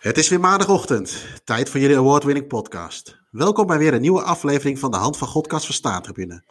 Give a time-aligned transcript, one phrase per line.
[0.00, 3.20] Het is weer maandagochtend, tijd voor jullie award-winning podcast.
[3.30, 6.44] Welkom bij weer een nieuwe aflevering van de Hand van Godkast van Staantribune.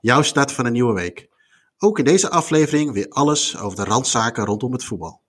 [0.00, 1.28] Jouw start van een nieuwe week.
[1.78, 5.20] Ook in deze aflevering weer alles over de randzaken rondom het voetbal.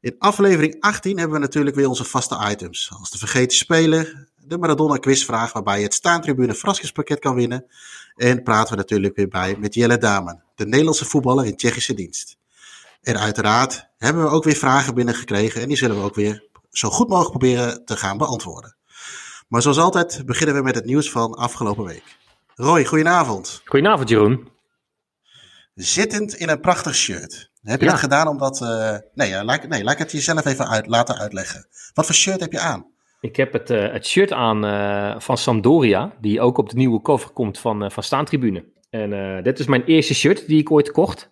[0.00, 4.58] In aflevering 18 hebben we natuurlijk weer onze vaste items, als de vergeten speler, de
[4.58, 7.66] Maradona quizvraag waarbij je het Staantribune verrassingspakket kan winnen
[8.14, 12.40] en praten we natuurlijk weer bij met Jelle Damen, de Nederlandse voetballer in Tsjechische dienst.
[13.02, 16.88] En uiteraard hebben we ook weer vragen binnengekregen en die zullen we ook weer zo
[16.88, 18.76] goed mogelijk proberen te gaan beantwoorden.
[19.48, 22.16] Maar zoals altijd beginnen we met het nieuws van afgelopen week.
[22.54, 23.62] Roy, goedenavond.
[23.64, 24.48] Goedenavond Jeroen.
[25.74, 27.50] Zittend in een prachtig shirt.
[27.62, 28.60] Heb je dat gedaan omdat...
[28.60, 31.66] Uh, nee, laat, nee, laat ik het jezelf even uit, laten uitleggen.
[31.94, 32.86] Wat voor shirt heb je aan?
[33.20, 37.00] Ik heb het, uh, het shirt aan uh, van Sampdoria, die ook op de nieuwe
[37.00, 38.64] cover komt van, van Staantribune.
[38.90, 41.30] En dit is mijn eerste shirt die ik ooit kocht.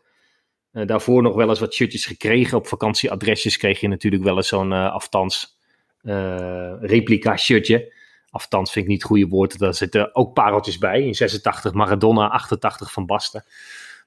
[0.73, 2.59] Uh, daarvoor nog wel eens wat shirtjes gekregen.
[2.59, 5.59] Op vakantieadresjes kreeg je natuurlijk wel eens zo'n uh, aftans
[6.03, 7.93] uh, replica shirtje.
[8.31, 9.59] Aftans vind ik niet het goede woord.
[9.59, 11.03] Daar zitten ook pareltjes bij.
[11.03, 13.45] In 86 Maradona, 88 Van Basten.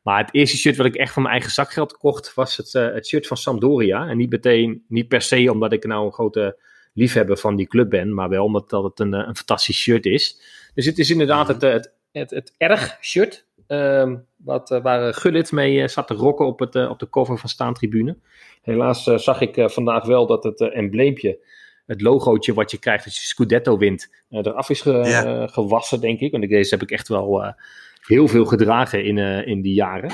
[0.01, 3.07] Maar het eerste shirt wat ik echt van mijn eigen zakgeld kocht, was het, het
[3.07, 4.07] shirt van Sampdoria.
[4.07, 6.57] En niet meteen, niet per se omdat ik nou een grote
[6.93, 10.41] liefhebber van die club ben, maar wel omdat dat het een, een fantastisch shirt is.
[10.73, 13.45] Dus het is inderdaad het, het, het, het erg shirt.
[13.67, 17.09] Um, wat, uh, waar Gullit mee uh, zat te rocken op, het, uh, op de
[17.09, 18.17] cover van Staantribune.
[18.61, 21.39] Helaas zag ik vandaag wel dat het embleempje,
[21.85, 26.31] het logootje wat je krijgt als je Scudetto wint, eraf is ge gewassen, denk ik.
[26.31, 27.55] Want deze heb ik echt wel
[28.01, 30.11] heel veel gedragen in, in die jaren.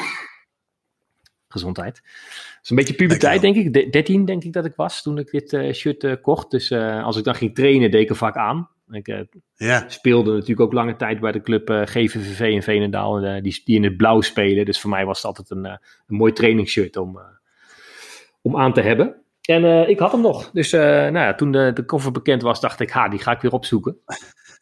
[1.47, 1.95] Gezondheid.
[1.95, 3.73] Het is een beetje puberteit, denk ik.
[3.73, 6.52] De 13 denk ik dat ik was toen ik dit shirt kocht.
[6.52, 8.69] Dus als ik dan ging trainen, deed ik er vaak aan.
[8.92, 9.20] Ik uh,
[9.56, 9.84] ja.
[9.88, 13.76] speelde natuurlijk ook lange tijd bij de club uh, GVVV in Veenendaal, uh, die, die
[13.76, 14.66] in het blauw spelen.
[14.66, 17.20] Dus voor mij was het altijd een, een mooi trainingsshirt om,
[18.42, 19.16] om aan te hebben.
[19.42, 20.52] En ik had hem nog.
[20.52, 23.42] Dus nou ja, toen de, de cover bekend was, dacht ik, ha, die ga ik
[23.42, 23.98] weer opzoeken.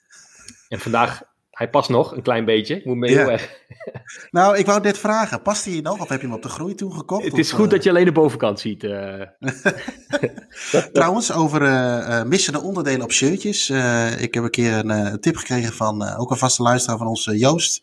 [0.69, 1.23] en vandaag
[1.57, 2.75] hij past nog een klein beetje.
[2.75, 3.65] Ik moet me heel erg.
[4.31, 5.41] Nou, ik wou dit vragen.
[5.41, 7.23] Past hij nog of heb je hem op de groei toen gekocht?
[7.23, 7.71] Het is goed uh...
[7.71, 8.83] dat je alleen de bovenkant ziet.
[10.73, 10.81] Uh...
[10.93, 13.69] Trouwens, over uh, missende onderdelen op shirtjes.
[14.19, 17.81] ik heb een keer een tip gekregen van ook een vaste luisteraar van ons, Joost.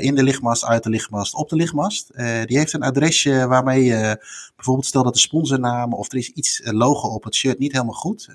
[0.00, 2.10] in de lichtmast, uit de lichtmast, op de lichtmast.
[2.44, 4.24] die heeft een adresje waarmee je
[4.56, 7.94] bijvoorbeeld stel dat de sponsornaam of er is iets logo op het shirt niet helemaal
[7.94, 8.28] goed.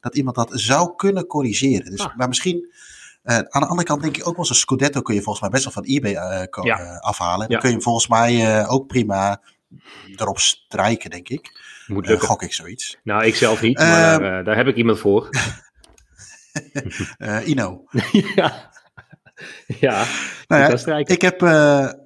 [0.00, 1.90] dat iemand dat zou kunnen corrigeren.
[1.90, 2.16] Dus, ah.
[2.16, 2.72] Maar misschien
[3.24, 5.50] uh, aan de andere kant denk ik ook wel zo'n Scudetto kun je volgens mij
[5.50, 6.80] best wel van eBay uh, ja.
[6.80, 7.48] uh, afhalen.
[7.48, 9.42] Dan kun je hem volgens mij ook prima
[10.16, 11.60] erop strijken, denk ik.
[11.86, 12.28] Moet lukken.
[12.28, 12.98] gok ik zoiets.
[13.02, 15.28] Nou, ik zelf niet, maar daar, daar, heb ik iemand voor.
[17.44, 17.84] Ino.
[18.34, 18.70] ja.
[19.66, 20.04] ja,
[20.46, 21.40] nou ja ik heb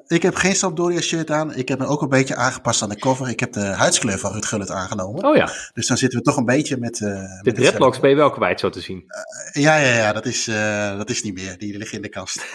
[0.07, 1.55] ik heb geen Sampdoria shirt aan.
[1.55, 3.29] Ik heb me ook een beetje aangepast aan de cover.
[3.29, 5.25] Ik heb de huidskleur van Ruud Gullit aangenomen.
[5.25, 5.51] Oh ja.
[5.75, 7.01] Dus dan zitten we toch een beetje met...
[7.01, 9.05] Uh, de dreadlocks ben je wel kwijt, zo te zien.
[9.07, 10.13] Uh, ja, ja, ja.
[10.13, 11.59] Dat is, uh, dat is niet meer.
[11.59, 12.53] Die liggen in de kast.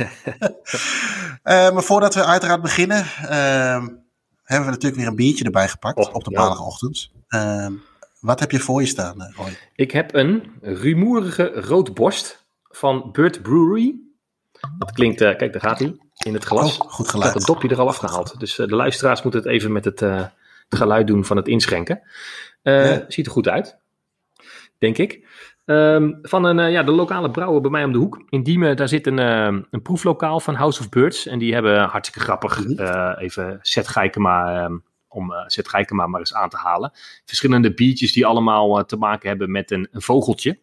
[1.73, 3.06] maar voordat we uiteraard beginnen...
[3.22, 3.88] Ehm,
[4.44, 5.97] hebben we natuurlijk weer een biertje erbij gepakt.
[5.97, 7.11] Oh, op de maandagochtend.
[7.28, 7.73] Ehm,
[8.19, 9.57] wat heb je voor je staan, Roy?
[9.75, 13.95] Ik heb een rumoerige roodborst van Burt Brewery.
[14.78, 15.17] Dat klinkt...
[15.17, 16.77] kijk, daar gaat hij in het glas.
[16.77, 17.27] Oh, goed geluid.
[17.27, 18.39] Ik had het dopje er al afgehaald.
[18.39, 20.29] Dus uh, de luisteraars moeten het even met het, uh, het,
[20.69, 22.01] geluid doen van het inschenken.
[22.63, 23.05] Uh, ja.
[23.07, 23.77] Ziet er goed uit,
[24.77, 25.27] denk ik.
[25.65, 28.23] Um, van een, ja, de lokale brouwer bij mij om de hoek.
[28.29, 31.27] In Diemen, daar zit een, een proeflokaal van House of Birds.
[31.27, 33.17] En die hebben hartstikke grappig, mhm.
[33.17, 36.91] even Zet Geikema, um, om Zet Geikema maar eens aan te halen.
[37.25, 40.57] Verschillende biertjes die allemaal te maken hebben met een, een vogeltje.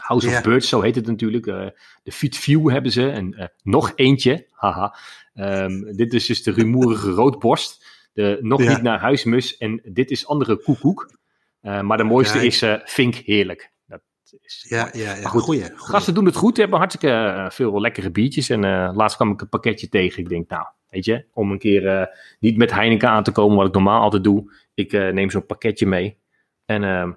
[0.00, 1.46] House of Birds, zo heet het natuurlijk.
[1.46, 1.66] Uh,
[2.02, 3.10] de Fit View hebben ze.
[3.10, 4.46] En uh, nog eentje.
[4.50, 4.96] Haha.
[5.34, 7.86] Um, dit is dus de rumoerige roodborst.
[8.12, 9.56] De nog niet naar huismus.
[9.56, 11.18] En dit is andere koekoek.
[11.62, 13.72] Uh, maar de mooiste ja, is Vink Heerlijk.
[13.86, 14.00] Dat
[14.40, 15.28] is ja, ja, ja.
[15.28, 15.78] Goed, goeie, goeie.
[15.78, 16.54] Gasten doen het goed.
[16.54, 18.48] Ze hebben hartstikke veel lekkere biertjes.
[18.48, 18.60] En
[18.94, 20.22] laatst kwam ik een pakketje tegen.
[20.22, 22.08] Ik denk, nou, weet je, om een keer
[22.40, 24.52] niet met Heineken aan te komen, wat ik normaal altijd doe.
[24.74, 26.18] Ik neem zo'n pakketje mee.
[26.64, 27.12] En ehm,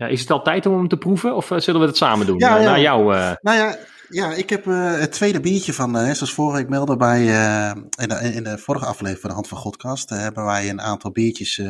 [0.00, 2.26] ja, is het al tijd om hem te proeven of uh, zullen we het samen
[2.26, 2.38] doen?
[2.38, 2.64] Ja, ja.
[2.64, 3.14] Naar jou.
[3.14, 3.32] Uh...
[3.40, 3.76] Nou ja,
[4.08, 7.20] ja, ik heb het tweede biertje van, zoals vorige week meldde bij,
[7.98, 11.10] in, de, in de vorige aflevering van de Hand van Godcast, hebben wij een aantal
[11.10, 11.62] biertjes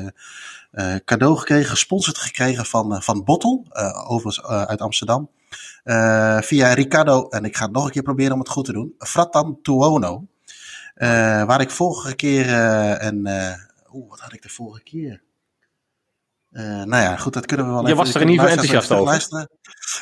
[1.04, 3.64] cadeau gekregen, gesponsord gekregen van, van Bottle,
[4.08, 5.30] overigens uit Amsterdam.
[6.40, 8.94] via Ricardo, en ik ga het nog een keer proberen om het goed te doen,
[8.98, 10.26] Fratan Tuono.
[11.46, 12.52] waar ik vorige keer
[13.02, 13.28] een,
[13.92, 15.22] oeh, wat had ik de vorige keer?
[16.52, 17.98] Uh, nou ja, goed, dat kunnen we wel Je even...
[17.98, 19.04] Je was er in ieder geval enthousiast over.
[19.04, 19.50] Luisteren.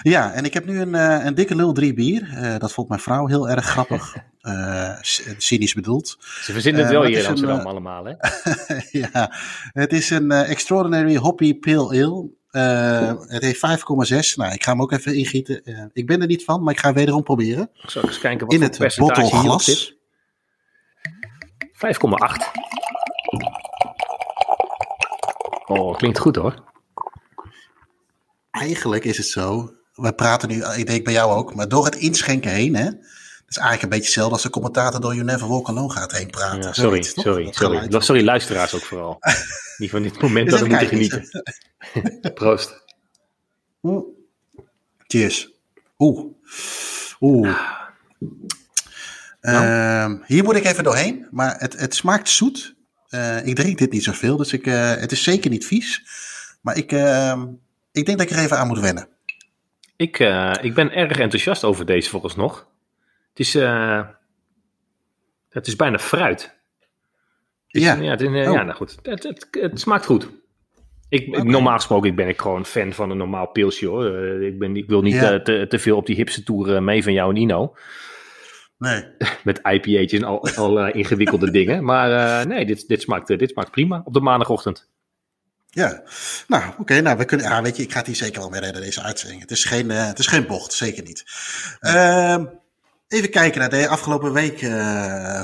[0.03, 2.29] Ja, en ik heb nu een, uh, een dikke lul drie bier.
[2.35, 4.17] Uh, dat vond mijn vrouw heel erg grappig.
[5.37, 6.17] cynisch bedoeld.
[6.21, 8.13] Ze verzinnen het wel hier in Amsterdam allemaal, hè?
[9.01, 9.33] ja,
[9.73, 12.03] het is een Extraordinary Hoppy Pale
[12.51, 13.27] Ale.
[13.29, 13.67] Het heeft
[14.31, 14.35] 5,6.
[14.35, 15.91] Nou, ik ga hem ook even ingieten.
[15.93, 17.71] Ik ben er niet van, maar ik ga wederom proberen.
[17.83, 19.65] Ik zal eens kijken wat In het bottelglas.
[19.65, 19.97] zit.
[21.73, 22.78] 5,8.
[25.69, 26.65] Oh, klinkt goed hoor.
[28.51, 29.73] Eigenlijk is het zo.
[29.95, 32.85] We praten nu, ik denk bij jou ook, maar door het inschenken heen, hè.
[32.85, 36.13] Dat is eigenlijk een beetje hetzelfde als de commentator door You Never Walk Alone gaat
[36.13, 36.63] heen praten.
[36.63, 37.79] Ja, sorry, Zoiets, sorry, Dat sorry.
[37.79, 38.05] geluid.
[38.05, 39.19] Sorry, luisteraars ook vooral.
[39.79, 41.29] Die van dit moment Dus dat we moeten genieten.
[42.35, 42.85] Proost.
[45.07, 45.51] Cheers.
[45.99, 46.25] Oeh.
[47.21, 47.59] Oeh.
[49.41, 52.75] Ehm, hier moet ik even doorheen, maar het, het smaakt zoet.
[53.09, 56.03] Eh, ik drink dit niet zoveel, dus ik, eh, het is zeker niet vies.
[56.63, 57.47] Maar ik, ehm,
[57.93, 59.09] ik denk dat ik er even aan moet wennen.
[59.97, 62.67] Ik, eh, ik ben erg enthousiast over deze volgens nog.
[63.29, 63.53] Het is,
[65.49, 66.43] het is bijna fruit.
[67.67, 67.95] Het is- Ja.
[67.95, 68.35] ja, het, is, Oh.
[68.35, 68.97] ja nou goed.
[69.03, 70.29] Het, het, het smaakt goed.
[71.09, 71.43] Ik.
[71.45, 74.17] Normaal gesproken ben ik gewoon fan van een normaal pilsje hoor.
[74.43, 75.41] Ik, ben, ik wil niet Ja.
[75.43, 77.75] te, te veel op die hipste tour mee van jou en Ino.
[78.79, 79.05] Nee.
[79.45, 81.85] Met IPA'tjes en al, al eh, ingewikkelde dingen.
[81.85, 84.89] Maar eh, nee, dit, dit, smaakt, eh, dit smaakt prima op de maandagochtend.
[85.71, 86.03] Ja,
[86.47, 88.61] nou oké, nou we kunnen, ja, weet je, ik ga het hier zeker wel mee
[88.61, 89.41] redden, deze uitzending.
[89.41, 91.25] Het is geen, het is geen bocht, zeker niet.
[91.81, 92.45] Ehm,
[93.09, 94.61] even kijken naar de afgelopen week,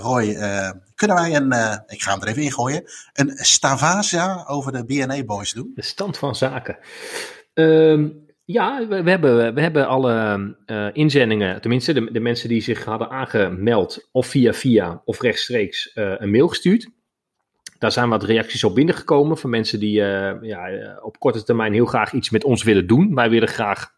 [0.01, 0.35] Roy.
[0.95, 1.53] kunnen wij een,
[1.87, 5.73] ik ga hem er even ingooien, een Stavazia over de BNA Boys doen?
[5.75, 6.79] De stand van zaken.
[7.55, 8.09] Ehm,
[8.45, 13.11] ja, we, hebben, we hebben alle eh, inzendingen, tenminste de, de mensen die zich hadden
[13.11, 16.91] aangemeld, of via via of rechtstreeks eh, een mail gestuurd.
[17.79, 20.69] Daar zijn wat reacties op binnengekomen van mensen die eh, ja,
[21.03, 23.15] op korte termijn heel graag iets met ons willen doen.
[23.15, 23.93] Wij willen graag,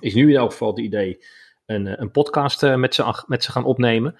[0.00, 1.24] is nu in elk geval het idee,
[1.66, 4.16] een, een podcast met, ze, met ze gaan opnemen.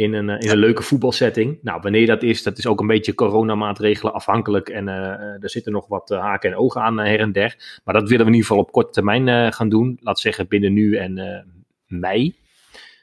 [0.00, 1.58] In een, eh, in een leuke voetbalsetting.
[1.62, 4.68] Nou, wanneer dat is, dat is ook een beetje coronamaatregelen afhankelijk.
[4.68, 7.32] En eh, eh, er zitten nog wat eh, haken en ogen aan eh, her en
[7.32, 7.80] der.
[7.84, 9.98] Maar dat willen we in ieder geval op korte termijn eh, gaan doen.
[10.00, 11.42] Laat zeggen binnen nu en eh,
[11.86, 12.34] mei.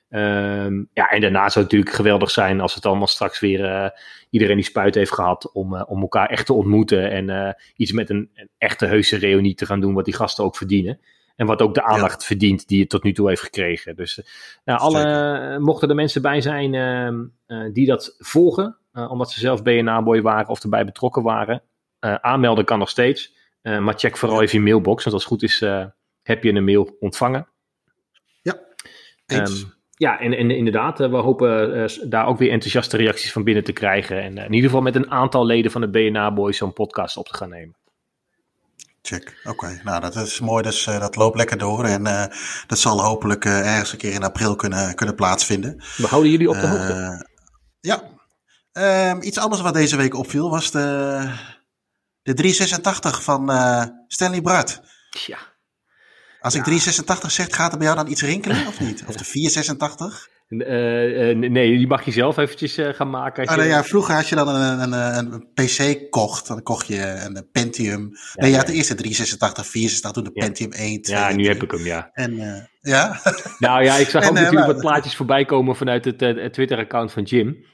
[0.09, 3.89] Ehm, ja, en daarna zou het natuurlijk geweldig zijn als het allemaal straks weer eh,
[4.29, 7.91] iedereen die spuit heeft gehad om, eh, om elkaar echt te ontmoeten en eh, iets
[7.91, 10.99] met een, een echte heuse reunie te gaan doen, wat die gasten ook verdienen.
[11.37, 13.95] En wat ook de aandacht verdient die het tot nu toe heeft gekregen.
[13.95, 14.25] Dus eh,
[14.65, 19.39] nou, alle, eh, mochten er mensen bij zijn ehm, eh, die dat volgen, omdat ze
[19.39, 21.61] zelf BNA-boy waren of erbij betrokken waren,
[21.99, 23.35] aanmelden kan nog steeds.
[23.61, 25.59] Maar check vooral even je mailbox, want als het goed is
[26.23, 27.47] heb je een mail ontvangen.
[29.25, 29.61] Eens.
[29.61, 33.73] Ehm, ja, en, en inderdaad, we hopen daar ook weer enthousiaste reacties van binnen te
[33.73, 34.21] krijgen.
[34.21, 37.27] En in ieder geval met een aantal leden van de BNA Boys zo'n podcast op
[37.27, 37.75] te gaan nemen.
[39.07, 39.41] Check.
[39.43, 42.37] Oké, nou dat is mooi, dus eh, dat loopt lekker door en eh,
[42.67, 45.83] dat zal hopelijk eh, ergens een keer in april kunnen, kunnen plaatsvinden.
[45.97, 47.27] We houden jullie op de hoogte.
[47.79, 48.03] Ja.
[48.71, 50.79] Ehm, iets anders wat deze week opviel was de,
[52.21, 53.51] de 386 van
[54.07, 54.81] Stanley Brad.
[55.09, 55.37] Ja.
[56.39, 59.03] Als ik 386 zeg, gaat er bij jou dan iets rinkelen of niet?
[59.07, 60.29] Of de 486?
[60.47, 63.41] Eh, eh, nee, die mag je zelf eventjes eh, gaan maken.
[63.41, 66.63] Als Ah, je- nou ja, vroeger had je dan een, een, een, PC kocht, dan
[66.63, 68.11] kocht je een Pentium.
[68.35, 70.45] nee, je had de eerste 386, 486, toen de Ja.
[70.45, 71.47] Pentium 1, 2 ja, nu 3.
[71.47, 72.09] heb ik hem, ja.
[72.13, 72.35] En
[72.81, 73.19] ja,
[73.59, 76.53] Nou ja, ik zag En, ook natuurlijk maar- wat plaatjes voorbij komen vanuit het, het
[76.53, 77.65] Twitter-account van Jim.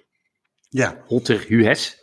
[0.69, 2.01] ja, Holter Huhes.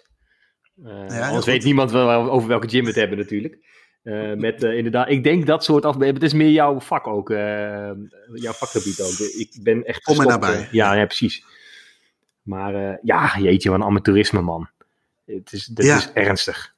[0.84, 3.58] Eh heel anders weet niemand wel over welke we het hebben natuurlijk.
[4.02, 6.14] Eh, met eh, inderdaad, ik denk dat soort afbeeldingen.
[6.22, 7.30] Het is meer jouw vak ook.
[7.30, 7.90] eh,
[8.34, 9.18] jouw vakgebied ook.
[9.18, 10.58] Ik ben echt Kom gestopt, nabij.
[10.60, 11.44] eh, ja, ja, precies.
[12.42, 14.68] Maar ja, jeetje, wat een amateurisme man.
[15.26, 15.96] Het is, Ja.
[15.96, 16.74] is ernstig.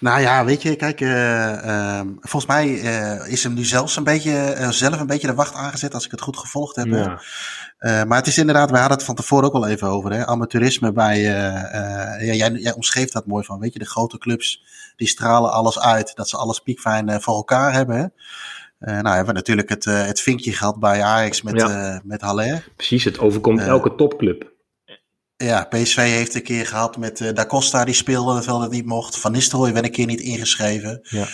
[0.00, 2.68] Nou ja, weet je, kijk, eh, ehm, volgens mij
[3.28, 6.20] is hem nu zelfs een beetje, zelf een beetje de wacht aangezet, als ik het
[6.20, 6.86] goed gevolgd heb.
[6.86, 7.20] Ja.
[8.04, 10.92] Maar het is inderdaad, we hadden het van tevoren ook al even over, hè, amateurisme
[10.92, 14.62] bij, ja, jij, jij omschreef dat mooi van, weet je, de grote clubs,
[14.98, 17.96] die stralen alles uit, dat ze alles piekfijn eh, voor elkaar hebben.
[17.96, 18.04] Hè.
[18.78, 22.00] Eh, nou hebben we natuurlijk het, eh, het vinkje gehad bij Ajax met, Ja.
[22.04, 22.68] met Haller.
[22.76, 24.52] Precies, het overkomt elke topclub.
[25.36, 29.18] Ja, PSV heeft een keer gehad met Da Costa, die speelde terwijl het niet mocht.
[29.18, 31.00] Van Nistelrooy werd een keer niet ingeschreven.
[31.02, 31.26] Ja.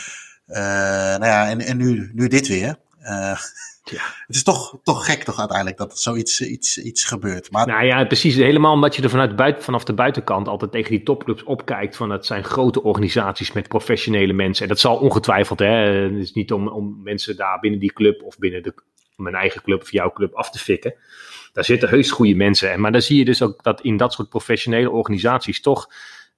[1.19, 2.77] Nou ja, en, en nu, nu dit weer.
[3.91, 4.03] Ja.
[4.27, 7.51] Het is toch, toch gek toch uiteindelijk dat er zoiets iets, iets gebeurt.
[7.51, 8.35] Maar Nou ja, precies.
[8.35, 11.97] Helemaal omdat je er vanuit buiten, vanaf de buitenkant altijd tegen die topclubs opkijkt.
[11.97, 14.63] Van het zijn grote organisaties met professionele mensen.
[14.63, 15.67] En dat zal ongetwijfeld, hè.
[15.67, 18.75] Het is niet om, om mensen daar binnen die club of binnen de,
[19.17, 20.95] mijn eigen club of jouw club af te fikken.
[21.53, 22.71] Daar zitten heus goede mensen.
[22.71, 25.89] En, maar dan zie je dus ook dat in dat soort professionele organisaties toch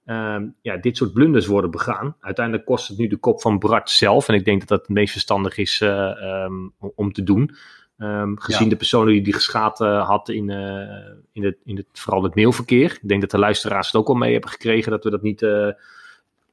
[0.07, 2.15] ehm, ja, dit soort blunders worden begaan.
[2.19, 4.27] Uiteindelijk kost het nu de kop van Bart zelf.
[4.27, 6.53] En ik denk dat dat het meest verstandig is eh, ehm,
[6.95, 7.55] om- te doen.
[7.97, 8.69] Ehm, gezien Ja.
[8.69, 12.35] de personen die die geschaad eh, had in, eh, in, het, in het, vooral het
[12.35, 12.91] mailverkeer.
[13.01, 15.45] Ik denk dat de luisteraars het ook wel mee hebben gekregen dat we dat niet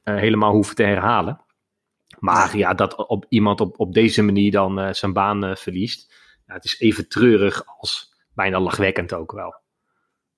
[0.03, 1.39] helemaal hoeven te herhalen.
[2.19, 6.13] Maar ja, dat op, iemand op, op deze manier dan zijn baan verliest.
[6.47, 9.55] Ja, het is even treurig als bijna lachwekkend ook wel.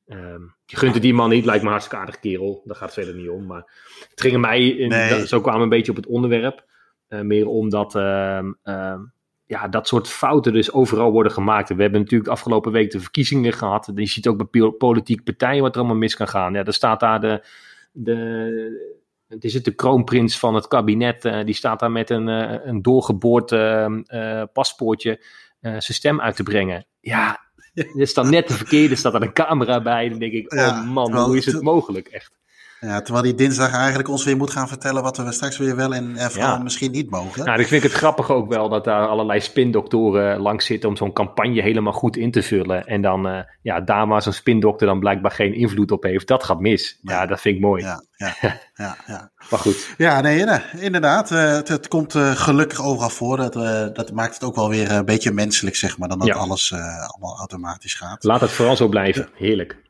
[0.08, 2.62] Ehm, je gunt het die man niet, lijkt me een hartstikke aardig kerel.
[2.66, 3.46] Daar gaat het verder niet om.
[3.46, 3.64] Maar
[4.10, 5.28] het ging mij, in, nee.
[5.28, 6.66] zo kwam een beetje op het onderwerp.
[7.08, 9.00] meer omdat ehm, ehm,
[9.48, 11.70] ja, dat soort fouten dus overal worden gemaakt.
[11.70, 13.92] we hebben natuurlijk de afgelopen week de verkiezingen gehad.
[13.96, 16.54] Je ziet ook bij politieke partijen wat er allemaal mis kan gaan.
[16.54, 17.46] Ja, er staat daar de,
[17.92, 18.96] de,
[19.28, 21.26] het is het de kroonprins van het kabinet.
[21.26, 25.26] Uh, die staat daar met een, uh, een doorgeboord uh, paspoortje
[25.60, 26.86] zijn stem uit te brengen.
[27.00, 27.47] Ja,
[28.04, 30.10] er dan net de verkeerde, er staat er een camera bij.
[30.10, 32.08] Dan denk ik, oh man, hoe is het mogelijk?
[32.08, 32.32] Echt.
[32.80, 35.94] Ja, terwijl die dinsdag eigenlijk ons weer moet gaan vertellen wat we straks weer wel
[35.94, 37.46] en, vooral misschien niet mogen.
[37.46, 41.14] Nou, ik vind het grappig ook wel dat daar allerlei spindoktoren langs zitten om zo'n
[41.14, 42.86] campagne helemaal goed in te vullen.
[42.86, 46.44] En dan, uh, ja, daar waar zo'n spindokter dan blijkbaar geen invloed op heeft, dat
[46.44, 47.00] gaat mis.
[47.02, 47.84] Ja, dat vind ik mooi.
[47.84, 48.36] Ja, ja,
[48.74, 49.32] ja, ja.
[49.50, 49.94] maar goed.
[49.98, 50.46] Ja, nee,
[50.78, 51.32] inderdaad.
[51.32, 53.38] Uh, het, het, komt uh, gelukkig overal voor.
[53.38, 53.54] Dat,
[53.96, 57.38] dat maakt het ook wel weer een beetje menselijk, zeg maar, dan dat alles allemaal
[57.38, 58.24] automatisch gaat.
[58.24, 59.30] Laat het vooral zo blijven.
[59.34, 59.86] Heerlijk.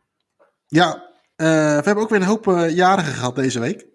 [0.68, 1.07] Ja,
[1.38, 3.86] uh, we hebben ook weer een hoop uh, jarigen gehad deze week.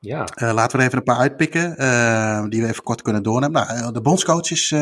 [0.00, 0.28] Ja.
[0.42, 1.68] Uh, laten we er even een paar uitpikken
[2.50, 3.66] die we even kort kunnen doornemen.
[3.66, 4.74] Nou, de bondscoach is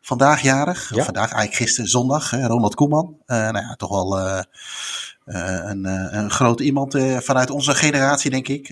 [0.00, 0.94] vandaag jarig.
[0.94, 1.04] Ja.
[1.04, 2.30] vandaag, eigenlijk gisteren, zondag.
[2.30, 3.16] Ronald Koeman.
[3.26, 4.18] nou ja, toch wel
[5.24, 5.84] een,
[6.16, 8.68] een groot iemand vanuit onze generatie, denk ik.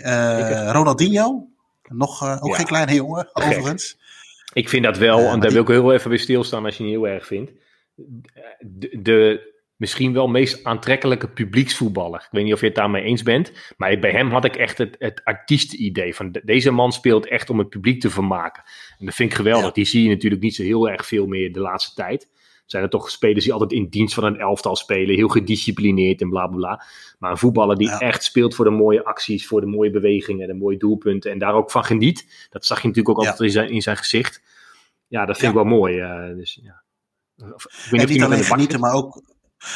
[0.73, 1.47] Ronaldinho.
[1.89, 3.99] Nog ook geen kleine jongen, overigens.
[4.53, 6.93] Ik vind dat wel, en daar wil ik heel even bij stilstaan als je het
[6.93, 7.53] heel erg vindt.
[8.61, 12.21] de, de misschien wel meest aantrekkelijke publieksvoetballer.
[12.21, 13.53] Ik weet niet of je het daarmee eens bent.
[13.77, 16.15] Maar bij hem had ik echt het, het artiest-idee.
[16.15, 18.63] Van deze man speelt echt om het publiek te vermaken.
[18.99, 19.73] En dat vind ik geweldig.
[19.73, 22.29] Die zie je natuurlijk niet zo heel erg veel meer de laatste tijd.
[22.67, 25.15] Zijn er toch spelers die altijd in dienst van een elftal spelen.
[25.15, 26.85] Heel gedisciplineerd en bla bla bla.
[27.19, 29.47] Maar een voetballer die echt speelt voor de mooie acties.
[29.47, 30.47] Voor de mooie bewegingen.
[30.47, 31.31] De mooie doelpunten.
[31.31, 32.49] En daar ook van geniet.
[32.51, 34.43] Dat zag je natuurlijk ook altijd in, zijn, in zijn gezicht.
[35.07, 36.01] Ja, dat vind ik wel mooi.
[36.01, 36.83] Uh, dus, ja.
[37.55, 39.23] Of, ik weet en niet alleen genieten, maar ook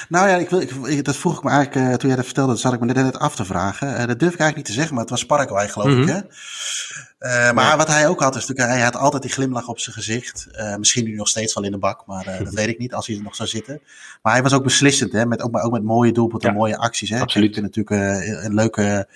[0.09, 2.53] nou ja, ik wil, ik, dat vroeg ik me eigenlijk, uh, toen jij dat vertelde,
[2.53, 3.89] dat zat ik me net, af te vragen.
[3.89, 5.97] Uh, dat durf ik eigenlijk niet te zeggen, maar het was Paraguay geloof ik.
[5.97, 6.09] Mhm.
[6.09, 6.21] Hè?
[7.21, 9.95] Uh, maar wat hij ook had, is natuurlijk, hij had altijd die glimlach op zijn
[9.95, 10.49] gezicht.
[10.79, 13.17] misschien nu nog steeds wel in de bak, maar dat weet ik niet, als hij
[13.17, 13.81] er nog zou zitten.
[14.23, 15.27] Maar hij was ook beslissend, hè?
[15.27, 17.11] Met, ook, ook met mooie doelpunten, ja, mooie acties.
[17.11, 17.21] Hè?
[17.21, 17.61] Absoluut.
[17.61, 17.91] natuurlijk
[18.45, 19.07] een leuke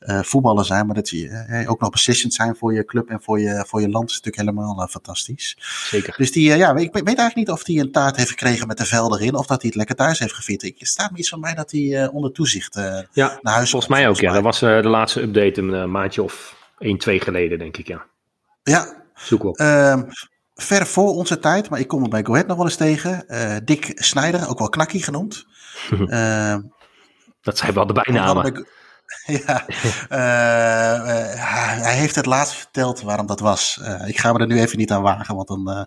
[0.00, 3.22] uh, voetballer zijn, maar dat je uh, ook nog beslissend zijn voor je club en
[3.22, 5.56] voor je, voor je land is natuurlijk helemaal uh, fantastisch.
[5.90, 6.14] Zeker.
[6.16, 8.84] Dus die, ja, ik weet eigenlijk niet of hij een taart heeft gekregen met de
[8.84, 10.62] vel erin of dat hij het lekker thuis heeft gevierd.
[10.62, 12.74] Ik staat me iets van mij dat hij onder toezicht
[13.12, 14.32] ja, naar huis volgens mij ook, ja.
[14.32, 18.06] Dat was de laatste update een maandje of 1, 2 geleden, denk ik, ja.
[18.62, 19.02] Ja.
[19.14, 19.56] Zoek op.
[19.56, 20.02] Ehm,
[20.54, 23.24] ver voor onze tijd, maar ik kom er bij Go Ahead nog wel eens tegen.
[23.64, 25.46] Dick Snijder, ook wel Knakkie genoemd.
[26.06, 26.60] Ehm,
[27.42, 28.66] dat zijn wel de bijnamen.
[29.46, 31.04] Ja, uh,
[31.82, 33.78] hij heeft het laatst verteld waarom dat was.
[33.82, 35.86] Uh, ik ga me er nu even niet aan wagen, want dan, dan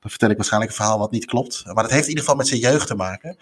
[0.00, 1.62] vertel ik waarschijnlijk een verhaal wat niet klopt.
[1.64, 3.36] Maar het heeft in ieder geval met zijn jeugd te maken.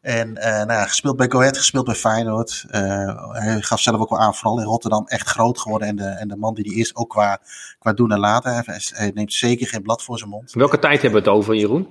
[0.00, 2.64] En nou gespeeld bij Go Ahead, gespeeld bij Feyenoord.
[2.68, 5.88] hij gaf zelf ook wel aan, vooral in Rotterdam, echt groot geworden.
[5.88, 7.40] En de, en de man die hij is, ook qua,
[7.78, 8.54] qua doen en laten.
[8.54, 10.52] Hij, hij neemt zeker geen blad voor zijn mond.
[10.52, 11.88] Welke tijd hebben we het over, Jeroen?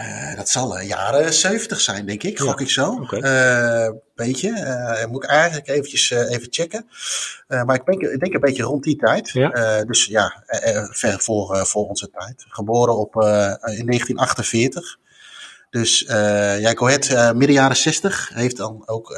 [0.00, 2.38] Uh, dat zal uh, jaren 70 zijn, denk ik.
[2.38, 2.92] Gok ik zo.
[2.92, 3.20] Okay.
[3.20, 5.06] Uh, beetje.
[5.10, 6.86] moet ik eigenlijk eventjes even checken.
[7.46, 9.30] maar ik denk, ik denk een beetje rond die tijd.
[9.30, 9.84] Ja.
[9.84, 10.44] dus ja,
[10.90, 12.44] ver voor, voor onze tijd.
[12.48, 14.98] Geboren op, in 1948.
[15.70, 16.04] Dus
[16.58, 18.30] ja, Go Ahead, midden jaren 60.
[18.34, 19.10] Heeft dan ook,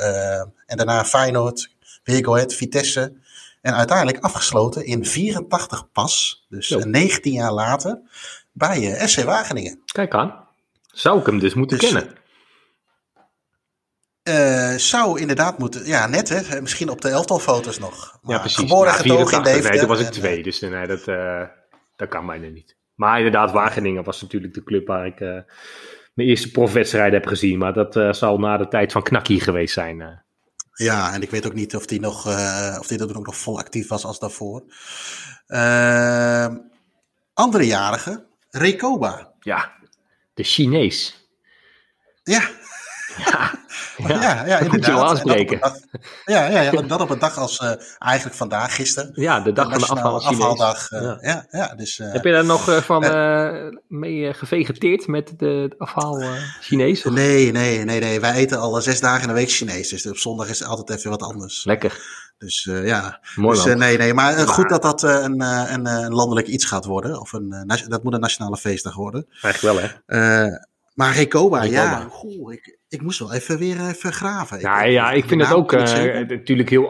[0.66, 1.70] en daarna Feyenoord,
[2.04, 3.12] weer Go Ahead, Vitesse.
[3.62, 6.44] En uiteindelijk afgesloten in 84 pas.
[6.48, 8.00] Dus 19 jaar later
[8.52, 9.80] bij SC Wageningen.
[9.92, 10.45] Kijk aan.
[10.96, 12.14] Zou ik hem dus moeten dus, kennen?
[14.28, 15.86] Uh, zou inderdaad moeten.
[15.86, 16.60] Ja, net hè.
[16.60, 18.18] Misschien op de elftalfoto's nog.
[18.22, 18.58] Maar ja, precies.
[18.58, 19.70] Geboren nou, getogen in Deventer.
[19.70, 20.42] Nee, toen was ik twee.
[20.42, 21.42] Dus nee, dat, uh,
[21.96, 22.76] dat kan bijna niet.
[22.94, 25.28] Maar inderdaad, Wageningen was natuurlijk de club waar ik uh,
[26.14, 27.58] mijn eerste profwedstrijd heb gezien.
[27.58, 30.24] Maar dat zal na de tijd van Knakkie geweest zijn.
[30.72, 32.26] Ja, en ik weet ook niet of die, nog,
[32.78, 34.64] of die dat ook nog vol actief was als daarvoor.
[37.32, 39.34] andere jarige, Rekoba.
[39.40, 39.76] Ja,
[40.36, 41.14] de Chinees.
[42.24, 42.42] Ja.
[43.96, 45.58] Ja, ja, ja, moet je wel aanspreken.
[46.24, 49.10] ja, ja, ja, dat op een dag als uh, eigenlijk vandaag, gisteren.
[49.14, 50.90] Ja, de dag van de afhaal afhaaldag.
[50.90, 51.18] Uh, ja.
[51.20, 51.46] ja.
[51.50, 53.00] Ja, dus, uh, Heb je daar nog van
[53.88, 56.22] mee gevegeteerd met de afhaal
[56.60, 57.04] Chinees?
[57.04, 58.20] Nee, nee, nee, nee.
[58.20, 59.88] Wij eten al zes dagen in de week Chinees.
[59.88, 61.64] Dus op zondag is het altijd even wat anders.
[61.64, 62.24] Lekker.
[62.38, 65.86] Dus uh, ja, Mooi dus, uh, nee, nee, maar uh, goed dat dat een, een,
[65.86, 67.20] een, landelijk iets gaat worden.
[67.20, 69.26] Of een, dat moet een nationale feestdag worden.
[69.42, 70.48] Eigenlijk wel, hè?
[70.96, 72.06] Maar Recoba, ja.
[72.10, 74.60] Goh, ik, ik moest wel even weer even graven.
[74.60, 76.88] Ja, ik, ja, ik vind het ook natuurlijk heel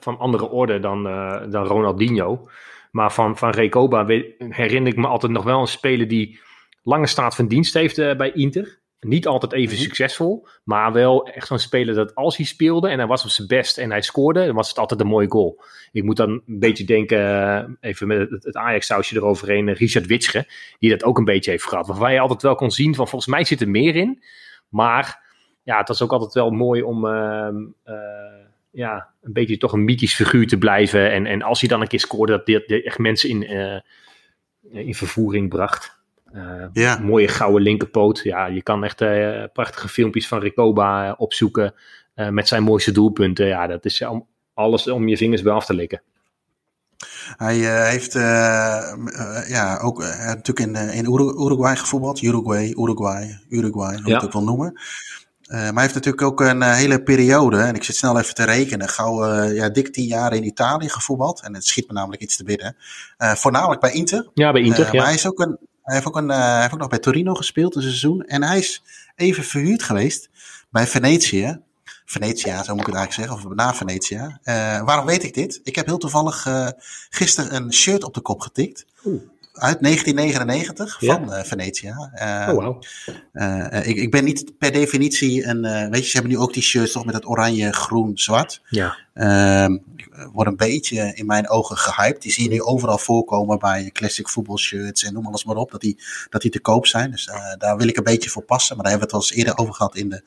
[0.00, 1.02] van andere orde dan,
[1.50, 2.48] dan Ronaldinho.
[2.96, 4.06] Maar van, van Recoba
[4.38, 6.40] herinner ik me altijd nog wel een speler die
[6.82, 8.78] lange staat van dienst heeft eh, bij Inter.
[9.00, 9.82] Niet altijd even Mhm.
[9.82, 13.48] succesvol, maar wel echt zo'n speler dat als hij speelde en hij was op zijn
[13.48, 15.62] best en hij scoorde, dan was het altijd een mooie goal.
[15.92, 20.06] Ik moet dan een beetje denken, eh, even met het, het Ajax-sausje eroverheen, eh, Richard
[20.06, 20.46] Witsche,
[20.78, 21.86] die dat ook een beetje heeft gehad.
[21.86, 24.22] Waarvan je altijd wel kon zien van volgens mij zit er meer in,
[24.68, 25.24] maar
[25.62, 27.94] ja, het was ook altijd wel mooi om ehm, eh,
[28.70, 31.10] ja, een beetje toch een mythisch figuur te blijven.
[31.12, 33.42] En, en als hij dan een keer scoorde, dat dit, echt mensen in,
[34.70, 35.94] in vervoering bracht.
[36.32, 36.42] Eh,
[36.72, 36.98] Ja.
[36.98, 38.20] Mooie gouden linkerpoot.
[38.22, 41.74] Ja, je kan echt eh, prachtige filmpjes van Ricoba eh, opzoeken
[42.30, 43.46] met zijn mooiste doelpunten.
[43.46, 46.02] Ja, dat is om, alles om je vingers bij af te likken.
[47.36, 47.56] Hij
[47.90, 48.12] heeft
[49.48, 52.22] ja, ook natuurlijk in, in Uru- Uruguay gevoetbald.
[52.22, 54.14] Uruguay, Uruguay, Uruguay, hoe Ja.
[54.14, 54.72] het ook wil noemen.
[55.48, 58.88] Maar hij heeft natuurlijk ook een hele periode, en ik zit snel even te rekenen,
[58.88, 61.42] gauw ja, dik tien jaar in Italië gevoetbald.
[61.42, 62.76] En het schiet me namelijk iets te binnen.
[63.18, 64.30] Voornamelijk bij Inter.
[64.34, 64.84] Ja, bij Inter.
[64.84, 64.92] Ja.
[64.92, 67.34] Maar hij, is ook een, hij, heeft ook eh, hij heeft ook nog bij Torino
[67.34, 68.22] gespeeld een seizoen.
[68.22, 68.82] En hij is
[69.16, 70.28] even verhuurd geweest
[70.70, 71.60] bij Venetië.
[72.04, 74.38] Venetia, zo moet ik het eigenlijk zeggen, of na Venetia.
[74.42, 75.60] Eh, waarom weet ik dit?
[75.62, 76.68] Ik heb heel toevallig eh,
[77.10, 78.86] gisteren een shirt op de kop getikt.
[79.04, 79.22] Oeh.
[79.58, 81.14] Uit 1999 Ja?
[81.14, 82.10] van eh Venetia.
[82.14, 82.78] Eh, Oh, wauw.
[83.32, 85.90] eh, ik, ik ben niet per definitie een.
[85.90, 88.62] weet je, ze hebben nu ook die shirts toch met het oranje, groen, zwart.
[88.68, 88.96] Ja.
[89.14, 89.76] Ehm
[90.32, 92.22] wordt een beetje in mijn ogen gehyped.
[92.22, 95.70] Die zie je nu overal voorkomen bij classic voetbalshirts en noem alles maar op.
[95.70, 95.98] Dat die,
[96.30, 97.10] dat die te koop zijn.
[97.10, 98.76] Dus daar wil ik een beetje voor passen.
[98.76, 100.22] Maar daar hebben we het al eens eerder over gehad in de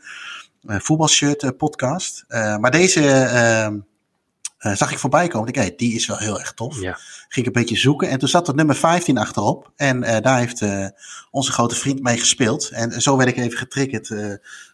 [0.79, 2.23] voetbalshirt podcast.
[2.27, 3.01] Maar deze
[4.59, 5.47] eh, zag ik voorbij komen.
[5.47, 6.81] Ik dacht, hey, die is wel heel erg tof.
[6.81, 6.97] Ja.
[7.27, 8.09] Ging ik een beetje zoeken.
[8.09, 9.71] En toen zat er nummer 15 achterop.
[9.75, 10.87] En eh, daar heeft eh,
[11.31, 12.69] onze grote vriend mee gespeeld.
[12.69, 14.15] En zo werd ik even getriggerd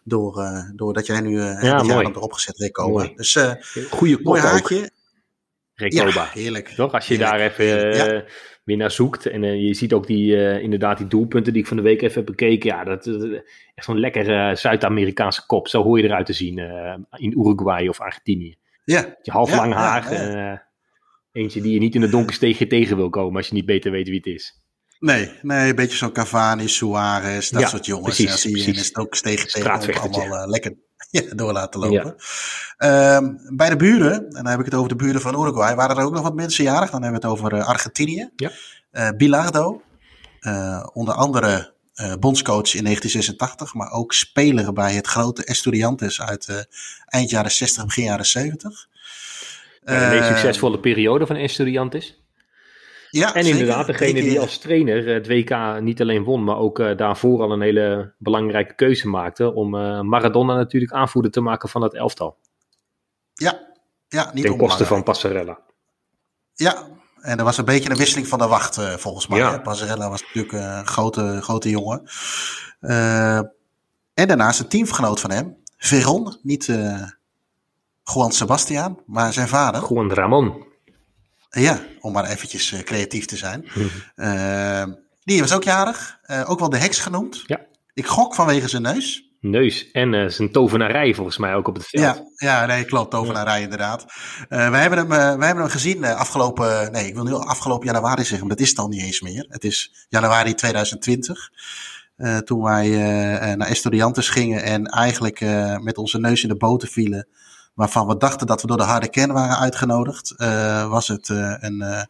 [0.04, 2.06] door, eh, doordat jij nu eh Ja, de mooi.
[2.06, 2.92] erop gezet weer komen.
[2.92, 3.14] Mooi.
[3.16, 3.38] Dus
[3.90, 4.90] Goeie mooi ook, haakje.
[5.74, 6.22] Recoba.
[6.22, 6.68] Ja, heerlijk.
[6.68, 6.92] Toch?
[6.92, 8.24] Als je Heerlijk, daar even ja.
[8.64, 9.26] weer naar zoekt.
[9.26, 12.26] En je ziet ook die, inderdaad die doelpunten die ik van de week even heb
[12.26, 12.70] bekeken.
[12.70, 13.40] Ja, dat is
[13.74, 15.68] echt zo'n lekkere Zuid-Amerikaanse kop.
[15.68, 16.58] Zo hoor je eruit te zien
[17.10, 18.56] in Uruguay of Argentinië.
[18.86, 20.10] Ja, Je half lang haar.
[20.10, 20.58] en, eh,
[21.42, 24.06] eentje die je niet in de donkersteegje tegen wil komen als je niet beter weet
[24.08, 24.60] wie het is.
[24.98, 28.16] nee, nee, een beetje zo'n Cavani, Suarez, dat Ja, soort jongens.
[28.16, 28.78] precies, ja, je in precies.
[28.82, 30.20] de stokstegen tegen Straatvechtertje.
[30.20, 30.74] allemaal eh, lekker
[31.10, 32.14] ja, door laten lopen.
[32.76, 35.96] Ehm, bij de buren, en dan heb ik het over de buren van Uruguay, waren
[35.96, 36.90] er ook nog wat mensen jarig.
[36.90, 38.30] Dan hebben we het over eh, Argentinië.
[38.36, 38.50] Ja.
[39.16, 39.82] Bilardo,
[40.92, 46.56] onder andere eh, bondscoach in 1986, maar ook speler bij het grote Estudiantes uit eh,
[47.06, 48.88] eind jaren 60, begin jaren 70.
[49.84, 52.24] Ja, de meest Eh, succesvolle periode van Estudiantes.
[53.10, 53.60] Ja, En zeker.
[53.60, 57.60] inderdaad, degene die als trainer het WK niet alleen won, maar ook daarvoor al een
[57.60, 59.54] hele belangrijke keuze maakte.
[59.54, 59.70] Om
[60.08, 62.36] Maradona natuurlijk aanvoerder te maken van dat elftal.
[63.34, 63.72] Ja,
[64.08, 65.60] ja niet Ten koste van Passarella.
[66.54, 66.86] Ja,
[67.26, 69.38] en er was een beetje een wisseling van de wacht, eh, volgens mij.
[69.38, 69.62] Ja.
[69.62, 72.02] was natuurlijk een grote, grote jongen.
[72.80, 73.36] Eh,
[74.14, 77.02] en daarnaast een teamgenoot van hem, Veron, niet eh
[78.14, 79.86] Juan Sebastian, maar zijn vader.
[79.88, 80.64] Juan Ramon.
[81.50, 83.68] Ja, om maar eventjes creatief te zijn.
[84.14, 84.92] Mhm.
[85.24, 87.42] Die was ook jarig, ook wel de heks genoemd.
[87.46, 87.60] Ja.
[87.94, 89.25] Ik gok vanwege zijn neus.
[89.40, 92.04] Neus en eh, zijn tovenarij volgens mij ook op het veld.
[92.04, 93.10] Ja, ja, nee, klopt.
[93.10, 94.04] Tovenarij inderdaad.
[94.48, 97.86] Eh wij, hebben hem, eh, wij hebben hem gezien afgelopen, nee, ik wil nu afgelopen
[97.86, 99.46] januari zeggen, maar dat is al niet eens meer.
[99.48, 101.50] Het is januari 2020.
[102.16, 102.88] eh, toen wij
[103.56, 105.40] naar Estudiantes gingen en eigenlijk
[105.80, 107.26] met onze neus in de boter vielen.
[107.76, 110.34] Waarvan we dachten dat we door de harde kern waren uitgenodigd.
[110.36, 112.02] eh, was het eh, een, eh,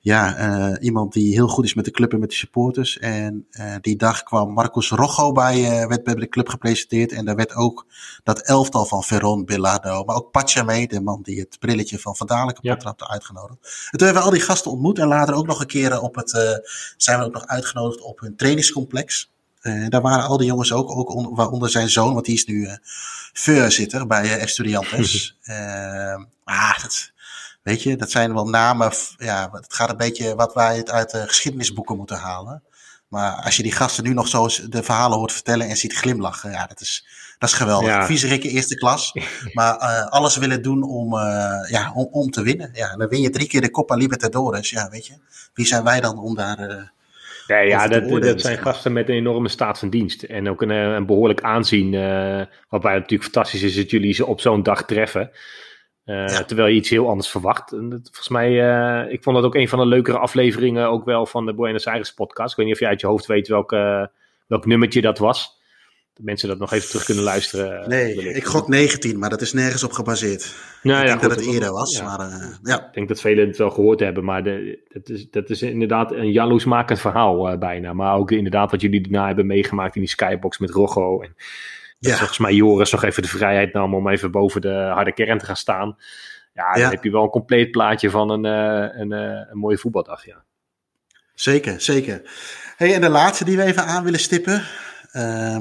[0.00, 2.98] ja, iemand die heel goed is met de club en met de supporters.
[2.98, 3.46] En
[3.80, 7.12] die dag kwam Marcos Rojo bij, werd bij de club gepresenteerd.
[7.12, 7.86] En daar werd ook
[8.22, 12.16] dat elftal van Veron, Bilardo, maar ook Pacha mee, de man die het brilletje van
[12.16, 13.08] Van Dalen kapot Ja.
[13.08, 13.88] uitgenodigd.
[13.90, 16.14] En toen hebben we al die gasten ontmoet en later ook nog een keer op
[16.14, 16.30] het,
[16.96, 19.30] zijn we ook nog uitgenodigd op hun trainingscomplex.
[19.62, 22.44] Eh, daar waren al die jongens ook, ook on- waaronder zijn zoon, want die is
[22.44, 22.76] nu eh
[23.32, 25.36] voorzitter bij Estudiantes.
[25.42, 27.10] Eh, ah, dat,
[27.62, 31.10] weet je, dat zijn wel namen, ja, het gaat een beetje wat wij het uit
[31.10, 32.62] de geschiedenisboeken moeten halen.
[33.08, 36.50] Maar als je die gasten nu nog zo de verhalen hoort vertellen en ziet glimlachen,
[36.50, 37.06] ja, dat is,
[37.38, 37.88] dat is geweldig.
[37.88, 38.06] Ja.
[38.06, 39.12] Viezerikken eerste klas,
[39.52, 39.74] maar
[40.08, 41.14] alles willen doen om,
[41.68, 42.70] ja, om, om te winnen.
[42.72, 45.14] Ja, dan win je drie keer de Copa Libertadores, ja, weet je.
[45.54, 46.58] Wie zijn wij dan om daar...
[46.58, 46.76] eh,
[47.52, 50.22] Nee, ja, dat, zijn gasten met een enorme staat van dienst.
[50.22, 51.94] En ook een, eh, een behoorlijk aanzien.
[51.94, 52.00] eh
[52.68, 55.30] waarbij het natuurlijk fantastisch is dat jullie ze op zo'n dag treffen.
[56.04, 56.44] Eh, Ja.
[56.44, 57.72] Terwijl je iets heel anders verwacht.
[57.72, 58.52] En dat, volgens mij,
[59.10, 62.14] ik vond dat ook een van de leukere afleveringen ook wel van de Buenos Aires
[62.14, 62.50] podcast.
[62.50, 63.70] Ik weet niet of je uit je hoofd weet welk,
[64.46, 65.60] welk nummertje dat was.
[66.14, 67.88] Dat mensen dat nog even terug kunnen luisteren.
[67.88, 70.54] Nee, ik gok 19, maar dat is nergens op gebaseerd.
[70.82, 72.04] Nou, ik ja, denk dat het eerder was, ja.
[72.04, 72.86] maar uh, ja.
[72.86, 76.12] Ik denk dat velen het wel gehoord hebben, maar de, dat, is, dat is inderdaad
[76.12, 77.92] een jaloersmakend verhaal uh, bijna.
[77.92, 81.20] Maar ook inderdaad wat jullie daarna hebben meegemaakt in die skybox met Rocco.
[81.20, 81.34] En
[81.98, 82.16] ja.
[82.16, 85.44] volgens mij Joris nog even de vrijheid nam om even boven de harde kern te
[85.44, 85.96] gaan staan.
[86.54, 89.10] Ja, dan heb je wel een compleet plaatje van een, uh, een,
[89.50, 90.44] een mooie voetbaldag, ja.
[91.34, 92.22] Zeker, zeker.
[92.76, 94.62] Hey, en de laatste die we even aan willen stippen.
[95.12, 95.56] Uh,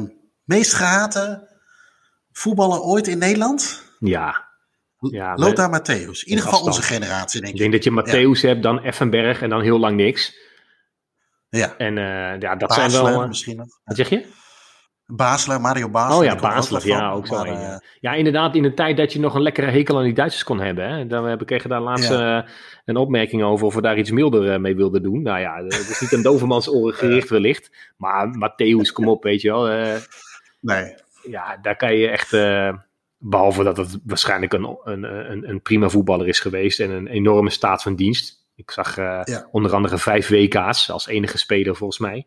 [0.51, 1.47] meest gehate
[2.31, 3.83] voetballer ooit in Nederland?
[3.99, 4.47] Ja.
[4.97, 6.23] ja Lothar Matthäus.
[6.23, 7.59] In ieder geval onze generatie, denk ik.
[7.59, 10.33] Ik denk dat je Matthäus hebt, dan Effenberg en dan heel lang niks.
[11.49, 11.77] Ja.
[11.77, 13.21] En uh, ja, dat zijn wel...
[13.21, 13.67] Uh, misschien nog.
[13.83, 14.25] Wat zeg je?
[15.05, 16.17] Basler, Mario Basler.
[16.17, 17.35] Oh ja, Basler, ja, ook zo.
[17.35, 17.73] Maar, ja.
[17.73, 18.13] Eh, ja.
[18.13, 20.89] inderdaad, in de tijd dat je nog een lekkere hekel aan die Duitsers kon hebben.
[20.89, 21.07] Hè?
[21.07, 22.45] Dan heb ik daar laatst ja.
[22.85, 25.21] een opmerking over of we daar iets milder mee wilden doen.
[25.21, 27.93] Nou ja, dat is niet een dovermans oren gericht wellicht.
[27.97, 29.67] Maar Matthäus, kom op, weet je wel.
[30.61, 30.95] Nee.
[31.23, 32.33] Ja, daar kan je echt.
[32.33, 32.73] Uh,
[33.17, 37.49] behalve dat het waarschijnlijk een, een, een, een, prima voetballer is geweest en een enorme
[37.49, 38.45] staat van dienst.
[38.55, 39.47] Ik zag uh, ja.
[39.51, 42.25] onder andere vijf WK's als enige speler volgens mij.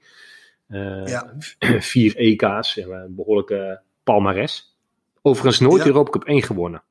[0.68, 1.35] Uh, ja.
[1.92, 4.77] Vier EK's, een behoorlijke palmares.
[5.23, 5.88] Overigens nooit ja.
[5.88, 6.83] Europa Cup 1 gewonnen.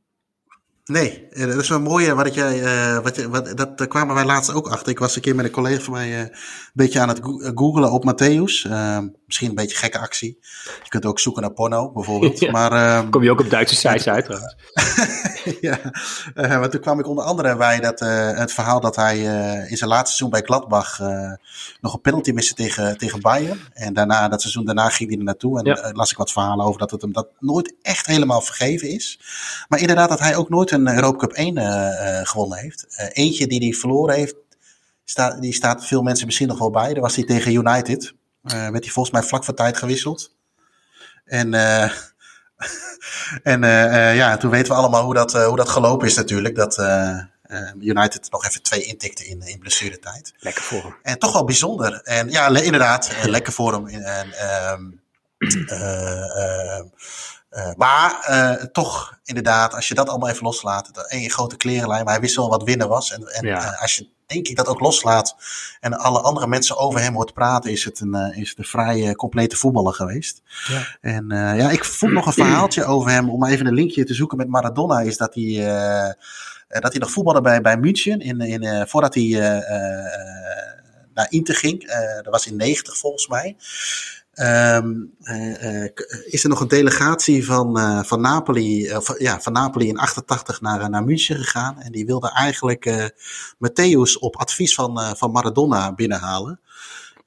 [0.85, 4.25] Nee, eh, dat is wel mooi wat jij, uh, wat, je, wat, dat kwamen wij
[4.25, 4.89] laatst ook achter.
[4.91, 6.31] Ik was een keer met een collega van mij uh, een
[6.73, 7.19] beetje aan het
[7.55, 8.69] googelen op Matthäus.
[8.71, 10.37] Uh, misschien een beetje gekke actie.
[10.83, 12.39] Je kunt ook zoeken naar porno, bijvoorbeeld.
[12.39, 14.55] ja, maar, kom je ook op Duitse sites uit trouwens.
[15.61, 15.79] ja,
[16.33, 19.17] maar toen kwam ik onder andere bij dat, het verhaal dat hij
[19.69, 20.99] in zijn laatste seizoen bij Gladbach
[21.81, 23.59] nog een penalty miste tegen, tegen Bayern.
[23.73, 25.59] En daarna, dat seizoen daarna ging hij er naartoe.
[25.59, 25.91] En ja.
[25.93, 29.19] las ik wat verhalen over dat het hem dat nooit echt helemaal vergeven is.
[29.67, 32.86] Maar inderdaad dat hij ook nooit een Europa Cup 1 uh, uh, gewonnen heeft.
[32.89, 34.36] Uh, eentje die hij verloren heeft,
[35.39, 36.93] die staat veel mensen misschien nog wel bij.
[36.93, 38.13] Daar was hij tegen United.
[38.41, 40.36] werd hij volgens mij vlak voor tijd gewisseld.
[41.25, 41.53] En,
[43.53, 43.62] en
[44.15, 46.55] ja, toen weten we allemaal hoe dat, hoe dat gelopen is natuurlijk.
[46.55, 46.77] Dat
[47.79, 50.33] United nog even twee intikte in, in blessuretijd.
[50.38, 50.95] Lekker voor hem.
[51.01, 52.01] En toch wel bijzonder.
[52.03, 53.88] En ja, inderdaad, lekker voor hem.
[53.88, 54.27] En,
[54.73, 55.01] um,
[55.51, 56.79] uh,
[57.75, 62.21] maar uh, toch, inderdaad, als je dat allemaal even loslaat, één grote klerenlijn, maar hij
[62.21, 63.11] wist wel wat winnen was.
[63.11, 63.73] En, en ja.
[63.73, 65.35] uh, als je, denk ik, dat ook loslaat
[65.79, 69.15] en alle andere mensen over hem hoort praten, is het een, is het een vrij
[69.15, 70.41] complete voetballer geweest.
[70.67, 70.97] Ja.
[71.01, 74.37] En ja, ik vond nog een verhaaltje over hem, om even een linkje te zoeken
[74.37, 75.55] met Maradona, is dat hij,
[76.67, 79.29] dat hij nog voetbalde bij, bij München, in, in, voordat hij
[81.13, 81.87] naar Inter ging.
[82.15, 83.55] dat was in 90 volgens mij.
[84.35, 85.89] Um, uh, uh,
[86.25, 90.89] is er nog een delegatie van, uh, van, Napoli, ja, van Napoli in 88 naar,
[90.89, 91.79] naar München gegaan.
[91.79, 93.11] En die wilde eigenlijk
[93.55, 96.59] Matthäus op advies van, van Maradona binnenhalen.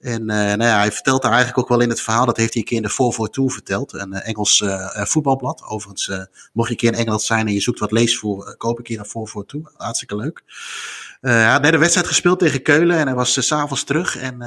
[0.00, 2.62] En nou ja, hij vertelt daar eigenlijk ook wel in het verhaal, dat heeft hij
[2.62, 3.92] een keer in de 442 verteld.
[3.92, 4.64] Een Engels
[4.94, 5.62] voetbalblad.
[5.64, 8.84] Overigens, mocht je een keer in Engeland zijn en je zoekt wat leesvoer, koop een
[8.84, 9.72] keer een 442.
[9.76, 10.42] Hartstikke leuk.
[11.20, 14.16] hij had net een wedstrijd gespeeld tegen Keulen en hij was s s'avonds terug.
[14.16, 14.42] En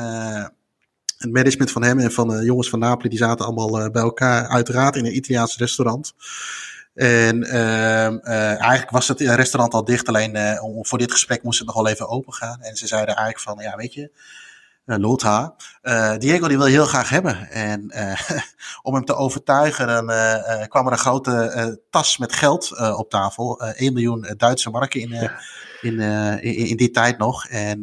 [1.20, 4.02] het management van hem en van de jongens van Napoli, die zaten allemaal uh, bij
[4.02, 6.14] elkaar, uiteraard in een Italiaans restaurant.
[6.94, 11.58] En uh, uh, eigenlijk was het restaurant al dicht, alleen uh, voor dit gesprek moest
[11.58, 12.62] het nog wel even open gaan.
[12.62, 14.12] En ze zeiden eigenlijk van, ja weet je,
[14.98, 15.56] Lothar,
[16.18, 17.50] Diego die wil heel graag hebben.
[17.50, 17.92] En
[18.88, 20.06] om hem te overtuigen, dan
[20.68, 23.62] kwam er een grote tas met geld op tafel.
[23.62, 25.40] 1 miljoen Duitse marken in, ja
[25.82, 27.46] in, in, in, die tijd nog.
[27.48, 27.82] En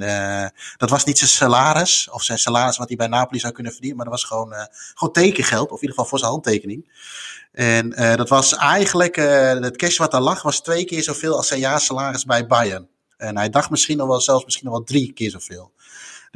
[0.76, 3.98] dat was niet zijn salaris, of zijn salaris wat hij bij Napoli zou kunnen verdienen,
[3.98, 4.54] maar dat was gewoon,
[4.94, 6.90] gewoon tekengeld, of in ieder geval voor zijn handtekening.
[7.52, 11.60] En dat was eigenlijk, het cash wat daar lag, was twee keer zoveel als zijn
[11.60, 12.88] jaarsalaris bij Bayern.
[13.16, 15.72] En hij dacht misschien nog wel, zelfs misschien nog wel drie keer zoveel.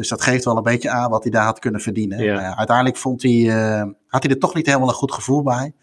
[0.01, 2.23] Dus dat geeft wel een beetje aan wat hij daar had kunnen verdienen.
[2.23, 2.57] Ja.
[2.57, 3.45] uiteindelijk vond hij,
[4.07, 5.75] had hij er toch niet helemaal een goed gevoel bij.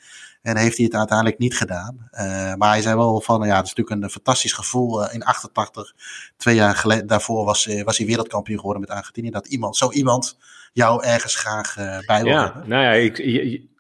[0.47, 2.09] En heeft hij het uiteindelijk niet gedaan.
[2.11, 5.03] Uh, maar hij zei wel van, ja, het is natuurlijk een fantastisch gevoel.
[5.03, 5.93] Uh, in 88,
[6.37, 9.29] twee jaar geleden, daarvoor was, uh, was hij wereldkampioen geworden met Argentinië.
[9.29, 10.37] Dat iemand, zo iemand
[10.73, 11.75] jou ergens graag
[12.05, 12.69] bij wil ja, hebben.
[12.69, 13.17] Nou ja, ik,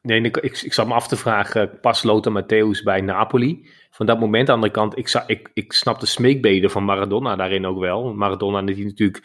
[0.01, 3.69] nee, ik, ik, ik zat me af te vragen, pas Lothar Matthäus bij Napoli?
[3.91, 7.35] Van dat moment, aan de andere kant, ik, ik, ik snap de smeekbeden van Maradona
[7.35, 8.13] daarin ook wel.
[8.13, 9.23] Maradona die natuurlijk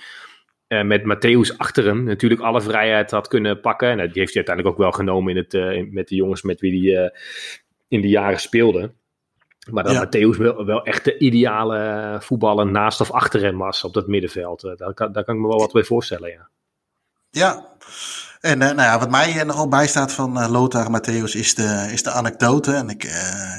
[0.72, 3.88] uh, met Matthäus achter hem natuurlijk alle vrijheid had kunnen pakken.
[3.88, 6.60] En die heeft hij uiteindelijk ook wel genomen in het, uh, met de jongens met
[6.60, 7.10] wie hij uh,
[7.88, 8.92] in die jaren speelde.
[9.70, 10.06] Maar dat ja.
[10.06, 14.60] Matthäus wel, wel, echt de ideale voetballer naast of achter hem was op dat middenveld.
[14.76, 16.48] daar, kan, daar kan ik me wel wat bij voorstellen, ja.
[17.30, 17.66] Ja,
[18.42, 22.02] En uh, nou ja, wat mij nogal bijstaat van uh, Lothar Matthäus is de, is
[22.02, 22.74] de anekdote.
[22.74, 23.12] En ik,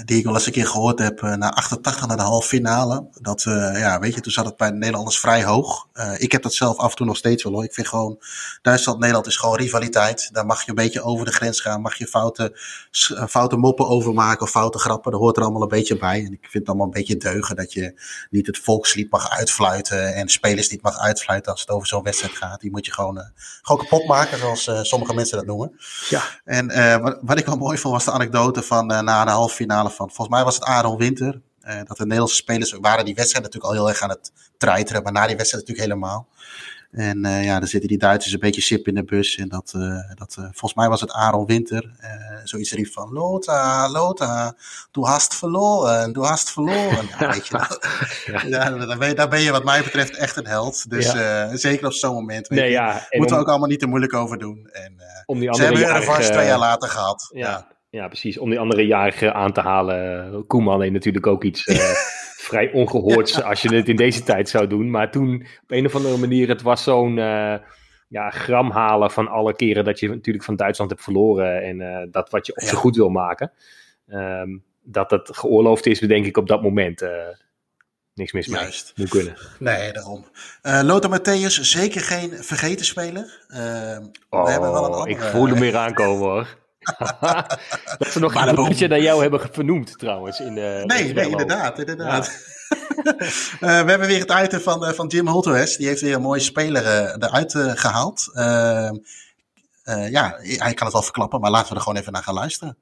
[0.05, 3.07] die ik wel eens een keer gehoord heb na 88 naar de halve finale.
[3.21, 3.41] Dat,
[3.73, 5.87] ja, weet je, toen zat het bij de Nederlanders vrij hoog.
[6.17, 7.63] ik heb dat zelf af en toe nog steeds wel hoor.
[7.63, 8.19] Ik vind gewoon,
[8.61, 10.29] Duitsland-Nederland is gewoon rivaliteit.
[10.33, 11.81] Daar mag je een beetje over de grens gaan.
[11.81, 12.59] Mag je foute,
[13.29, 15.11] foute moppen overmaken of foute grappen.
[15.11, 16.19] Dat hoort er allemaal een beetje bij.
[16.25, 17.93] En ik vind het allemaal een beetje deugen dat je
[18.29, 20.13] niet het volkslied mag uitfluiten.
[20.13, 22.61] En spelers niet mag uitfluiten als het over zo'n wedstrijd gaat.
[22.61, 25.79] Die moet je gewoon, gewoon kapot maken zoals sommige mensen dat noemen.
[26.09, 26.21] Ja.
[26.43, 29.31] En uh, wat, wat, ik wel mooi vond was de anekdote van uh, na de
[29.31, 31.41] halve finale van, volgens mij was het Aaron Winter.
[31.61, 35.11] dat de Nederlandse spelers waren die wedstrijd natuurlijk al heel erg aan het treiteren, maar
[35.11, 36.27] na die wedstrijd natuurlijk helemaal.
[36.93, 39.37] En uh, ja, dan zitten die Duitsers een beetje sip in de bus.
[39.37, 41.91] En dat, uh, dat uh, volgens mij was het Aaron Winter.
[42.43, 44.55] zoiets riep van, Lota, Lota,
[44.91, 47.09] du hast verloren, du hast verloren.
[47.19, 47.79] Ja, weet je, dat,
[48.49, 48.69] ja.
[48.69, 50.89] daar, ben je, daar ben je wat mij betreft echt een held.
[50.89, 51.57] Dus ja.
[51.57, 52.47] zeker op zo'n moment.
[52.47, 54.69] Weet nee, je, ja, moeten we ook allemaal niet te moeilijk over doen.
[54.71, 57.29] En, om die andere ze hebben jarige, revanche twee jaar later gehad.
[57.33, 58.07] Ja, ja.
[58.07, 58.37] precies.
[58.37, 60.47] Om die andere jarigen aan te halen.
[60.47, 61.63] Koeman heeft natuurlijk ook iets
[62.43, 64.89] vrij ongehoord als je het in deze tijd zou doen.
[64.89, 67.55] Maar toen op een of andere manier, het was zo'n uh,
[68.07, 71.63] ja, gram halen van alle keren dat je natuurlijk van Duitsland hebt verloren.
[71.63, 73.51] En uh, dat wat je op zo goed wil maken.
[74.07, 77.01] Um, dat het geoorloofd is, denk ik op dat moment.
[77.01, 77.09] Uh,
[78.13, 78.61] niks mis mee.
[78.61, 78.93] Juist.
[78.95, 79.37] Moet kunnen.
[79.59, 80.25] Nee, daarom.
[80.63, 83.45] Uh, Lothar Matthäus, zeker geen vergeten speler.
[83.47, 83.97] Uh,
[84.29, 85.09] oh, we hebben wel een andere...
[85.09, 86.61] ik voel hem weer aankomen hoor.
[87.97, 90.39] dat ze nog een beetje naar jou hebben vernoemd trouwens.
[90.39, 91.79] In, uh, nee, nee, inderdaad.
[91.79, 92.27] inderdaad.
[92.69, 95.77] uh, we hebben weer het item van, uh, van Jim Holters.
[95.77, 96.85] Die heeft weer een mooie speler
[97.19, 98.31] eruit gehaald.
[98.33, 98.95] Ehm,
[100.09, 102.77] ja, hij kan het wel verklappen, maar laten we er gewoon even naar gaan luisteren.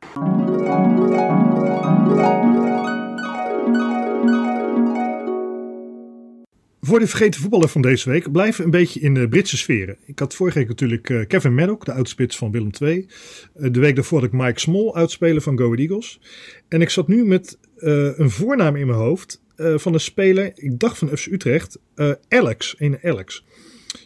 [6.83, 9.97] Voor de vergeten voetballer van deze week blijven een beetje in de Britse sferen.
[10.05, 13.07] Ik had vorige week natuurlijk uh, Kevin Maddock, de uitspits van Willem II.
[13.55, 16.19] Uh, de week daarvoor had ik Mike Small uitspelen van Go Ahead Eagles.
[16.67, 19.41] En ik zat nu met uh, een voornaam in mijn hoofd
[19.75, 21.79] van een speler, ik dacht van FC Utrecht,
[22.27, 23.43] Alex, een Alex.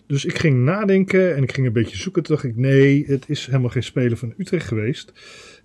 [0.07, 2.23] Dus ik ging nadenken en ik ging een beetje zoeken.
[2.23, 5.11] Toen dacht ik, nee, het is helemaal geen speler van Utrecht geweest.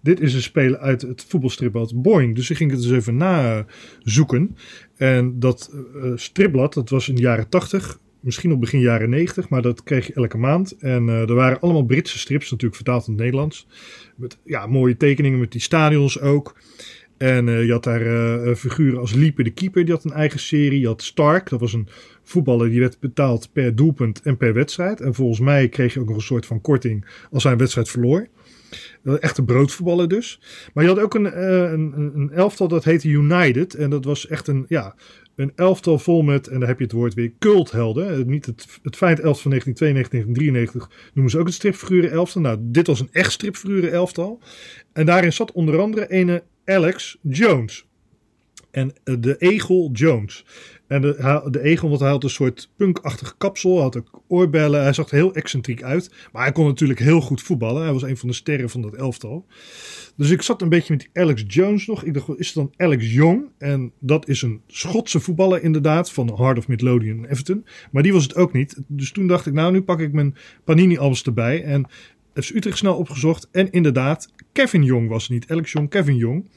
[0.02, 2.34] Dit is een speler uit het voetbalstripblad Boing.
[2.34, 4.56] Dus ik ging het eens even nazoeken.
[5.00, 9.48] En dat uh, stripblad, dat was in de jaren 80, misschien op begin jaren 90,
[9.48, 10.76] maar dat kreeg je elke maand.
[10.78, 13.66] En uh, er waren allemaal Britse strips, natuurlijk vertaald in het Nederlands.
[14.16, 16.56] Met ja, mooie tekeningen met die stadions ook.
[17.16, 20.80] En je had daar figuren als Liepe de keeper, die had een eigen serie.
[20.80, 21.88] Je had Stark, dat was een
[22.22, 25.00] voetballer die werd betaald per doelpunt en per wedstrijd.
[25.00, 27.88] En volgens mij kreeg je ook nog een soort van korting als hij een wedstrijd
[27.88, 28.28] verloor.
[29.04, 30.40] Echte broodvoetballer dus.
[30.74, 33.74] Maar je had ook een, een, een elftal dat heette United.
[33.74, 34.94] En dat was echt een, ja,
[35.36, 38.28] een elftal vol met, en daar heb je het woord weer, culthelden.
[38.28, 42.40] Niet het, het feit elftal van 1992, 1993 noemen ze ook het stripfiguren elftal.
[42.40, 44.40] Nou, dit was een echt stripfiguren elftal.
[44.92, 47.89] En daarin zat onder andere ene Alex Jones.
[48.70, 50.44] En eh, de Egel Jones.
[50.90, 54.82] En de, de egel, want hij had een soort punkachtig kapsel, had ook oorbellen.
[54.82, 56.10] Hij zag er heel excentriek uit.
[56.32, 57.82] Maar hij kon natuurlijk heel goed voetballen.
[57.82, 59.46] Hij was een van de sterren van dat elftal.
[60.16, 62.04] Dus ik zat een beetje met die Alex Jones nog.
[62.04, 63.44] Ik dacht, is het dan Alex Young?
[63.58, 67.66] En dat is een Schotse voetballer inderdaad, van Heart of Midlothian en Everton.
[67.90, 68.82] Maar die was het ook niet.
[68.86, 71.62] Dus toen dacht ik, nou, nu pak ik mijn Panini-albums erbij.
[71.62, 71.88] En
[72.34, 73.48] FC Utrecht snel opgezocht.
[73.52, 75.50] En inderdaad, Kevin Jong was het niet.
[75.50, 76.48] Alex Jong, Kevin Jong.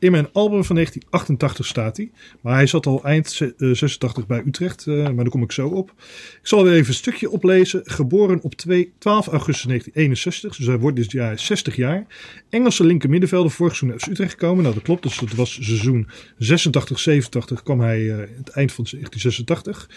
[0.00, 2.10] In mijn album van 1988 staat hij.
[2.40, 4.86] Maar hij zat al eind 86 bij Utrecht.
[4.86, 5.92] Uh, maar daar kom ik zo op.
[6.40, 7.80] Ik zal weer even een stukje oplezen.
[7.84, 10.56] Geboren op 2, 12 augustus 1961.
[10.56, 12.06] Dus hij wordt dit jaar 60 jaar.
[12.50, 13.50] Engelse linker middenvelder.
[13.50, 14.62] Vorig seizoen naar Utrecht gekomen.
[14.62, 15.02] Nou dat klopt.
[15.02, 16.08] Dus dat was seizoen
[16.38, 19.90] 86, 87 kwam hij uh, het eind van 1986.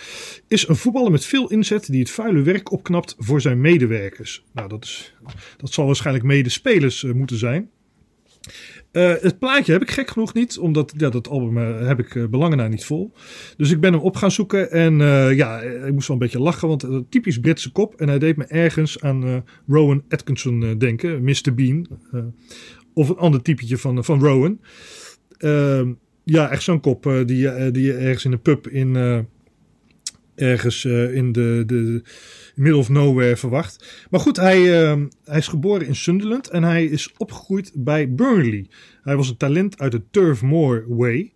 [0.47, 1.91] Is een voetballer met veel inzet.
[1.91, 4.43] Die het vuile werk opknapt voor zijn medewerkers.
[4.53, 5.13] Nou dat, is,
[5.57, 7.69] dat zal waarschijnlijk medespelers moeten zijn.
[8.93, 12.15] Uh, het plaatje heb ik gek genoeg niet, omdat ja, dat album uh, heb ik
[12.15, 13.13] uh, belangen naar niet vol.
[13.57, 14.97] Dus ik ben hem op gaan zoeken en
[15.35, 17.95] ja, ik moest wel een beetje lachen, want typisch Britse kop.
[17.95, 21.53] En hij deed me ergens aan Rowan Atkinson denken, Mr.
[21.55, 21.87] Bean.
[22.93, 24.59] of een ander typetje van, van Rowan.
[25.37, 28.95] Ehm, ja, echt zo'n kop die, die je ergens in een pub in
[30.35, 32.01] ergens in de, de
[32.53, 34.05] middle of nowhere verwacht.
[34.09, 38.67] Maar goed, hij, uh, hij is geboren in Sunderland en hij is opgegroeid bij Burnley.
[39.01, 41.31] Hij was een talent uit de Turf Moor Way.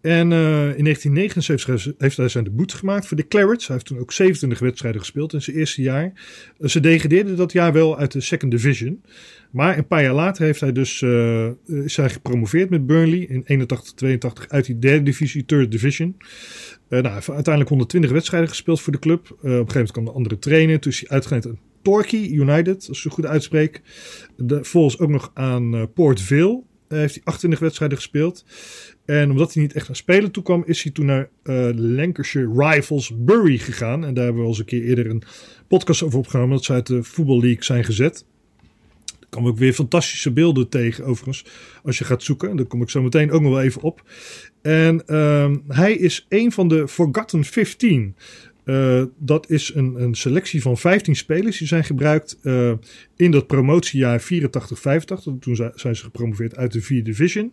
[0.00, 3.66] En uh, in 1979 heeft hij zijn debuut gemaakt voor de Clarets.
[3.66, 6.12] Hij heeft toen ook 27 wedstrijden gespeeld in zijn eerste jaar.
[6.60, 9.02] ze degradeerden dat jaar wel uit de Second Division.
[9.50, 13.68] Maar een paar jaar later heeft hij dus, uh, is hij gepromoveerd met Burnley in
[14.44, 16.16] 81-82 uit die derde divisie, third division.
[16.18, 16.24] Uh,
[16.88, 19.26] nou, hij heeft uiteindelijk 120 wedstrijden gespeeld voor de club.
[19.26, 20.80] Uh, op een gegeven moment kwam de andere trainer.
[20.80, 23.82] Toen is hij uitgeleend aan Torquay United, als ik het goed uitspreek.
[24.36, 26.62] De, volgens ook nog aan Port Vale.
[26.88, 28.44] heeft hij 28 wedstrijden gespeeld.
[29.04, 31.28] En omdat hij niet echt aan spelen toekwam, is hij toen naar
[31.74, 34.04] Lancashire Rivals Bury gegaan.
[34.04, 35.22] En daar hebben we al eens een keer eerder een
[35.68, 36.56] podcast over opgenomen.
[36.56, 38.24] Dat ze uit de Football League zijn gezet.
[39.30, 41.44] Komen ook weer fantastische beelden tegen, overigens,
[41.82, 42.56] als je gaat zoeken.
[42.56, 44.02] Daar kom ik zo meteen ook nog wel even op.
[44.62, 48.16] En uh, hij is een van de Forgotten 15.
[48.64, 52.72] Uh, dat is een, een, selectie van 15 spelers die zijn gebruikt uh,
[53.16, 54.26] in dat promotiejaar 84-85.
[55.40, 57.52] Toen zijn ze gepromoveerd uit de vierde division.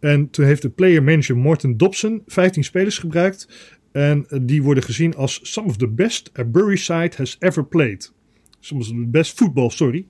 [0.00, 3.48] En toen heeft de player manager Morten Dobson 15 spelers gebruikt.
[3.92, 7.64] En uh, die worden gezien als some of the best a Bury side has ever
[7.64, 8.12] played.
[8.60, 10.06] The best football, sorry.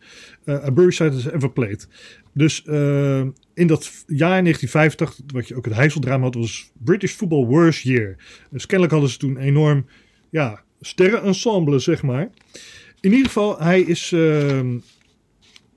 [0.47, 1.89] a Bury side has ever played.
[2.33, 2.63] Dus
[3.55, 8.17] in dat jaar 1985, wat je ook het Heiseldrama had, was British Football Worst Year.
[8.51, 9.87] Dus kennelijk hadden ze toen enorm
[10.31, 12.31] ja, sterrenensemble, zeg maar.
[13.01, 14.61] In ieder geval, hij is uh,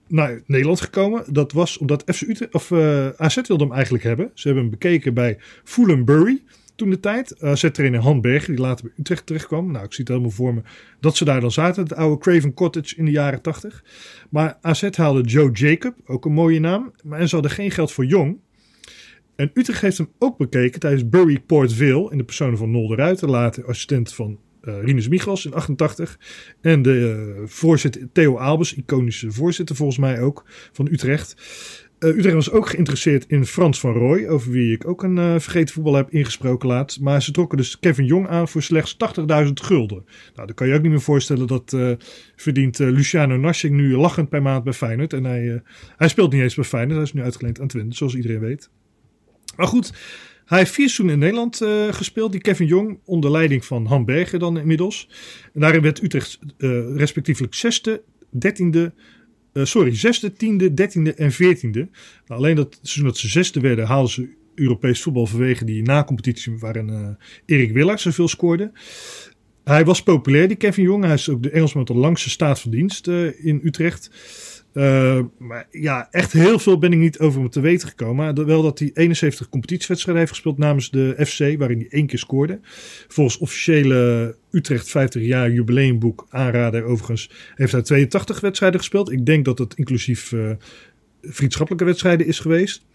[0.07, 1.34] naar Nederland gekomen.
[1.34, 4.31] Dat was omdat FC Utrecht, of, uh, eh, AZ wilde hem eigenlijk hebben.
[4.34, 6.41] Ze hebben hem bekeken bij Fulham Bury
[6.75, 7.41] toen de tijd.
[7.41, 9.71] AZ-trainer Han Berger, die later bij Utrecht terecht kwam.
[9.71, 10.62] Nou, ik zie het helemaal voor me
[10.99, 11.84] dat ze daar dan zaten.
[11.84, 13.84] Het oude Craven Cottage in de jaren 80.
[14.29, 16.91] Maar AZ haalde Joe Jacob, ook een mooie naam.
[17.03, 18.39] Maar en ze hadden geen geld voor Jong.
[19.36, 22.88] En Utrecht heeft hem ook bekeken tijdens Bury Port Vale in de persoon van Nol
[22.88, 26.19] de Ruiter, later assistent van uh, Rinus Michels in 88.
[26.62, 31.36] En de uh, voorzitter Theo Albers, iconische voorzitter volgens mij ook van Utrecht.
[32.03, 35.39] Uh, Utrecht was ook geïnteresseerd in Frans van Rooij, over wie ik ook een uh,
[35.39, 36.97] vergeten voetbal heb ingesproken laat.
[37.01, 40.05] Maar ze trokken dus Kevin Jong aan voor slechts 80.000 gulden.
[40.35, 41.91] Nou, dan kan je ook niet meer voorstellen dat uh,
[42.35, 45.13] verdient Luciano Narsing nu lachend per maand bij Feyenoord.
[45.13, 45.61] En hij,
[45.97, 48.69] hij speelt niet eens bij Feyenoord, hij is nu uitgeleend aan Twente, zoals iedereen weet.
[49.55, 49.93] Maar goed,
[50.45, 51.57] hij heeft vier seizoenen in Nederland
[51.95, 52.31] gespeeld.
[52.31, 55.09] Die Kevin Jong onder leiding van Han Berger dan inmiddels.
[55.53, 56.39] En daarin werd Utrecht
[56.95, 58.93] respectievelijk zesde, dertiende,
[59.53, 61.79] uh, sorry, zesde, tiende, dertiende en veertiende.
[62.27, 66.57] Nou, alleen dat seizoen dat ze zesde werden haalden ze Europees voetbal vanwege die na-competitie
[66.59, 68.71] waarin Erik Willard zoveel scoorde.
[69.63, 71.03] Hij was populair, die Kevin Jong.
[71.03, 74.09] Hij is ook de Engelsman met de langste staat van dienst in Utrecht.
[74.73, 78.45] Uh, maar ja, echt heel veel ben ik niet over hem te weten gekomen.
[78.45, 82.60] Wel dat hij 71 competitiewedstrijden heeft gespeeld namens de FC, waarin hij één keer scoorde.
[83.07, 89.12] Volgens officiële Utrecht 50 jaar jubileumboek aanrader overigens heeft hij 82 wedstrijden gespeeld.
[89.12, 90.51] Ik denk dat het inclusief uh,
[91.21, 92.86] vriendschappelijke wedstrijden is geweest.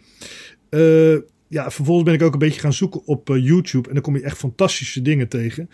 [0.70, 1.16] Uh,
[1.48, 4.22] ja, vervolgens ben ik ook een beetje gaan zoeken op YouTube en dan kom je
[4.22, 5.70] echt fantastische dingen tegen.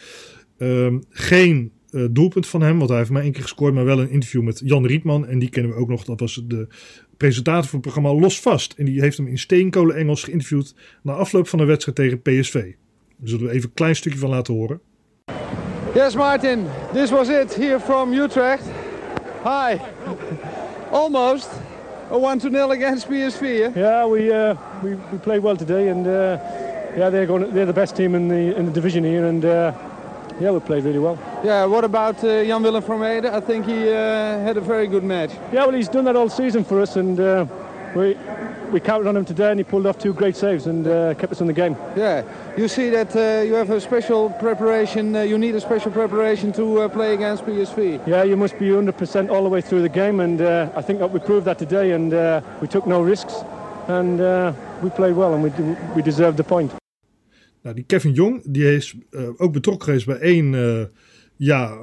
[0.58, 4.00] Ehm, geen uh, doelpunt van hem, want hij heeft maar één keer gescoord, maar wel
[4.00, 5.26] een interview met Jan Rietman.
[5.26, 6.66] En die kennen we ook nog, dat was de
[7.16, 8.72] presentator van het programma Los Vast.
[8.72, 12.52] En die heeft hem in steenkolen Engels geïnterviewd na afloop van de wedstrijd tegen PSV.
[12.52, 14.80] Daar zullen we even een klein stukje van laten horen.
[15.94, 18.64] Yes, Martin, this was it here from Utrecht.
[19.44, 19.76] Hi.
[20.90, 21.48] Almost
[22.10, 23.40] a 1-0 against PSV.
[23.40, 26.12] Yeah, yeah we, uh, we we played well today, and uh,
[26.96, 27.52] yeah, they're going.
[27.52, 29.44] They're the best team in the in the division here, and.
[29.44, 29.90] Uh,
[30.42, 31.18] yeah, we played really well.
[31.44, 33.32] Yeah, what about uh, Jan Willem Vermeijden?
[33.32, 35.30] I think he uh, had a very good match.
[35.52, 37.46] Yeah, well, he's done that all season for us, and uh,
[37.94, 38.16] we
[38.72, 41.30] we counted on him today, and he pulled off two great saves and uh, kept
[41.30, 41.76] us in the game.
[41.94, 42.24] Yeah,
[42.56, 45.14] you see that uh, you have a special preparation.
[45.14, 48.04] Uh, you need a special preparation to play against PSV.
[48.06, 51.10] Yeah, you must be 100% all the way through the game, and I think that
[51.12, 52.10] we proved that today, and
[52.60, 53.34] we took no risks,
[53.86, 54.18] and
[54.82, 55.50] we played well, and we
[55.94, 56.81] we deserved the point.
[57.62, 60.84] Nou, die Kevin Jong, die is uh, ook betrokken geweest bij één uh,
[61.36, 61.78] ja,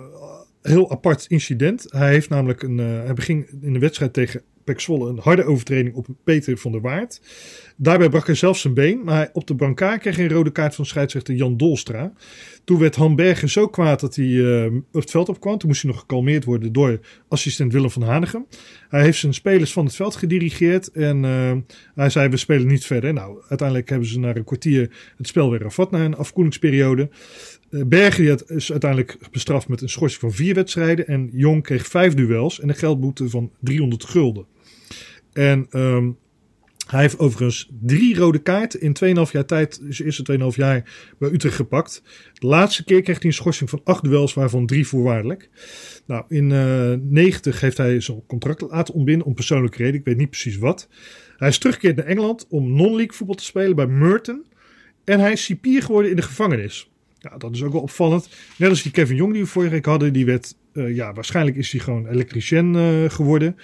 [0.61, 1.85] heel apart incident.
[1.89, 5.43] Hij heeft namelijk een, uh, hij beging in de wedstrijd tegen Pek Zwolle een harde
[5.43, 7.21] overtreding op Peter van der Waard.
[7.75, 10.75] Daarbij brak hij zelf zijn been, maar hij op de brancard kreeg een rode kaart
[10.75, 12.13] van scheidsrechter Jan Dolstra.
[12.63, 15.57] Toen werd Han Bergen zo kwaad dat hij uh, op het veld opkwam.
[15.57, 18.45] Toen moest hij nog gekalmeerd worden door assistent Willem van Hanegem.
[18.89, 21.51] Hij heeft zijn spelers van het veld gedirigeerd en uh,
[21.95, 23.13] hij zei we spelen niet verder.
[23.13, 27.09] Nou, uiteindelijk hebben ze na een kwartier het spel weer afvat na een afkoelingsperiode.
[27.69, 31.07] Uh, Bergen is uiteindelijk bestraft met een schorsing van vier wedstrijden.
[31.07, 34.45] En Jong kreeg vijf duels en een geldboete van 300 gulden.
[35.33, 36.17] En um,
[36.89, 41.31] hij heeft overigens drie rode kaarten in 2,5 jaar tijd, zijn eerste 2,5 jaar bij
[41.31, 42.03] Utrecht gepakt.
[42.33, 45.49] De laatste keer kreeg hij een schorsing van acht duels, waarvan drie voorwaardelijk.
[46.05, 49.99] Nou, in uh, 90 heeft hij zijn contract laten ontbinden om persoonlijke reden.
[49.99, 50.87] Ik weet niet precies wat.
[51.37, 54.45] Hij is teruggekeerd naar Engeland om non-league voetbal te spelen bij Merton.
[55.03, 56.89] En hij is cipier geworden in de gevangenis.
[57.19, 58.29] Ja, dat is ook wel opvallend.
[58.57, 61.57] Net als die Kevin Jong die we vorige week hadden, die werd, uh, ja, waarschijnlijk
[61.57, 63.55] is hij gewoon elektricien uh, geworden.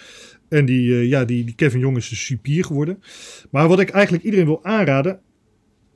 [0.50, 3.00] En die, uh, ja, die, Kevin Jong is een geworden.
[3.52, 5.20] Maar wat ik eigenlijk iedereen wil aanraden.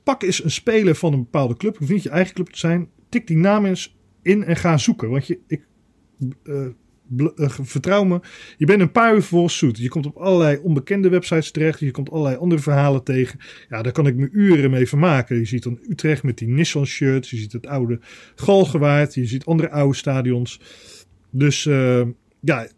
[0.04, 1.78] Pak eens een speler van een bepaalde club.
[1.78, 2.88] Hoeft niet je eigen club te zijn.
[3.08, 5.10] Tik die naam eens in en ga zoeken.
[5.10, 5.66] Want je, ik
[6.44, 6.66] uh,
[7.48, 8.20] vertrouw me,
[8.56, 9.78] je bent een paar uur voor zoet.
[9.78, 11.80] Je komt op allerlei onbekende websites terecht.
[11.80, 13.38] Je komt allerlei andere verhalen tegen.
[13.68, 15.36] Ja, daar kan ik me uren mee vermaken.
[15.36, 17.30] Je ziet dan Utrecht met die Nissan shirts.
[17.30, 17.98] Je ziet het oude
[18.34, 19.14] Galgenwaard.
[19.14, 20.60] Je ziet andere oude stadions.
[21.30, 21.64] Dus
[22.40, 22.68] ja,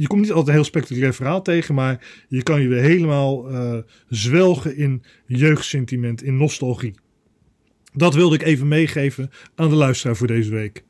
[0.00, 3.52] je komt niet altijd een heel spectaculair verhaal tegen, maar je kan je weer helemaal
[3.52, 3.78] uh,
[4.08, 6.98] zwelgen in jeugdsentiment, in nostalgie.
[7.92, 10.84] Dat wilde ik even meegeven aan de luisteraar voor deze week.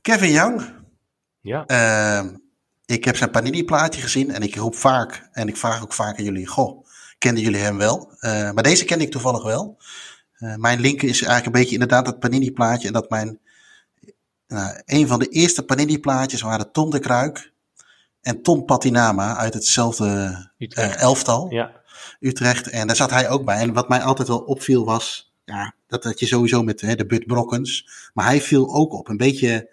[0.00, 0.62] Kevin Young.
[1.40, 1.64] Ja.
[1.66, 2.30] Uh,
[2.84, 6.24] ik heb zijn Panini-plaatje gezien en ik roep vaak, en ik vraag ook vaak aan
[6.24, 6.86] jullie, goh,
[7.18, 8.12] kenden jullie hem wel?
[8.20, 9.78] Uh, maar deze kende ik toevallig wel.
[10.38, 13.38] Uh, mijn link is eigenlijk een beetje inderdaad dat Panini-plaatje en dat mijn,
[14.46, 17.52] nou, een van de eerste Panini-plaatjes waren Tom de Kruik
[18.20, 20.06] en Tom Patinama uit hetzelfde
[20.58, 21.50] uh, elftal.
[21.50, 21.72] Ja.
[22.20, 22.68] Utrecht.
[22.68, 23.58] En daar zat hij ook bij.
[23.58, 27.06] En wat mij altijd wel opviel was, ja, dat had je sowieso met hè, de
[27.06, 27.88] Bud Brokkens.
[28.14, 29.08] Maar hij viel ook op.
[29.08, 29.70] Een beetje,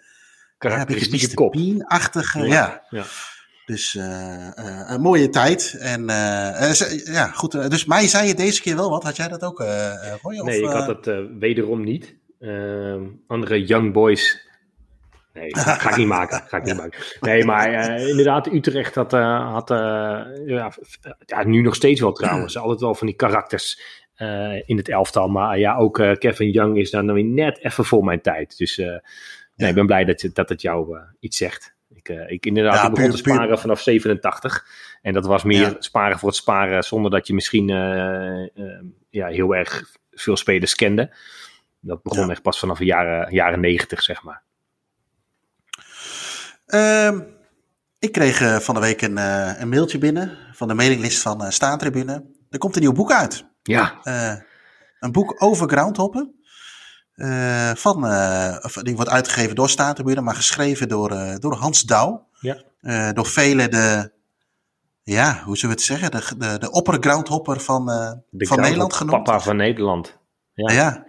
[0.58, 1.56] karakteristieke ja, kop.
[1.86, 2.82] achtige ja.
[2.90, 3.04] ja.
[3.66, 5.76] Dus uh, uh, een mooie tijd.
[5.78, 6.72] En uh,
[7.04, 7.70] ja, goed.
[7.70, 9.02] Dus mij zei je deze keer wel wat.
[9.02, 9.58] Had jij dat ook,
[10.22, 10.40] Roy?
[10.44, 12.16] Nee, ik had het wederom niet.
[12.40, 14.46] Ehm, andere Young Boys
[15.36, 16.42] Nee, ga, ga, ik niet maken.
[16.48, 17.00] Ga ik niet maken.
[17.20, 19.76] Nee, maar uh, inderdaad, Utrecht had, uh, had uh,
[20.46, 20.72] ja,
[21.26, 22.56] ja, nu nog steeds wel trouwens.
[22.58, 23.80] Altijd wel van die karakters
[24.66, 25.28] in het elftal.
[25.28, 28.58] Maar ja, ook Kevin Young is dan weer net even voor mijn tijd.
[28.58, 28.76] Dus
[29.56, 31.75] nee, ik ben blij dat, dat het jou iets zegt.
[32.08, 33.58] Ik, ik inderdaad, ja, ik begon te sparen puur.
[33.58, 34.66] vanaf 87.
[35.02, 35.76] En dat was meer ja.
[35.78, 37.66] sparen voor het sparen, zonder dat je misschien
[39.10, 41.14] ja, heel erg veel spelers kende.
[41.80, 44.42] Dat begon echt pas vanaf de jaren, jaren 90, zeg maar.
[46.66, 47.20] Uh,
[47.98, 49.16] ik kreeg van de week een,
[49.60, 52.24] een, mailtje binnen van de mailinglist van Staantribune.
[52.50, 53.44] Er komt een nieuw boek uit.
[53.62, 54.00] Ja.
[55.00, 56.35] een boek over groundhoppen.
[57.74, 58.00] Van,
[58.82, 62.26] die wordt uitgegeven door Staantribune, maar geschreven door, door Hans Douw.
[62.40, 63.12] Ja.
[63.12, 64.10] door velen de,
[65.02, 67.86] ja, hoe zullen we het zeggen, de, de, de oppergroundhopper van,
[68.32, 69.22] van Nederland genoemd.
[69.24, 70.18] Papa van Nederland.
[70.54, 70.72] Ja.
[70.72, 71.04] ja.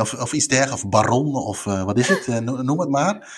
[0.00, 3.28] Of, of iets dergelijks, of baron, of wat is het, noem het maar.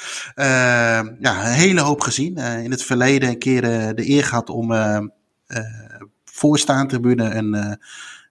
[1.21, 2.37] ja, een hele hoop gezien.
[2.37, 3.61] in het verleden een keer
[3.95, 4.73] de eer gehad om
[6.25, 7.79] voorstaantribune een,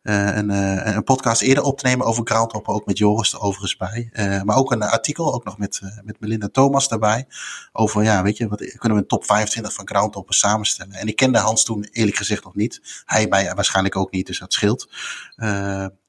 [0.07, 0.49] een,
[0.95, 4.09] een podcast eerder op te nemen over groundhoppen, ook met Joris er overigens bij.
[4.43, 7.27] maar ook een artikel, ook nog met, met Melinda Thomas daarbij,
[7.71, 10.93] over, ja, weet je, wat, kunnen we een top 25 van groundhoppen samenstellen.
[10.93, 13.03] En ik kende Hans toen eerlijk gezegd nog niet.
[13.05, 14.89] Hij mij waarschijnlijk ook niet, dus dat scheelt.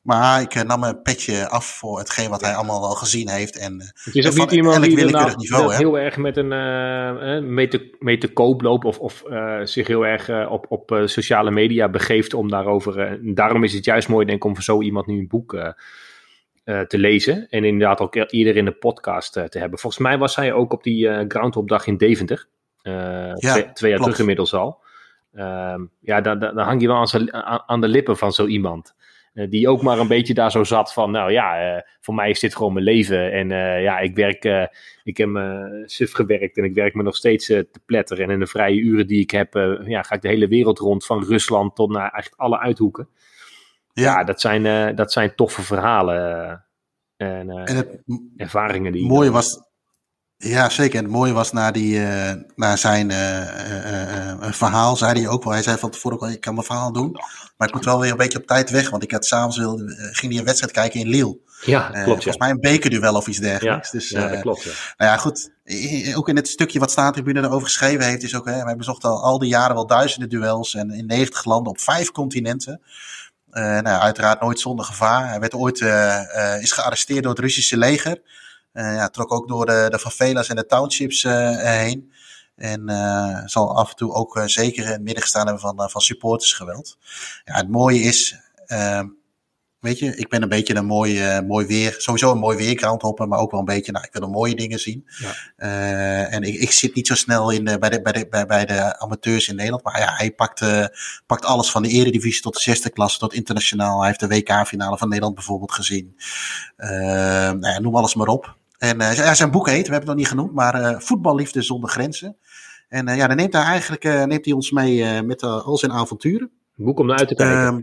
[0.09, 3.59] Maar ik nam een petje af voor hetgeen wat hij allemaal al gezien heeft.
[3.59, 7.69] En, het is ook niet iemand die nou, niveau, heel erg met een uh, mee,
[7.69, 11.51] te, mee te koop loopt of, of uh, zich heel erg uh, op, op sociale
[11.51, 13.19] media begeeft om daarover.
[13.35, 15.75] daarom is het juist mooi denk ik om voor zo iemand nu een boek
[16.65, 17.49] te lezen.
[17.49, 19.79] En inderdaad ook eerder in de podcast te hebben.
[19.79, 22.49] Volgens mij was hij ook op die Groundhop dag in Deventer.
[22.83, 24.81] Ja, twee, twee, jaar terug inmiddels al.
[25.33, 28.95] Ehm, ja, dan, dan hang je wel aan, aan de lippen van zo iemand.
[29.39, 32.31] Eh, die ook maar een beetje daar zo zat van, nou ja, uh, voor mij
[32.31, 33.33] is dit gewoon mijn leven.
[33.33, 34.69] En uh, ja, ik werk,
[35.03, 38.25] ik heb me suf gewerkt en ik werk me nog steeds te pletteren.
[38.25, 41.07] En in de vrije uren die ik heb, ja, ga ik de hele wereld rond,
[41.07, 43.09] van Rusland tot naar eigenlijk alle uithoeken.
[43.93, 46.51] Ja, ja dat, zijn, dat zijn toffe verhalen
[47.17, 48.03] en, en het
[48.37, 49.07] ervaringen die...
[49.07, 49.68] Mooie was,
[50.39, 50.99] ja, zeker.
[50.99, 53.41] En het mooie was na, die, uh, na zijn uh,
[54.41, 55.53] uh, verhaal, zei hij ook wel.
[55.53, 57.13] Hij zei van tevoren ook, ik kan mijn verhaal doen.
[57.57, 58.91] Maar ik moet wel weer een beetje op tijd weg.
[58.91, 61.39] Want ik had s'avonds wilde, ging hij een wedstrijd kijken in Lille.
[61.65, 62.07] Ja, klopt.
[62.07, 63.91] Volgens mij een bekerduel of iets dergelijks.
[63.91, 64.63] Ja, dus, ja dat klopt.
[64.63, 64.71] Ja.
[64.97, 65.51] Nou ja, goed.
[66.15, 69.23] Ook in het stukje wat Staantribune erover geschreven heeft, is ook, hè, wij bezochten al,
[69.23, 70.75] al die jaren wel duizenden duels.
[70.75, 72.81] En in 90 landen op vijf continenten.
[73.51, 75.29] nou, uiteraard nooit zonder gevaar.
[75.29, 75.81] Hij werd ooit,
[76.61, 78.21] is gearresteerd door het Russische leger.
[78.73, 82.13] Uh, ja, trok ook door de, de favelas en de townships uh, heen.
[82.57, 86.01] En uh, zal af en toe ook zeker in het midden gestaan hebben van, van
[86.01, 86.99] supportersgeweld.
[87.45, 89.07] Ja, het mooie is, ehm,
[89.81, 93.39] weet je, ik ben een beetje een mooi, mooi weer, sowieso een mooi weergroundhopper, maar
[93.39, 95.07] ook wel een beetje, nou, ik wil de mooie dingen zien.
[95.57, 96.27] Ja.
[96.27, 98.65] en ik, ik zit niet zo snel in de, bij, de, bij, de, bij, bij
[98.65, 100.63] de amateurs in Nederland, maar ja, hij pakt,
[101.27, 103.99] pakt alles van de eredivisie tot de zesde klasse, tot internationaal.
[103.99, 106.17] Hij heeft de WK-finale van Nederland bijvoorbeeld gezien.
[106.77, 108.58] nou ja, noem alles maar op.
[108.79, 111.91] En uh, zijn boek heet, we hebben het nog niet genoemd, maar uh, Voetballiefde zonder
[111.91, 112.37] grenzen.
[112.89, 116.51] En uh, ja, dan neemt hij eigenlijk neemt hij ons mee met al zijn avonturen.
[116.77, 117.57] Een boek om naar uit te kijken.
[117.57, 117.81] Ehm,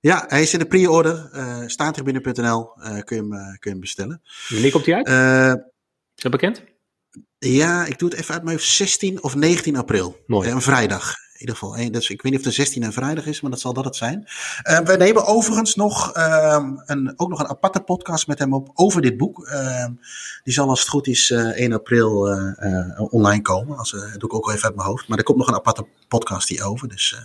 [0.00, 1.30] ja, hij is in de pre-order.
[1.34, 2.72] Uh, staantribune.nl
[3.04, 4.22] kun, je hem, kun je hem bestellen.
[4.48, 5.08] Wanneer komt hij uit?
[6.16, 6.62] is dat bekend?
[7.38, 10.22] Ja, ik doe het even uit mijn 16 of 19 april.
[10.26, 10.50] Mooi.
[10.50, 11.14] een vrijdag.
[11.36, 11.92] In ieder geval één.
[11.92, 13.96] Dus ik weet niet of de 16 een vrijdag is, maar dat zal dat het
[13.96, 14.26] zijn.
[14.64, 18.70] Uh, we nemen overigens nog uh, een, ook nog een aparte podcast met hem op
[18.74, 19.48] over dit boek.
[19.48, 19.86] Uh,
[20.44, 22.20] die zal als het goed is 1 april
[23.10, 23.76] online komen.
[23.78, 25.08] Als, dat doe ik ook al even uit mijn hoofd.
[25.08, 26.88] Maar er komt nog een aparte podcast die over.
[26.88, 27.16] Dus,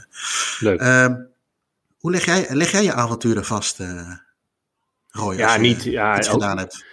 [0.60, 0.80] Leuk.
[0.80, 1.16] Ehm,
[1.98, 3.80] hoe leg jij, leg jij je avonturen vast,
[5.10, 5.36] Roy?
[5.36, 5.84] Ja, niet.
[5.84, 6.86] Ja, iets gedaan hebt.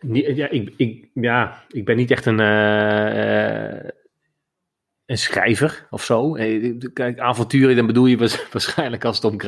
[0.00, 2.40] Niet, ja, ik, ik, ja, ik ben niet echt een
[5.06, 6.32] een schrijver of zo.
[6.92, 8.16] Kijk, avonturen, dan bedoel je
[8.52, 9.40] waarschijnlijk als het om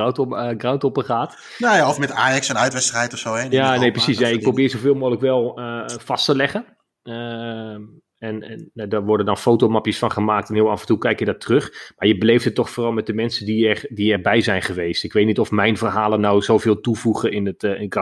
[0.58, 1.38] groundhoppen uh, gaat.
[1.58, 3.34] Nou ja, of met Ajax een uitwedstrijd of zo.
[3.34, 4.18] Hè, ja, nee, precies.
[4.18, 6.64] Ja, ik probeer zoveel mogelijk wel uh, vast te leggen.
[7.02, 7.76] Uh,
[8.18, 11.18] en, en nou, daar worden dan fotomapjes van gemaakt en heel af en toe kijk
[11.18, 11.92] je dat terug.
[11.96, 15.04] Maar je beleeft het toch vooral met de mensen die, er, die erbij zijn geweest.
[15.04, 17.92] Ik weet niet of mijn verhalen nou zoveel toevoegen in het uh, in.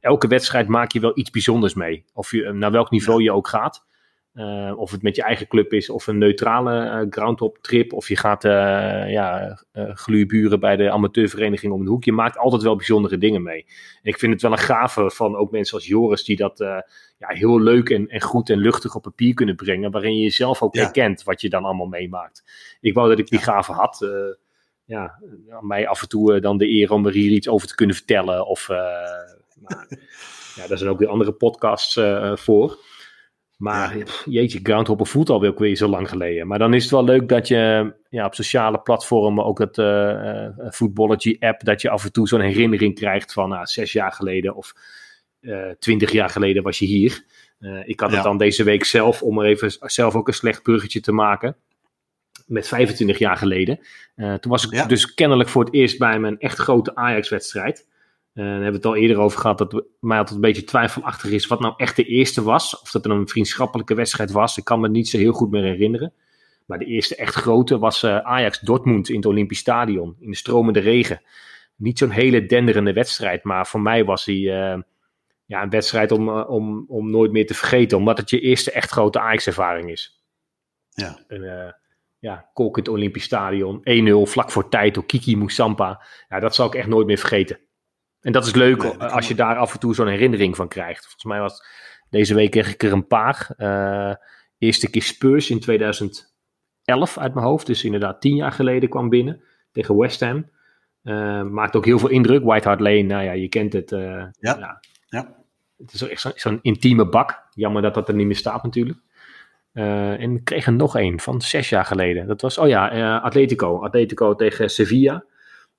[0.00, 2.04] Elke wedstrijd maak je wel iets bijzonders mee.
[2.12, 3.84] Of je, naar welk niveau je ook gaat.
[4.34, 7.92] Uh, of het met je eigen club is of een neutrale uh, groundhop trip.
[7.92, 12.04] Of je gaat uh, ja, gluurburen bij de amateurvereniging om de hoek.
[12.04, 13.66] Je maakt altijd wel bijzondere dingen mee.
[14.02, 16.58] En ik vind het wel een gave van ook mensen als Joris die dat
[17.18, 19.90] ja, heel leuk en, en goed en luchtig op papier kunnen brengen.
[19.90, 20.82] Waarin je jezelf ook ja.
[20.82, 22.44] herkent wat je dan allemaal meemaakt.
[22.80, 23.44] Ik wou dat ik die ja.
[23.44, 24.06] gave had.
[24.84, 25.18] ja,
[25.48, 27.96] aan mij af en toe dan de eer om er hier iets over te kunnen
[27.96, 28.46] vertellen.
[28.46, 29.86] Of, maar,
[30.56, 32.00] ja, daar zijn ook weer andere podcasts
[32.34, 32.78] voor.
[33.62, 34.04] Maar ja.
[34.24, 36.46] jeetje, Groundhopper voelt alweer weer zo lang geleden.
[36.46, 40.46] Maar dan is het wel leuk dat je ja, op sociale platformen, ook het uh,
[40.70, 44.54] Footballogy app, dat je af en toe zo'n herinnering krijgt van nou, zes jaar geleden
[44.54, 44.72] of
[45.40, 47.24] uh, twintig jaar geleden was je hier.
[47.60, 48.14] Uh, ik had ja.
[48.14, 51.56] het dan deze week zelf, om er even zelf ook een slecht bruggetje te maken.
[52.46, 53.80] Met 25 jaar geleden.
[54.14, 54.86] toen was ik ja.
[54.86, 57.86] dus kennelijk voor het eerst bij mijn echt grote Ajax-wedstrijd.
[58.34, 61.30] Uh, daar hebben we het al eerder over gehad, dat mij altijd een beetje twijfelachtig
[61.30, 62.80] is wat nou echt de eerste was.
[62.80, 64.58] Of dat er een vriendschappelijke wedstrijd was.
[64.58, 66.12] Ik kan me niet zo heel goed meer herinneren.
[66.66, 70.16] Maar de eerste echt grote was uh, Ajax-Dortmund in het Olympisch Stadion.
[70.20, 71.22] In de stromende regen.
[71.76, 73.44] Niet zo'n hele denderende wedstrijd.
[73.44, 74.78] Maar voor mij was die uh,
[75.44, 77.98] ja, een wedstrijd om, om, om nooit meer te vergeten.
[77.98, 80.24] Omdat het je eerste echt grote Ajax-ervaring is.
[80.88, 81.24] Ja.
[81.28, 81.74] En,
[82.18, 83.80] ja, Kolk in het Olympisch Stadion.
[84.28, 86.04] 1-0 vlak voor tijd door Kiki Moussampa.
[86.28, 87.58] Ja, dat zal ik echt nooit meer vergeten.
[88.22, 90.68] En dat is leuk nee, dat als je daar af en toe zo'n herinnering van
[90.68, 91.00] krijgt.
[91.00, 91.64] Volgens mij was
[92.10, 93.50] deze week kreeg ik er een paar.
[93.58, 94.14] Uh,
[94.58, 97.66] eerste keer Spurs in 2011 uit mijn hoofd.
[97.66, 99.42] Dus inderdaad tien jaar geleden kwam binnen
[99.72, 100.50] tegen West Ham.
[101.02, 102.44] Uh, maakt ook heel veel indruk.
[102.44, 103.92] White Hart Lane, nou ja, je kent het.
[103.92, 104.30] Uh, ja.
[104.58, 104.80] ja.
[105.06, 105.36] ja.
[105.78, 107.46] Het is echt zo'n zo intieme bak.
[107.54, 108.98] Jammer dat dat er niet meer staat natuurlijk.
[109.72, 112.26] en ik kreeg er nog een van zes jaar geleden.
[112.26, 113.82] Dat was, oh ja, Atletico.
[113.84, 115.24] Atletico tegen Sevilla.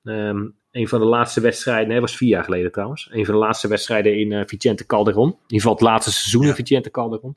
[0.03, 3.09] Um, een van de laatste wedstrijden, nee, was vier jaar geleden trouwens.
[3.11, 5.27] Een van de laatste wedstrijden in uh, Vicente Calderon.
[5.29, 7.35] In ieder geval het laatste seizoen in Vicente Calderon.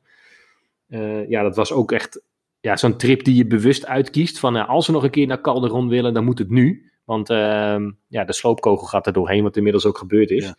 [0.89, 2.21] Uh, ja, dat was ook echt
[2.61, 4.39] ja, zo'n trip die je bewust uitkiest.
[4.39, 6.91] Van uh, als we nog een keer naar Calderon willen, dan moet het nu.
[7.05, 10.45] Want ehm, ja, de sloopkogel gaat er doorheen, wat inmiddels ook gebeurd is.
[10.45, 10.57] Ja.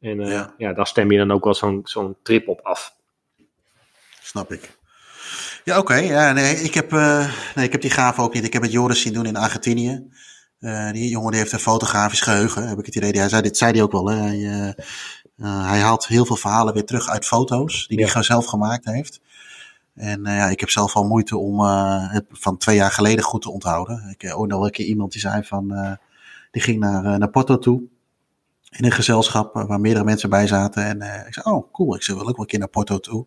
[0.00, 0.54] En ja.
[0.58, 0.72] ja.
[0.72, 2.94] daar stem je dan ook wel zo'n zo'n trip op af.
[4.22, 4.76] Snap ik.
[5.64, 5.92] Ja, oké.
[5.92, 6.06] Okay.
[6.06, 6.90] Ja, nee, ik, heb,
[7.54, 8.44] nee, ik heb die gave ook niet.
[8.44, 10.08] Ik heb het Joris zien doen in Argentinië.
[10.60, 13.10] Uh, die jongen die heeft een fotografisch geheugen, heb ik het idee.
[13.12, 14.08] Hij zei, dit zei hij ook wel.
[14.08, 14.16] Hè?
[14.16, 14.66] Hij, uh,
[15.36, 18.12] uh, hij haalt heel veel verhalen weer terug uit foto's die ja.
[18.12, 19.20] hij zelf gemaakt heeft.
[19.94, 23.50] En ja, ik heb zelf al moeite om het van twee jaar geleden goed te
[23.50, 24.16] onthouden.
[24.18, 25.98] Ik hoorde al een keer iemand die zei van,
[26.50, 27.82] die ging naar, naar Porto toe.
[28.70, 30.84] In een gezelschap waar meerdere mensen bij zaten.
[30.84, 33.26] En ik zei, oh cool, ik wil ook wel een keer naar Porto toe.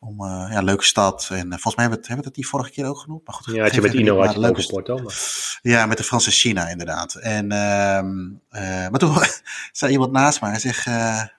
[0.00, 1.28] Om uh, ja, leuke stad.
[1.30, 3.26] En uh, volgens mij hebben we, het, hebben we het die vorige keer ook genoemd.
[3.26, 4.98] Maar goed, ja, je met Ino had je leuke Porto.
[4.98, 5.58] Maar...
[5.62, 7.14] Ja, met de Franse China inderdaad.
[7.14, 9.16] En, uh, maar toen
[9.72, 10.50] zei iemand naast mij.
[10.50, 10.86] Hij zegt,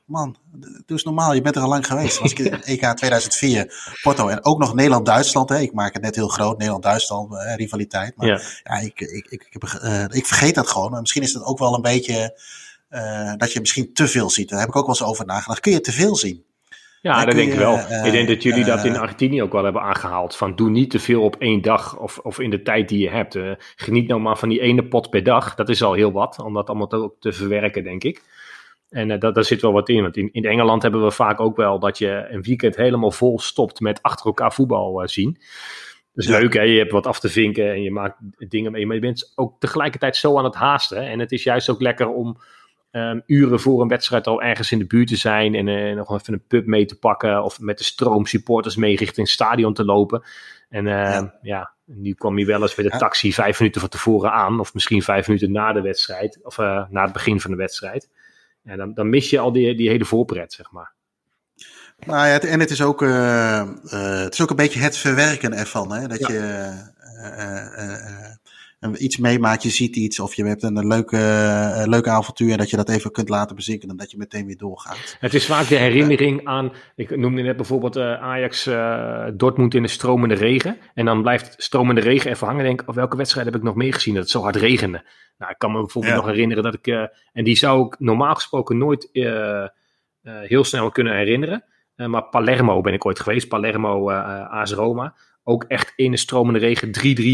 [0.06, 1.34] man, doe eens normaal.
[1.34, 2.20] Je bent er al lang geweest.
[2.20, 4.28] was ik in EK 2004 Porto.
[4.28, 5.52] En ook nog Nederland-Duitsland.
[5.52, 6.58] Ik maak het net heel groot.
[6.58, 8.16] Nederland-Duitsland, rivaliteit.
[8.16, 9.64] Maar ja, ja ik, ik, ik, ik,
[10.12, 10.94] ik, vergeet dat gewoon.
[10.94, 12.40] En misschien is het ook wel een beetje...
[13.38, 14.50] dat je misschien te veel ziet.
[14.50, 15.60] Daar heb ik ook wel eens over nagedacht.
[15.60, 16.48] Kun je te veel zien?
[17.02, 17.78] Ja, dat denk ik wel.
[17.78, 20.36] Uh, ik denk dat jullie dat in Argentinië ook wel hebben aangehaald.
[20.36, 23.10] Van doe niet te veel op één dag of, of in de tijd die je
[23.10, 23.36] hebt.
[23.36, 25.56] Uh, geniet nou maar van die ene pot per dag.
[25.56, 28.22] Dat is al heel wat, om dat allemaal te, te verwerken, denk ik.
[28.90, 30.02] En dat, daar zit wel wat in.
[30.02, 33.40] Want in, in Engeland hebben we vaak ook wel dat je een weekend helemaal vol
[33.40, 35.38] stopt met achter elkaar voetbal zien.
[36.14, 36.40] Dat is ja.
[36.40, 36.62] leuk, hè?
[36.62, 38.86] je hebt wat af te vinken en je maakt dingen mee.
[38.86, 41.08] Maar je bent ook tegelijkertijd zo aan het haasten.
[41.08, 42.38] En het is juist ook lekker om
[42.92, 46.14] um, uren voor een wedstrijd al ergens in de buurt te zijn en uh, nog
[46.14, 49.74] even een pub mee te pakken of met de stroom supporters mee richting het stadion
[49.74, 50.24] te lopen.
[50.70, 51.40] En uh, ja.
[51.42, 51.74] ja.
[51.86, 55.02] nu kwam je wel eens met de taxi vijf minuten van tevoren aan of misschien
[55.02, 58.10] vijf minuten na de wedstrijd of uh, na het begin van de wedstrijd.
[58.64, 60.94] En dan, dan mis je al die, die hele voorpret, zeg maar.
[62.06, 65.54] Nou ja, en het is, ook, uh, uh, het is ook een beetje het verwerken
[65.54, 65.94] ervan.
[65.94, 66.08] Hè?
[66.08, 66.34] Dat ja.
[66.34, 66.40] je,
[67.20, 68.36] uh,
[68.98, 72.70] iets meemaakt, je ziet iets of je hebt een, leuke, eh, leuke avontuur en dat
[72.70, 75.18] je dat even kunt laten bezinken en dat je meteen weer doorgaat.
[75.20, 79.82] Het is vaak de herinnering aan, ik noemde net bijvoorbeeld eh, Ajax eh, Dortmund in
[79.82, 80.78] de stromende regen.
[80.94, 82.62] En dan blijft stromende regen even hangen.
[82.62, 85.04] en Denk, of welke wedstrijd heb ik nog meer gezien dat het zo hard regende?
[85.38, 86.20] Nou, ik kan me bijvoorbeeld Ja.
[86.20, 87.04] nog herinneren dat ik, eh,
[87.34, 89.68] en die zou ik normaal gesproken nooit eh, eh,
[90.24, 91.64] heel snel kunnen herinneren.
[91.96, 95.16] Eh, maar Palermo ben ik ooit geweest, Palermo eh AS Roma.
[95.50, 96.88] Ook echt in de stromende regen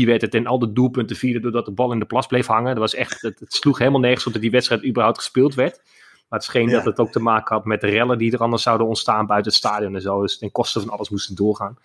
[0.03, 2.45] 3-3 werd het en al de doelpunten vielen doordat de bal in de plas bleef
[2.47, 2.69] hangen.
[2.69, 5.81] Dat was echt, het, het sloeg helemaal nergens op dat die wedstrijd überhaupt gespeeld werd.
[6.29, 6.75] Maar het scheen Ja.
[6.75, 9.51] dat het ook te maken had met de rellen die er anders zouden ontstaan buiten
[9.51, 10.21] het stadion en zo.
[10.21, 11.77] Dus ten koste van alles moesten doorgaan.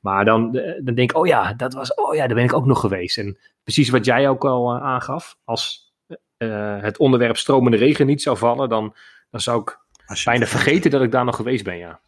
[0.00, 2.52] Maar dan, eh, dan denk ik, oh ja, dat was, oh ja, daar ben ik
[2.52, 3.18] ook nog geweest.
[3.18, 5.94] En precies wat jij ook al eh, aangaf, als
[6.36, 8.94] eh, het onderwerp stromende regen niet zou vallen, dan,
[9.30, 9.78] dan zou ik
[10.24, 12.00] bijna vergeten dat ik daar nog geweest ben, ja.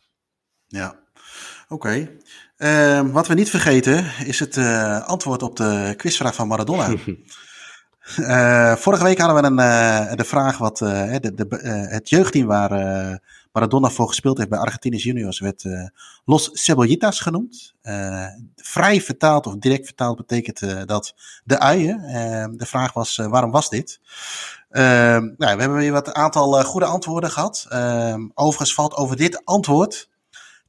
[0.67, 0.99] Ja,
[1.69, 2.09] oké.
[2.57, 6.95] Ehm, wat we niet vergeten is het eh, antwoord op de quizvraag van Maradona.
[8.17, 11.47] Eh, vorige week hadden we een, eh, de vraag wat de, de,
[11.91, 12.71] het jeugdteam waar
[13.53, 15.65] Maradona voor gespeeld heeft bij Argentinos Juniors werd
[16.25, 17.75] Los Cebollitas genoemd.
[18.57, 22.01] Vrij vertaald of direct vertaald betekent dat de uien.
[22.01, 24.01] Eh, de vraag was waarom was dit?
[24.71, 27.67] Ehm, nou, we hebben weer wat aantal goede antwoorden gehad.
[27.69, 30.09] Ehm, overigens valt over dit antwoord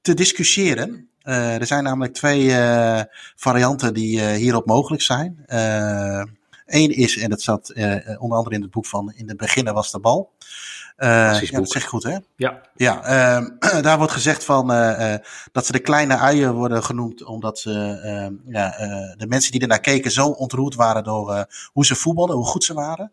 [0.02, 1.10] te discussiëren.
[1.28, 3.02] Eh, er zijn namelijk twee eh,
[3.36, 5.44] varianten die eh, hierop mogelijk zijn.
[6.66, 9.74] Eén is, en dat zat eh, onder andere in het boek van In de beginnen
[9.74, 10.32] was de bal.
[10.96, 11.52] Eh, ja, boek.
[11.52, 12.18] dat zeg ik goed, hè?
[12.36, 15.20] Ja, Ja, ehm, daar wordt gezegd van eh, eh,
[15.52, 19.62] dat ze de kleine uien worden genoemd, omdat ze, ehm, ja, eh, de mensen die
[19.62, 21.42] ernaar keken zo ontroerd waren door eh,
[21.74, 23.12] hoe ze voetbalden, hoe goed ze waren.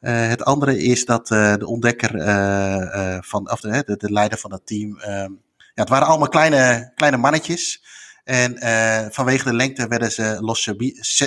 [0.00, 4.12] Eh, het andere is dat eh, de ontdekker eh, eh, van, of de, de, de
[4.12, 5.30] leider van het team, ehm,
[5.76, 7.84] ja, het waren allemaal kleine, kleine mannetjes.
[8.24, 10.70] En eh, vanwege de lengte werden ze Los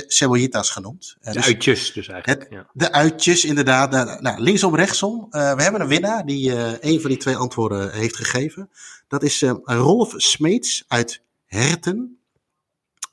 [0.08, 1.16] Cebollitas genoemd.
[1.22, 2.42] Eh, de dus- uitjes dus eigenlijk.
[2.42, 2.70] Het- ja.
[2.74, 3.92] de uitjes, inderdaad.
[3.92, 5.28] Nou, nou, linksom, rechtsom.
[5.30, 8.70] Eh, we hebben een winnaar die een van die twee antwoorden heeft gegeven.
[9.08, 12.20] Dat is Rolf Smeets uit Herten.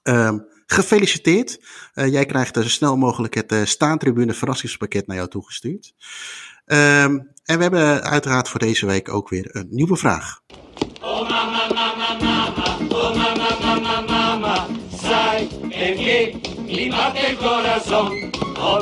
[0.02, 1.60] Ehm, gefeliciteerd.
[1.94, 5.94] Jij krijgt zo snel mogelijk het staantribune verrassingspakket naar jou toegestuurd.
[6.64, 10.40] Ehm, en we hebben uiteraard voor deze week ook weer een nieuwe vraag.
[15.02, 15.48] Sai
[16.66, 18.30] mi batte il corazon.
[18.58, 18.80] Oh,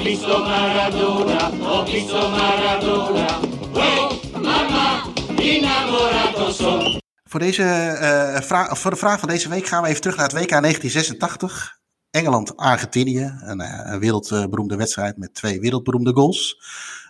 [6.51, 7.01] son.
[7.25, 10.29] Voor, deze, eh, vraag, voor de vraag van deze week gaan we even terug naar
[10.29, 11.79] het WK 1986.
[12.11, 13.39] Engeland-Argentinië.
[13.41, 16.57] Een, eh, een wereldberoemde wedstrijd met twee wereldberoemde goals.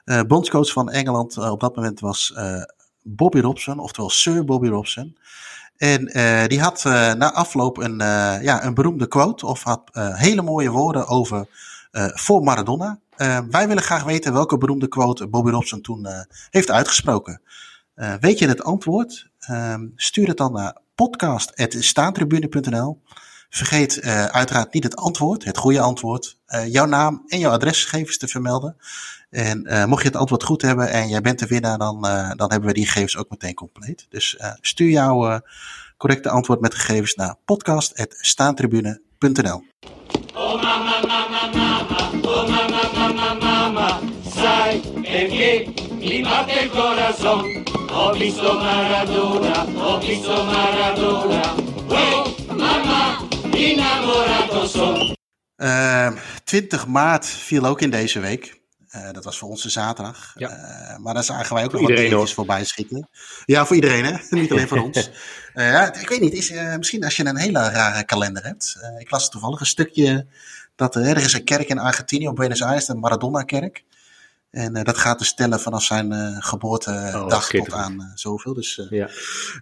[0.04, 2.62] Eh bondscoach van Engeland eh, op dat moment was eh,
[3.04, 5.16] Bobby Robson, oftewel Sir Bobby Robson.
[5.76, 9.90] En eh, die had eh, na afloop een, eh, ja, een beroemde quote of had
[9.94, 11.46] hele mooie woorden over
[11.96, 12.98] voor Maradona.
[13.50, 16.06] Wij willen graag weten welke beroemde quote Bobby Robson toen
[16.50, 17.40] heeft uitgesproken.
[18.20, 19.30] Weet je het antwoord?
[19.38, 23.00] Ehm, stuur het dan naar podcast.staantribune.nl.
[23.54, 28.18] Vergeet eh, uiteraard niet het antwoord, het goede antwoord, eh, jouw naam en jouw adresgegevens
[28.18, 28.76] te vermelden.
[29.30, 32.30] En eh, mocht je het antwoord goed hebben en jij bent de winnaar, dan, eh,
[32.36, 34.06] dan hebben we die gegevens ook meteen compleet.
[34.08, 35.38] Dus eh, stuur jouw eh,
[35.96, 39.64] correcte antwoord met gegevens naar podcast.staantribune.nl.
[40.34, 43.98] Oh mamma, mamma, mamma, oh mamma, mamma, mamma.
[44.34, 45.64] Sai perché
[45.98, 47.62] mi batte il corazon.
[47.92, 51.54] Ho visto Maradona, ho visto Maradona.
[51.88, 53.16] Oh, mamma,
[53.56, 55.16] innamorato son.
[55.56, 58.62] Ehm, 20 maart viel ook in deze week.
[58.88, 60.32] Eh, dat was voor ons de zaterdag.
[60.34, 60.48] Ja.
[60.50, 63.08] Eh, maar daar zagen wij ook Voor nog wat dingetjes voorbij schieten.
[63.44, 64.16] Ja, voor iedereen, hè?
[64.40, 65.10] Niet alleen voor ons.
[65.54, 68.76] Eh, ja, ik weet niet, is, eh, misschien als je een hele rare kalender hebt.
[68.80, 70.26] Eh, ik las toevallig een stukje
[70.76, 73.84] dat er is een kerk in Argentinië, op Buenos Aires, de Maradona-kerk.
[74.50, 78.54] En eh, dat gaat dus tellen vanaf zijn eh, geboortedag Oh, tot aan eh, zoveel.
[78.54, 79.08] Dus eh Ja,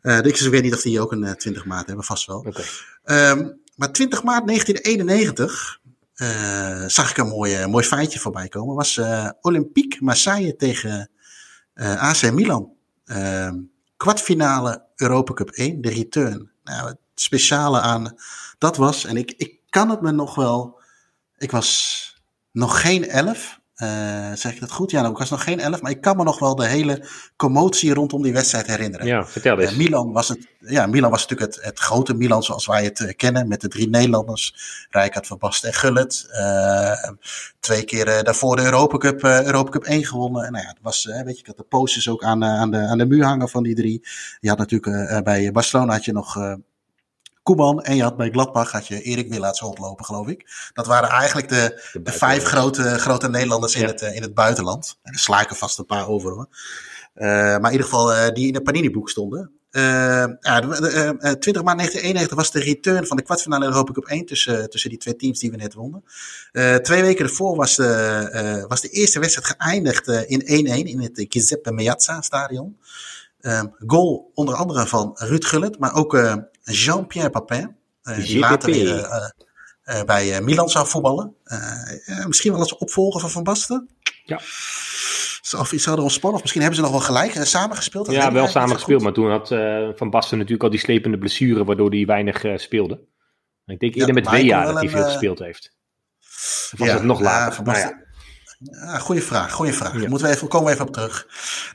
[0.02, 2.38] eh, ik weet niet of die ook een eh, 20 maart hebben, vast wel.
[2.38, 2.62] oké.
[3.04, 3.48] Ehm,
[3.82, 5.80] maar 20 maart 1991
[6.14, 8.74] eh, zag ik een mooi, mooi feitje voorbij komen.
[8.74, 11.10] Was eh, Olympique Marseille tegen
[11.74, 12.72] eh, AC Milan.
[13.04, 13.58] Ehm,
[13.96, 16.50] kwartfinale Europa Cup 1, de return.
[16.64, 18.14] Nou, het speciale aan
[18.58, 20.80] dat was, en ik, ik kan het me nog wel.
[21.38, 22.06] Ik was
[22.52, 23.60] nog geen elf.
[23.82, 24.90] Eh, zeg ik dat goed?
[24.90, 27.06] Ja, nou, ik was nog geen elf, maar ik kan me nog wel de hele
[27.36, 29.06] commotie rondom die wedstrijd herinneren.
[29.06, 29.70] Ja, vertel eens.
[29.70, 33.00] Eh, Milan was het, ja, Milan was natuurlijk het, het grote Milan zoals wij het
[33.00, 34.54] eh, kennen, met de drie Nederlanders,
[34.90, 36.26] Rijkaard, Van Basten en Gullit.
[37.60, 40.44] Twee keer daarvoor de Europa Cup, Europa Cup 1 gewonnen.
[40.44, 42.78] En nou ja, het was, weet je, ik had de posters ook aan, aan, de,
[42.78, 44.06] aan de muur hangen van die drie.
[44.40, 46.56] Je had natuurlijk bij Barcelona had je nog
[47.42, 50.70] Koeman en je had bij Gladbach had je Erik Willaerts rondlopen, geloof ik.
[50.72, 54.98] Dat waren eigenlijk de, de, vijf grote, grote Nederlanders in, het, in het buitenland.
[55.02, 56.48] En er sla ik er vast een paar over hoor.
[57.14, 59.50] maar in ieder geval die in het Panini-boek stonden.
[59.70, 59.82] Uh,
[60.40, 64.90] ja, 20 maart 1991 was de return van de kwartfinale Europa Cup 1 tussen, tussen
[64.90, 66.04] die twee teams die we net wonnen.
[66.82, 71.72] Twee weken ervoor was de, was de eerste wedstrijd geëindigd in 1-1 in het Giuseppe
[71.72, 72.78] Meazza stadion.
[73.86, 76.12] goal onder andere van Ruud Gullit, maar ook
[76.62, 77.76] Jean-Pierre Papin.
[78.16, 79.32] die later weer
[80.06, 81.34] bij Milan zou voetballen.
[82.26, 83.88] misschien wel als opvolger van Van Basten.
[84.24, 84.40] Ja.
[85.58, 86.36] Of zouden ontspannen?
[86.36, 88.10] Of misschien hebben ze nog wel gelijk uh, samen gespeeld?
[88.10, 89.02] Ja, wel samen gespeeld.
[89.02, 92.56] Maar toen had uh, Van Basten natuurlijk al die slepende blessure, waardoor hij weinig uh,
[92.56, 93.00] speelde.
[93.66, 95.72] Ik denk eerder ja, met Wea dat hij veel gespeeld heeft.
[96.72, 97.54] Of was ja, het nog later?
[97.54, 98.04] Van Basten,
[98.62, 98.92] ja.
[98.92, 100.00] Ja, goeie vraag, goede vraag.
[100.00, 100.08] Ja.
[100.08, 101.26] Moeten we even, komen we even op terug.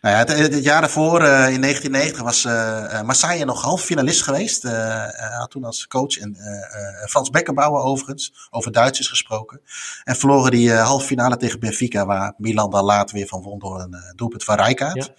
[0.02, 4.22] Nou ja, het, het jaar daarvoor, uh, in 1990, was uh, Marseille nog half finalist
[4.24, 4.66] geweest.
[4.66, 5.06] Uh,
[5.38, 6.38] had toen als coach en
[7.10, 9.62] Frans Beckenbauer overigens, over Duitsers gesproken.
[10.04, 13.80] En verloren die halve finale tegen Benfica, waar Milan dan later weer van won door
[13.80, 15.14] een doelpunt van Rijkaard.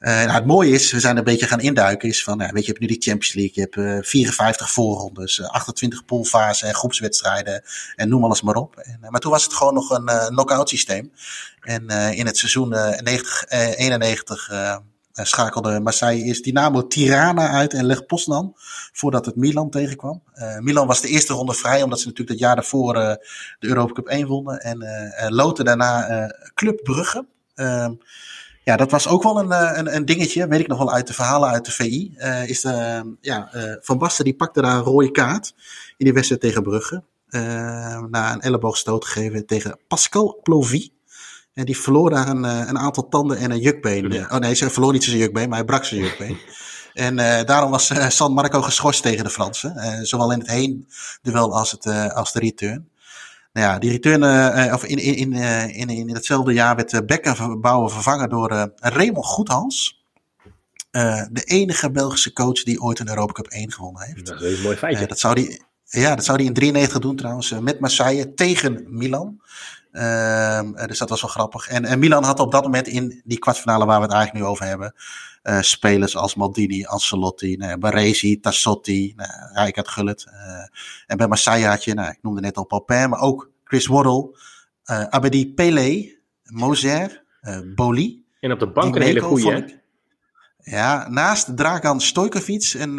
[0.00, 0.20] Ja.
[0.20, 2.60] Uh, nou, het mooie is, we zijn een beetje gaan induiken, is van, nou, weet
[2.60, 6.68] je, je hebt nu die Champions League, je hebt uh, 54 voorrondes, uh, 28 poolfasen
[6.68, 7.62] en groepswedstrijden
[7.96, 8.76] en noem alles maar op.
[8.76, 11.12] En, maar toen was het gewoon nog een knock-out systeem.
[11.60, 14.50] En in het seizoen 90, 91
[15.12, 18.52] schakelde Marseille eerst Dynamo Tirana uit en Leg Poznan
[18.92, 20.22] voordat het Milan tegenkwam.
[20.58, 23.18] Milan was de eerste ronde vrij, omdat ze natuurlijk het jaar daarvoor de
[23.58, 24.60] Europa Cup 1 wonnen.
[24.60, 27.26] En loten daarna Club Brugge.
[28.70, 30.92] Ehm, ja, dat was ook wel een, eh, een, een, dingetje, weet ik nog wel
[30.92, 32.14] uit de verhalen uit de VI.
[32.16, 35.54] Uh, eh, is de, ja, uh, Van Basten die pakte daar een rode kaart
[35.96, 37.02] in die wedstrijd tegen Brugge.
[38.10, 40.90] Na een elleboogstoot gegeven tegen Pascal Plovy.
[41.54, 44.32] En die verloor daar een, een aantal tanden en een jukbeen.
[44.32, 46.38] Oh nee, ze verloor niet zijn jukbeen, maar hij brak zijn jukbeen.
[46.94, 49.74] En uh, daarom was uh, San Marco geschorst tegen de Fransen.
[49.76, 50.88] Uh, zowel in het heen
[51.22, 52.89] duel als, het, als de return.
[53.52, 57.90] Nou ja, die return, uh, of in, in, in, in, in hetzelfde jaar werd Beckenbauer
[57.90, 60.04] vervangen door uh, Raymond Goedhans.
[60.92, 64.26] Uh, de enige Belgische coach die ooit een Europa Cup 1 gewonnen heeft.
[64.26, 65.06] Dat is een mooi feitje.
[65.06, 69.40] dat zou die, ja, dat zou hij in 93 doen trouwens, met Marseille tegen Milan.
[69.92, 71.68] Uh, dus dat was wel grappig.
[71.68, 74.50] En, en, Milan had op dat moment in die kwartfinale waar we het eigenlijk nu
[74.50, 74.94] over hebben.
[75.42, 80.26] Uh, spelers als Maldini, Ancelotti, nou, Baresi, Tassotti, nou, Rijkaard Gullit.
[80.26, 80.32] Uh,
[81.06, 84.38] en bij Marseille had je, nou, ik noemde net al Papin, maar ook Chris Waddle,
[84.90, 87.24] uh, Abedi Pele, Moser,
[87.74, 88.24] Boli.
[88.40, 89.80] En op de bank een hele goede.
[90.58, 92.94] Ja, naast Dragan Stojkovic en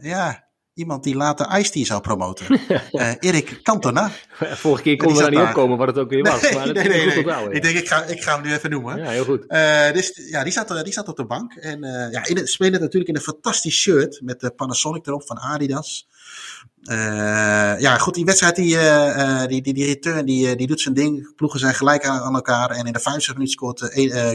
[0.00, 0.43] ja,
[0.74, 2.60] iemand die later Ice-T zou promoten.
[2.92, 4.10] uh, Erik Cantona.
[4.64, 6.40] Vorige keer konden we daar niet opkomen wat het ook weer was.
[6.40, 7.24] Nee, maar nee, nee, nee.
[7.24, 7.48] ja.
[7.50, 8.98] Ik denk, ik ga, ik ga hem nu even noemen.
[8.98, 9.44] Ja, heel goed.
[9.48, 11.54] Uh, dus, ja, die zat, die zat op de bank.
[11.54, 15.26] En uh, ja, in het, spelen natuurlijk in een fantastisch shirt met de Panasonic erop
[15.26, 16.08] van Adidas.
[16.90, 20.94] Uh, ja, goed, die wedstrijd, die, uh, die, die, die return, die, die doet zijn
[20.94, 21.34] ding.
[21.36, 22.70] Ploegen zijn gelijk aan, elkaar.
[22.70, 23.80] En in de 50 minuten scoort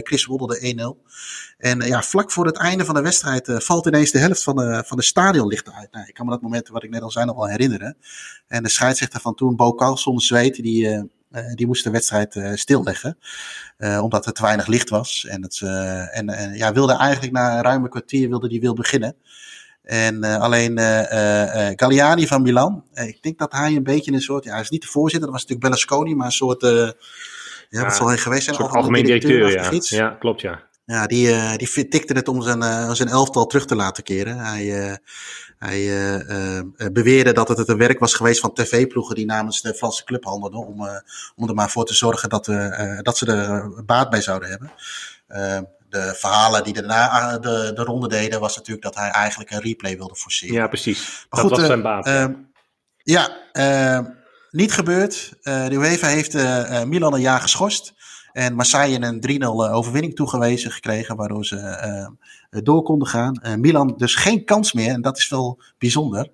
[0.06, 1.10] Chris Woddel de 1-0.
[1.58, 4.82] En ja, vlak voor het einde van de wedstrijd valt ineens de helft van de,
[4.86, 5.92] van de stadionlichten uit.
[5.92, 7.96] Nou, ik kan me dat moment, wat ik net al zei, nog wel herinneren.
[8.46, 11.10] En de scheidsrechter van toen, Bo Carlson, zweet, die,
[11.54, 13.18] die moest de wedstrijd stilleggen.
[14.00, 15.26] omdat er te weinig licht was.
[15.28, 15.60] En, het,
[16.12, 19.16] en, ja, wilde eigenlijk na een kwartier wilde die wil beginnen.
[19.82, 24.44] En uh, alleen uh, Galliani van Milan, ik denk dat hij een beetje een soort,
[24.44, 26.94] ja, hij is niet de voorzitter, dat was natuurlijk Berlusconi, maar een soort, ja,
[27.68, 28.60] ja, wat zal hij geweest zijn?
[28.60, 30.04] Een algemeen directeur, directeur ja.
[30.04, 30.68] ja, klopt ja.
[30.84, 34.38] Ja, die, die tikte het om zijn, zijn elftal terug te laten keren.
[34.38, 34.98] Hij,
[35.58, 40.24] hij beweerde dat het het werk was geweest van tv-ploegen die namens de Franse club
[40.24, 40.66] handelden.
[40.66, 40.88] Om,
[41.36, 42.44] om er maar voor te zorgen dat,
[43.02, 44.70] dat ze er baat bij zouden hebben
[45.90, 49.60] de verhalen die daarna eh, de, de ronde deden, was natuurlijk dat hij eigenlijk een
[49.60, 50.54] replay wilde forceren.
[50.54, 51.26] Ja, precies.
[51.30, 52.06] Maar dat was zijn baat.
[52.08, 52.26] Uh,
[52.96, 54.06] ja, uh,
[54.50, 55.32] niet gebeurd.
[55.42, 56.34] Uh, de UEFA heeft
[56.86, 57.94] Milan een jaar geschorst.
[58.32, 62.10] En Marseille een 3-0 overwinning toegewezen gekregen, waardoor ze
[62.50, 63.40] door konden gaan.
[63.58, 66.28] Milan dus geen kans meer, en dat is wel bijzonder.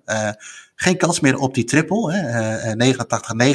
[0.75, 2.13] geen kans meer op die triple.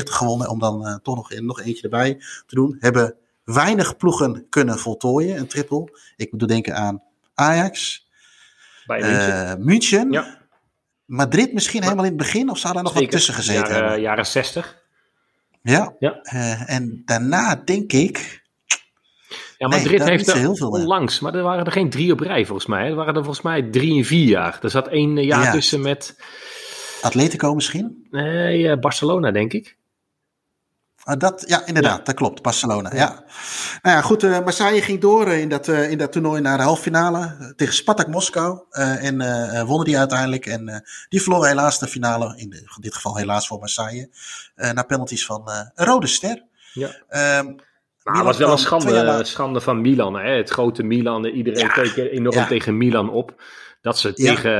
[0.00, 2.14] 89-90 gewonnen, om dan toch nog, nog eentje erbij
[2.46, 2.76] te doen.
[2.80, 5.99] Hebben weinig ploegen kunnen voltooien, een triple.
[6.16, 7.03] Ik moet denken aan
[7.34, 8.07] Ajax,
[8.86, 9.59] Bij München.
[9.59, 10.12] Uh, München.
[10.12, 10.40] Ja.
[11.05, 13.76] Madrid misschien maar, helemaal in het begin, of zou daar nog wat tussen gezeten jaren,
[13.76, 14.01] hebben?
[14.01, 14.80] Jaren 60.
[15.62, 16.20] Ja, ja.
[16.34, 18.40] Uh, en daarna denk ik...
[19.59, 22.20] Ja, Madrid nee, heeft er heel veel onlangs, maar er waren er geen drie op
[22.20, 22.88] rij volgens mij.
[22.88, 24.59] Er waren er volgens mij drie en vier jaar.
[24.62, 25.53] Er zat één jaar ja.
[25.53, 26.16] tussen met...
[27.03, 28.07] Atletico misschien?
[28.11, 29.76] Nee, Barcelona denk ik.
[31.05, 32.42] Ah, dat, ja, inderdaad, dat klopt.
[32.42, 33.24] Barcelona, ja.
[33.82, 36.62] Nou ja, goed, uh, Marseille ging door in, dat, uh, in dat toernooi naar de
[36.62, 38.61] halve finale tegen Spartak Moskou.
[38.70, 39.16] Uh, en
[39.66, 40.46] wonnen die uiteindelijk.
[40.46, 44.11] En die verloren helaas de finale, in, de, in, dit geval helaas voor Marseille,
[44.55, 46.42] naar penalties van een rode ster.
[46.72, 46.86] Ja.
[47.38, 47.57] Um,
[48.03, 50.14] maar het was wel een schande, schande van Milan.
[50.14, 50.30] Hè?
[50.30, 51.24] Het grote Milan.
[51.24, 53.42] Iedereen ja, keek enorm tegen Milan op.
[53.80, 54.50] Dat ze, tegen,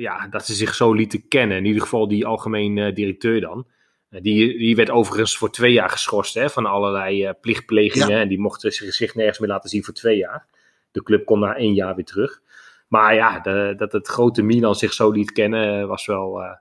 [0.00, 0.26] ja.
[0.28, 1.56] dat ze zich zo lieten kennen.
[1.56, 3.66] In ieder geval die algemeen directeur dan.
[4.08, 8.18] Die, die werd overigens voor twee jaar geschorst hè, van allerlei uh, plichtplegingen.
[8.18, 10.46] En die mocht zijn gezicht nergens meer laten zien voor twee jaar.
[10.90, 12.40] De club kon na één jaar weer terug.
[12.88, 16.42] Maar ja, de, dat het grote Milan zich zo liet kennen was wel...
[16.42, 16.52] Uh,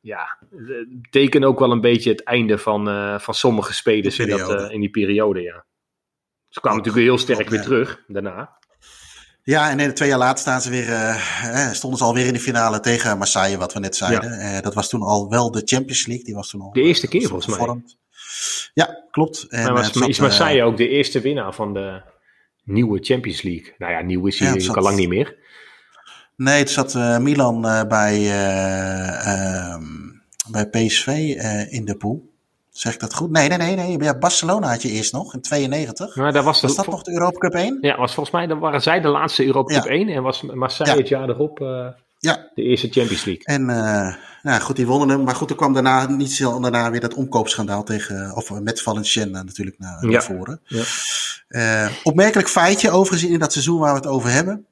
[0.00, 0.38] ja,
[0.88, 4.80] betekent ook wel een beetje het einde van, uh, van sommige spelers in, dat, in
[4.80, 5.64] die periode, ja.
[6.48, 8.58] Ze kwamen natuurlijk heel sterk weer terug daarna.
[9.48, 12.80] Ja, en twee jaar later staan ze weer, uh, stonden ze alweer in de finale
[12.80, 14.38] tegen Marseille, wat we net zeiden.
[14.38, 14.56] Ja.
[14.56, 16.24] Uh, dat was toen al wel de Champions League.
[16.24, 17.82] Die was toen al, de eerste keer volgens mij.
[18.74, 19.46] Ja, klopt.
[19.48, 22.02] En, maar was, zat, is Marseille ook de eerste winnaar van de
[22.64, 23.74] nieuwe Champions League?
[23.78, 25.36] Nou ja, nieuw is hij ja, al lang niet meer.
[26.36, 28.30] Nee, het zat uh, Milan bij,
[29.20, 29.84] ehm,
[30.50, 31.06] bij PSV
[31.70, 32.27] in de pool.
[32.78, 33.30] Zeg ik dat goed?
[33.30, 33.76] Nee, nee, nee.
[33.76, 34.02] nee.
[34.02, 36.16] Ja, Barcelona had je eerst nog, in 92.
[36.16, 37.78] Maar daar was, was dat nog de Europa Cup 1?
[37.80, 39.90] Ja, was volgens mij dan waren zij de laatste Europa Cup ja.
[39.90, 40.08] 1.
[40.08, 40.98] En was Marseille ja.
[40.98, 41.86] het jaar erop uh,
[42.18, 42.50] ja.
[42.54, 43.44] de eerste Champions League.
[43.44, 45.24] En uh, nou goed, die wonnen hem.
[45.24, 49.42] Maar goed, er kwam daarna niet zo daarna weer dat omkoopschandaal tegen, of met Valenciennes
[49.42, 50.60] natuurlijk naar, naar voren.
[50.64, 50.82] Ja.
[51.48, 54.66] Uh, opmerkelijk feitje overigens in dat seizoen waar we het over hebben.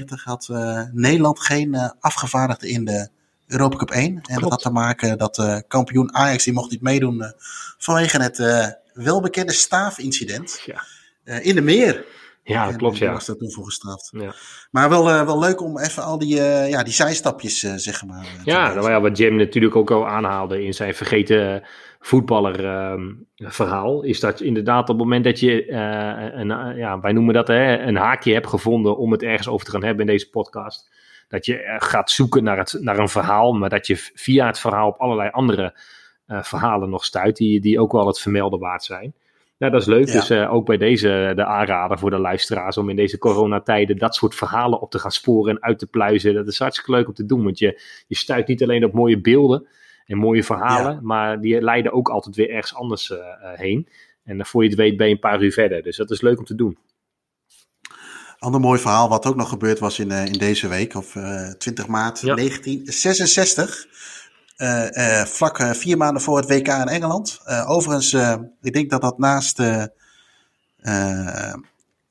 [0.00, 0.48] 90-91 had
[0.92, 3.08] Nederland geen afgevaardigde in de
[3.50, 4.04] Europa Cup 1.
[4.04, 4.40] En Klopt.
[4.40, 7.30] dat had te maken dat uh, kampioen Ajax die mocht niet meedoen uh,
[7.78, 10.82] vanwege het uh, welbekende staafincident ja.
[11.40, 12.04] in de meer.
[12.42, 13.12] Ja, dat klopt, ja.
[13.12, 14.10] was daar toen voor gestraft.
[14.12, 14.34] Ja.
[14.70, 16.34] Maar wel, wel leuk om even al die,
[16.68, 18.26] ja, die zijstapjes, zeg maar.
[18.44, 21.62] ja, nou, ja, wat Jim natuurlijk ook al aanhaalde in zijn vergeten
[22.00, 27.34] voetballer ehm, verhaal, is dat inderdaad op het moment dat je, een, ja, wij noemen
[27.34, 30.30] dat hè, een haakje hebt gevonden om het ergens over te gaan hebben in deze
[30.30, 30.90] podcast
[31.30, 34.88] dat je gaat zoeken naar, het, naar een verhaal, maar dat je via het verhaal
[34.88, 35.78] op allerlei andere
[36.26, 39.14] uh, verhalen nog stuit, die, die ook wel het vermelden waard zijn.
[39.58, 40.06] Nou, dat is leuk.
[40.06, 40.12] Ja.
[40.12, 44.14] Dus uh, ook bij deze de aanrader voor de luisteraars om in deze coronatijden dat
[44.14, 46.34] soort verhalen op te gaan sporen en uit te pluizen.
[46.34, 49.20] Dat is hartstikke leuk om te doen, want je, je stuit niet alleen op mooie
[49.20, 49.66] beelden
[50.06, 51.00] en mooie verhalen, ja.
[51.02, 53.88] maar die leiden ook altijd weer ergens anders uh, heen.
[54.24, 55.82] En voor je het weet ben je een paar uur verder.
[55.82, 56.78] Dus dat is leuk om te doen.
[58.40, 61.50] Ander mooi verhaal wat ook nog gebeurd was in, uh, in deze week, of uh,
[61.50, 62.34] 20 maart ja.
[62.34, 63.86] 1966.
[64.56, 67.40] Uh, vlak vier maanden voor het WK in Engeland.
[67.66, 68.12] overigens,
[68.62, 69.62] ik denk dat dat naast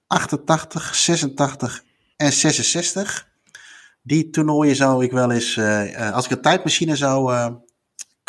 [0.07, 1.83] 88, 86
[2.17, 3.27] en 66.
[4.01, 5.59] Die toernooien zou ik wel eens,
[6.13, 7.33] als ik een tijdmachine zou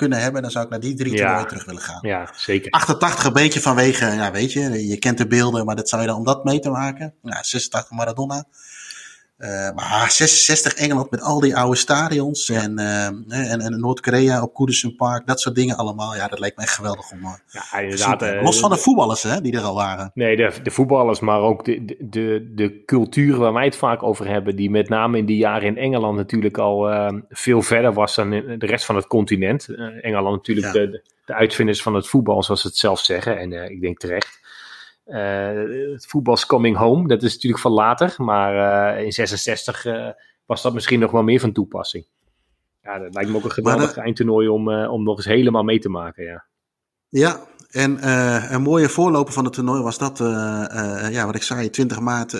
[0.00, 1.98] kunnen hebben, dan zou ik naar die drie toernooien terug willen gaan.
[2.00, 2.70] Ja, zeker.
[2.70, 6.08] 88 een beetje vanwege, ja, weet je, je kent de beelden, maar dat zou je
[6.08, 7.14] dan om dat mee te maken.
[7.22, 8.44] Ja, 86 Maradona.
[9.40, 12.62] Uh, maar 66 Engeland met al die oude stadions ja.
[12.62, 16.14] en, uh, en, en Noord-Korea op Goodison Park, dat soort dingen allemaal.
[16.14, 19.40] Ja, dat lijkt me echt geweldig om ja, inderdaad, uh, Los van de voetballers hè,
[19.40, 20.10] die er al waren.
[20.14, 24.28] Nee, de, de voetballers, maar ook de, de, de cultuur waar wij het vaak over
[24.28, 26.88] hebben, die met name in die jaren in Engeland natuurlijk al
[27.28, 29.68] veel verder was dan in de rest van het continent.
[30.00, 30.72] Engeland natuurlijk ja.
[30.72, 34.40] de, de uitvinders van het voetbal, zoals ze het zelf zeggen, en ik denk terecht.
[35.10, 38.14] Uh, het voetbals coming home, dat is natuurlijk van later.
[38.16, 40.08] Maar uh, in 66 uh,
[40.46, 42.06] was dat misschien nog wel meer van toepassing.
[42.82, 45.88] Ja, dat lijkt me ook een geweldig eindtoernooi om, om nog eens helemaal mee te
[45.88, 46.44] maken, ja.
[47.08, 51.34] Ja, en uh, een mooie voorloper van het toernooi was dat, uh, uh, ja, wat
[51.34, 52.32] ik zei, 20 maart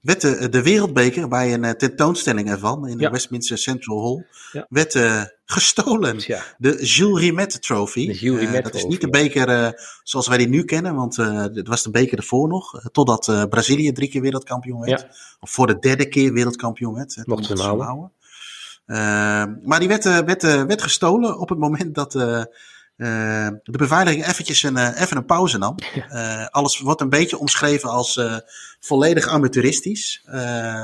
[0.00, 3.10] werd de, de, wereldbeker bij een tentoonstelling ervan in de ja.
[3.10, 4.66] Westminster Central Hall, ja.
[4.68, 4.98] werd
[5.44, 6.16] gestolen.
[6.26, 6.42] Ja.
[6.58, 8.06] De Jules Rimet Trophy.
[8.06, 11.68] De Jules Rimet dat is niet de beker zoals wij die nu kennen, want het
[11.68, 15.06] was de beker ervoor nog, totdat Brazilië drie keer wereldkampioen werd.
[15.40, 17.22] Of voor de derde keer wereldkampioen werd.
[17.24, 18.12] Mocht ze hem houden.
[19.64, 22.14] maar die werd, werd, werd gestolen op het moment dat
[22.96, 25.76] uh, de beveiliging eventjes een, uh, even een pauze nam.
[25.94, 28.20] Uh, alles wordt een beetje omschreven als
[28.80, 30.22] volledig amateuristisch.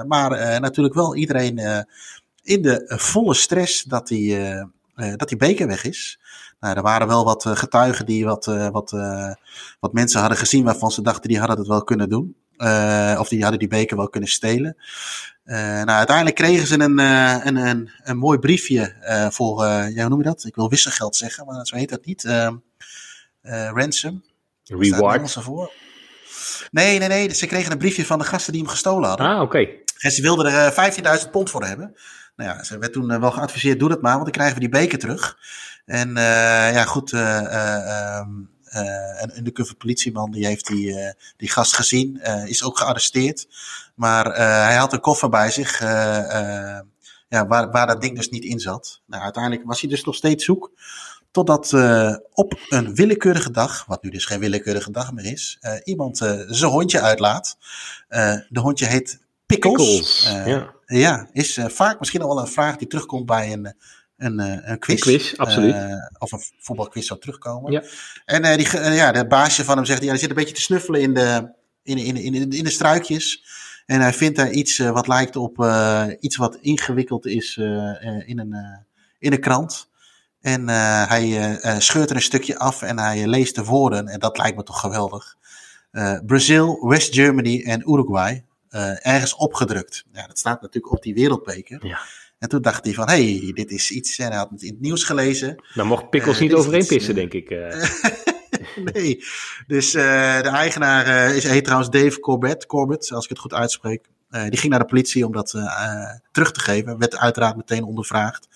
[0.06, 1.86] maar natuurlijk wel iedereen
[2.42, 4.38] in de volle stress dat die,
[5.16, 6.18] dat die beker weg is.
[6.60, 8.90] Nou, er waren wel wat getuigen die wat, wat,
[9.80, 12.36] wat mensen hadden gezien waarvan ze dachten die hadden het wel kunnen doen.
[13.18, 14.76] Of die hadden die beker wel kunnen stelen.
[15.44, 18.94] Uh, nou, uiteindelijk kregen ze een, uh, een, een, een mooi briefje
[19.32, 20.44] voor, ja, hoe noem je dat?
[20.44, 22.24] Ik wil wisselgeld zeggen, maar zo heet dat niet.
[23.42, 24.22] ransom.
[24.64, 25.32] Reward.
[25.32, 25.72] Voor?
[26.70, 27.34] Nee, nee, nee.
[27.34, 29.26] Ze kregen een briefje van de gasten die hem gestolen hadden.
[29.26, 29.44] Ah, oké.
[29.44, 29.82] Okay.
[29.98, 31.94] En ze wilden er 15.000 pond voor hebben.
[32.36, 34.80] Nou ja, ze werd toen wel geadviseerd, doe dat maar, want dan krijgen we die
[34.80, 35.38] beker terug.
[35.84, 36.14] En
[36.72, 38.28] ja, goed, ehm,
[38.70, 43.48] een undercover politieman die heeft die, die gast gezien, is ook gearresteerd.
[43.94, 44.34] Maar
[44.66, 45.80] hij had een koffer bij zich
[47.30, 49.00] ja, waar, waar dat ding dus niet in zat.
[49.06, 50.72] Nou, uiteindelijk was hij dus nog steeds zoek.
[51.30, 55.72] Totdat uh, op een willekeurige dag, wat nu dus geen willekeurige dag meer is, uh,
[55.84, 57.56] iemand uh, zijn hondje uitlaat.
[58.48, 59.74] de hondje heet Pickles.
[59.74, 60.74] Pickles ja.
[60.86, 61.28] ja.
[61.32, 63.74] is vaak misschien al wel een vraag die terugkomt bij een,
[64.24, 64.94] een, een quiz.
[64.94, 65.74] Een quiz, absoluut.
[66.18, 67.72] of een voetbalquiz zou terugkomen.
[67.72, 67.82] Ja.
[68.24, 71.00] En die, ja, de baasje van hem zegt, ja, hij zit een beetje te snuffelen
[71.00, 71.52] in de,
[71.82, 73.44] in, in, in, in de struikjes.
[73.86, 75.66] En hij vindt daar iets wat lijkt op
[76.20, 78.84] iets wat ingewikkeld is in, een,
[79.18, 79.88] in een krant.
[80.40, 84.08] En uh, hij uh, scheurt er een stukje af en hij leest de woorden.
[84.08, 85.36] En dat lijkt me toch geweldig.
[86.26, 88.44] Brazil, West Germany en Uruguay.
[89.02, 90.04] ergens opgedrukt.
[90.12, 91.86] Ja, dat staat natuurlijk op die wereldbeker.
[91.86, 91.98] Ja.
[92.40, 94.18] En toen dacht hij van, hé, hey, dit is iets.
[94.18, 95.64] En hij had het in het nieuws gelezen.
[95.74, 97.50] Dan mocht Pickles niet overeen pissen, denk ik.
[98.92, 99.24] nee.
[99.66, 104.06] Dus de eigenaar is, heet trouwens Dave Corbett, Corbett, als ik het goed uitspreek.
[104.30, 105.50] die ging naar de politie om dat
[106.32, 106.98] terug te geven.
[106.98, 108.48] Werd uiteraard meteen ondervraagd.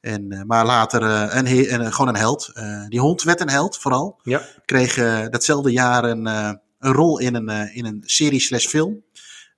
[0.00, 2.52] En, maar later een, een, gewoon een held.
[2.88, 4.20] Die hond werd een held vooral.
[4.22, 4.42] Ja.
[4.64, 4.94] Kreeg
[5.30, 9.02] datzelfde jaar een, een rol in een, in een serie slash film.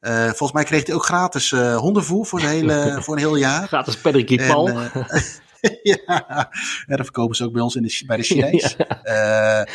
[0.01, 3.66] Volgens mij kreeg hij ook gratis hondenvoer voor een, hele, voor een heel jaar.
[3.66, 4.78] Gratis Patrick Paul.
[5.82, 6.51] ja,
[6.86, 8.76] en dat verkopen ze ook bij ons in de, bij de Chinees.
[8.76, 9.66] Ja.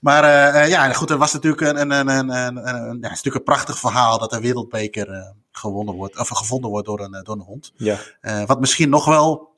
[0.00, 3.34] maar uh, ja, goed, er was natuurlijk een, een, een, een, een, een, ja, een,
[3.34, 7.34] een prachtig verhaal dat de wereldbeker uh, gewonnen wordt, of gevonden wordt door een, door
[7.34, 7.72] een hond.
[7.76, 7.98] Ja.
[8.22, 9.54] Uh, wat misschien nog wel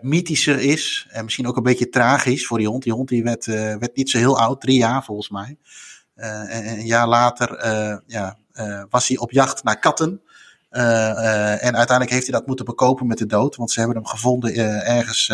[0.00, 2.82] mythischer is en misschien ook een beetje tragisch voor die hond.
[2.82, 5.58] Die hond die werd, werd niet zo heel oud, drie jaar volgens mij.
[6.14, 7.66] En, een jaar later
[8.06, 8.36] ja,
[8.90, 10.22] was hij op jacht naar katten.
[10.72, 13.56] Uh, uh, en uiteindelijk heeft hij dat moeten bekopen met de dood.
[13.56, 15.32] Want ze hebben hem gevonden uh, ergens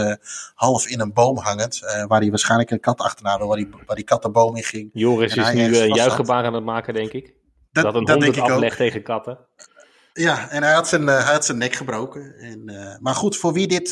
[0.54, 1.78] half in een boom hangend.
[2.06, 4.90] waar hij waarschijnlijk een kat achterna waar die, waar die kat de boom in ging.
[4.92, 7.34] Joris is nu juichgebaar aan het maken, denk ik.
[7.72, 9.38] Dat, dat een dat hond aflegt tegen katten.
[10.12, 12.34] Ja, en hij had zijn, hij had zijn nek gebroken.
[12.38, 13.88] En, maar goed, voor wie dit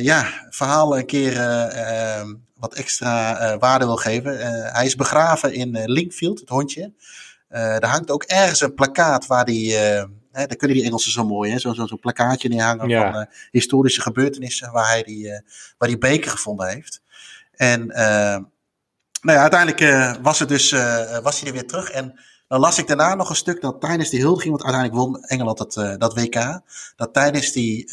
[0.00, 1.32] ja, verhaal een keer
[2.60, 4.38] wat extra waarde wil geven.
[4.72, 6.92] hij is begraven in Linkfield, het hondje.
[7.48, 9.74] Er hangt ook ergens een plakkaat waar die.
[10.32, 11.58] Hè, daar kunnen die Engelsen zo mooi, hè?
[11.58, 13.12] Zo'n zo, zo plakkaatje neerhangen ja.
[13.12, 15.42] van historische gebeurtenissen waar hij die,
[15.78, 17.02] waar die beker gevonden heeft.
[17.52, 17.86] En
[19.22, 20.70] nou ja, uiteindelijk was, het dus,
[21.22, 21.90] was hij er weer terug.
[21.90, 25.24] En dan las ik daarna nog een stuk dat tijdens die huldiging, want uiteindelijk won
[25.24, 26.60] Engeland dat, dat WK,
[26.96, 27.84] dat tijdens die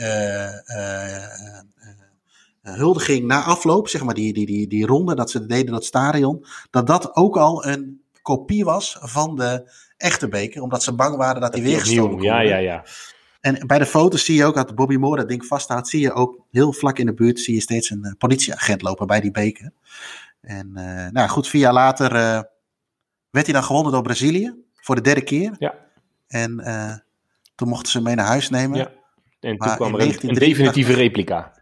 [2.75, 6.45] huldiging na afloop, zeg maar die, die, die, die ronde, dat ze deden dat stadion,
[6.69, 10.61] dat dat ook al een kopie was van de echte beker.
[10.61, 12.85] Omdat ze bang waren dat hij weer gestolen kon Ja, ja, ja.
[13.41, 15.87] En bij de foto's zie je ook dat Bobby Moore dat ding vasthoudt.
[15.87, 19.07] Zie je ook heel vlak in de buurt zie je steeds een uh, politieagent lopen
[19.07, 19.71] bij die beker.
[20.41, 22.41] En uh, nou goed, vier jaar later uh,
[23.29, 24.55] werd hij dan gewonnen door Brazilië.
[24.75, 25.55] Voor de derde keer.
[25.59, 25.73] Ja.
[26.27, 26.63] En
[27.55, 28.77] toen mochten ze hem mee naar huis nemen.
[28.77, 28.91] Ja.
[29.39, 31.53] En toen kwam er een, een definitieve replica.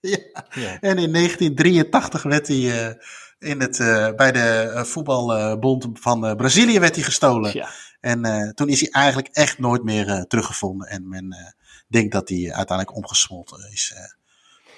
[0.10, 0.18] Ja.
[0.50, 0.80] ja.
[0.80, 2.96] En in 1983 werd hij
[3.38, 7.54] in het, uh, bij de uh, voetbalbond van Brazilië werd hij gestolen.
[7.54, 7.68] Ja.
[8.00, 10.88] En toen is hij eigenlijk echt nooit meer teruggevonden.
[10.88, 11.54] En men
[11.88, 13.94] denkt dat hij uiteindelijk omgesmolten is.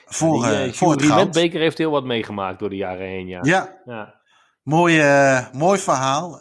[0.06, 3.26] voor, ja, die, voor het die Beker heeft heel wat meegemaakt door de jaren heen.
[3.26, 3.80] Ja, ja.
[3.84, 4.14] ja.
[4.62, 5.02] Mooi,
[5.52, 6.38] mooi verhaal.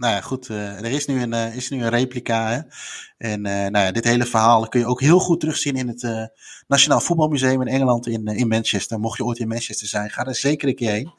[0.00, 0.48] Nou ja, goed.
[0.48, 2.50] er is nu een, is nu een replica.
[2.50, 2.60] Hè?
[3.18, 6.30] En nou ja, dit hele verhaal kun je ook heel goed terugzien in het
[6.66, 9.00] Nationaal Voetbalmuseum in Engeland in, in Manchester.
[9.00, 11.12] Mocht je ooit in Manchester zijn, ga er zeker een keer heen.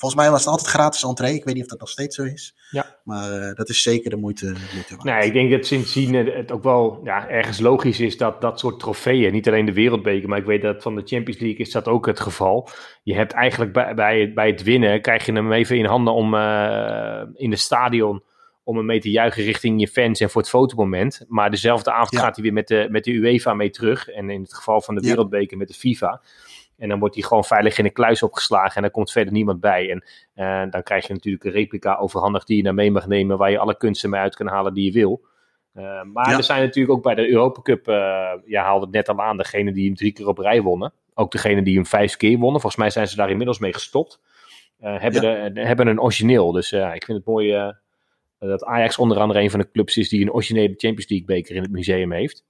[0.00, 1.34] Volgens mij was het altijd gratis entree.
[1.34, 2.54] Ik weet niet of dat nog steeds zo is.
[2.70, 2.96] Ja.
[3.04, 5.02] Maar uh, dat is zeker de moeite, moeite waard.
[5.02, 8.78] Nee, ik denk dat sindsdien het ook wel ja, ergens logisch is dat dat soort
[8.80, 11.88] trofeeën, niet alleen de wereldbeker, maar ik weet dat van de Champions League is dat
[11.88, 12.68] ook het geval.
[13.02, 16.34] Je hebt eigenlijk bij, bij, bij het winnen, krijg je hem even in handen om
[16.34, 18.22] uh, in het stadion
[18.64, 21.24] om hem mee te juichen richting je fans en voor het fotomoment.
[21.28, 24.08] Maar dezelfde avond gaat hij weer met de, met de UEFA mee terug.
[24.08, 26.20] En in het geval van de Wereldbeker met de FIFA.
[26.80, 29.60] En dan wordt hij gewoon veilig in een kluis opgeslagen en dan komt verder niemand
[29.60, 29.90] bij.
[29.90, 30.04] En
[30.34, 33.50] uh, dan krijg je natuurlijk een replica overhandigd die je naar mee mag nemen, waar
[33.50, 35.20] je alle kunsten mee uit kan halen die je wil.
[35.74, 37.94] Uh, maar er zijn natuurlijk ook bij de Europa Cup, uh,
[38.44, 40.92] je haalde het net al aan, degene die hem drie keer op rij wonnen.
[41.14, 42.60] Ook degene die hem vijf keer wonnen.
[42.60, 44.20] Volgens mij zijn ze daar inmiddels mee gestopt.
[44.78, 46.52] hebben, de, hebben een origineel.
[46.52, 47.74] Dus ik vind het mooi
[48.38, 51.54] dat Ajax onder andere een van de clubs is die een originele Champions League beker
[51.54, 52.44] in het museum heeft.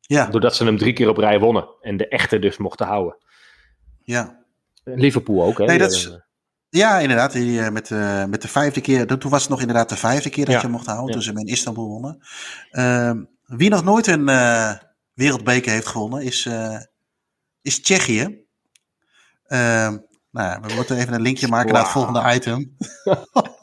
[0.00, 0.26] Ja.
[0.26, 3.16] Doordat ze hem drie keer op rij wonnen en de echte dus mochten houden.
[4.10, 4.38] Ja.
[4.84, 5.64] Liverpool ook, hè?
[5.64, 6.18] Nee, dat is,
[6.68, 7.32] Ja, inderdaad.
[7.32, 9.06] Die, eh, met, eh, met de vijfde keer.
[9.06, 10.60] Toen was het nog inderdaad de vijfde keer dat Ja.
[10.60, 11.06] je mocht houden.
[11.06, 11.12] Ja.
[11.12, 12.18] Toen ze hem in Istanbul wonnen.
[12.70, 14.72] Ehm, wie nog nooit een eh,
[15.14, 16.48] wereldbeker heeft gewonnen is,
[17.62, 18.44] is Tsjechië.
[19.46, 19.96] Ehm,
[20.30, 22.58] nou, ja, we moeten even een linkje maken naar het volgende item.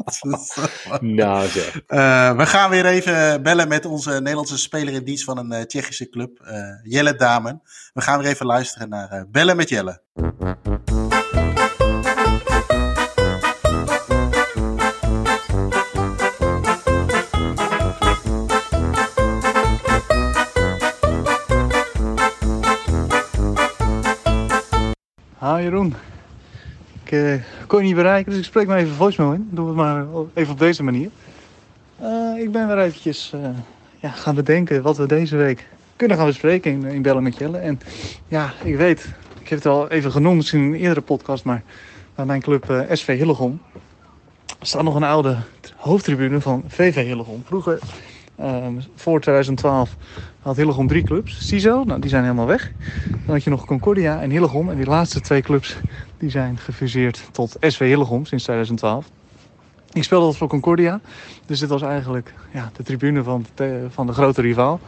[1.00, 1.74] Nou zeg.
[2.38, 6.40] We gaan weer even bellen met onze Nederlandse speler in dienst van een Tsjechische club,
[6.84, 7.62] Jelle Damen.
[7.94, 10.02] We gaan weer even luisteren naar Bellen met Jelle.
[10.38, 10.46] Ha
[25.62, 25.94] Jeroen,
[27.04, 27.34] ik eh,
[27.68, 29.48] kon je niet bereiken, dus ik spreek maar even voicemail in.
[29.52, 31.10] Doe het maar even op deze manier.
[32.00, 33.50] Eh, ik ben weer eventjes eh,
[34.00, 37.58] ja, gaan bedenken wat we deze week kunnen gaan bespreken in, in Bellen met Jelle.
[37.58, 37.80] En
[38.28, 39.08] ja, ik weet,
[39.48, 41.64] ik heb het al even genoemd in een eerdere podcast, maar
[42.16, 43.62] bij mijn club eh, SV Hillegom
[44.62, 45.38] staat nog een oude
[45.76, 47.44] hoofdtribune van VV Hillegom.
[47.46, 47.80] Vroeger,
[48.36, 49.96] eh, voor 2012,
[50.42, 51.48] had Hillegom drie clubs.
[51.48, 52.72] CISO, nou, die zijn helemaal weg.
[53.26, 54.70] Dan had je nog Concordia en Hillegom.
[54.70, 55.78] En die laatste twee clubs
[56.18, 59.10] die zijn gefuseerd tot SV Hillegom sinds 2012.
[59.94, 61.00] Ik speelde dat voor Concordia.
[61.46, 64.80] Dus dit was eigenlijk ja, de tribune van de, van de grote rivaal.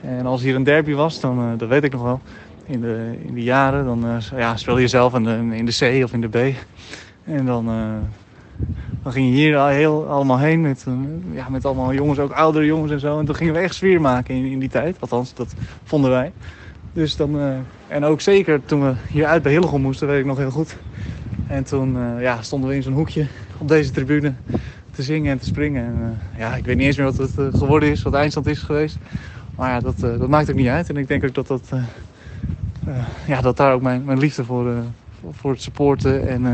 [0.00, 2.20] En als hier een derby was, dan, eh, dat weet ik nog wel.
[2.66, 6.00] In de, in de jaren, dan eh, ja, speelde je zelf in de, in de
[6.00, 6.36] C of in de B.
[7.24, 7.74] En dan, eh,
[9.02, 10.94] dan ging je hier al heel, allemaal heen met, eh,
[11.34, 13.18] ja, met allemaal jongens, ook oudere jongens en zo.
[13.18, 14.96] En toen gingen we echt sfeer maken in, in die tijd.
[15.00, 15.54] Althans, dat
[15.84, 16.32] vonden wij.
[16.92, 17.38] Dus dan,
[17.88, 20.76] en ook zeker toen we hier uit bij Hillegom moesten, weet ik nog heel goed.
[21.46, 23.26] En toen ja, stonden we in zo'n hoekje
[23.58, 24.34] op deze tribune
[24.90, 25.84] te zingen en te springen.
[25.84, 28.98] En, ja, ik weet niet eens meer wat het geworden is, wat eindstand is geweest.
[29.56, 30.88] Maar ja, dat, dat maakt ook niet uit.
[30.88, 31.72] En ik denk ook dat, dat,
[33.26, 34.78] ja, dat daar ook mijn, mijn liefde voor, eh,
[35.30, 36.52] voor- het supporten en, eh,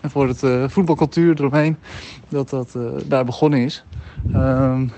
[0.00, 1.76] en voor het eh, voetbalcultuur eromheen,
[2.28, 3.84] dat dat eh, daar begonnen is.
[4.32, 4.88] Ehm,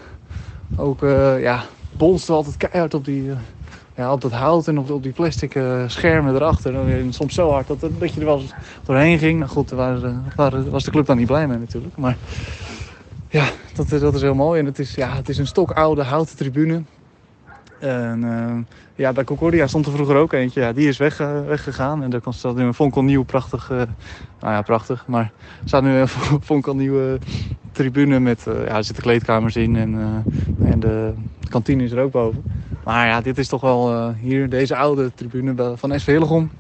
[0.76, 1.64] ook, eh, ja,
[1.97, 3.30] we altijd keihard op die...
[3.30, 3.36] eh,
[3.95, 6.74] ja, op dat hout en op, op die plastic eh, schermen erachter.
[6.74, 8.43] En soms zo hard dat, dat je er wel
[8.84, 9.38] doorheen ging.
[9.38, 10.01] Nou goed, daar
[10.36, 11.97] waren, was de club dan niet blij mee natuurlijk.
[11.97, 12.18] Maar
[13.28, 14.61] ja, dat, dat is heel mooi.
[14.61, 16.84] En het is, ja, het is een stokoude houten tribune.
[17.81, 20.61] En eh, ja, bij Concordia stond er vroeger ook eentje.
[20.61, 22.03] Ja, die is weg, eh, weggegaan.
[22.03, 23.70] En daar staat nu een fonkelnieuw prachtig...
[23.70, 23.76] eh,
[24.41, 25.05] nou ja, prachtig.
[25.07, 26.09] Maar er staat nu een
[26.53, 27.18] fonkelnieuwe
[27.72, 28.43] tribune met...
[28.45, 29.76] ja, er zitten kleedkamers in.
[29.76, 30.24] En,
[30.64, 31.12] en de
[31.49, 32.43] kantine is er ook boven.
[32.85, 36.51] Maar ja, dit is toch wel hier, deze oude tribune van SV Hillegom.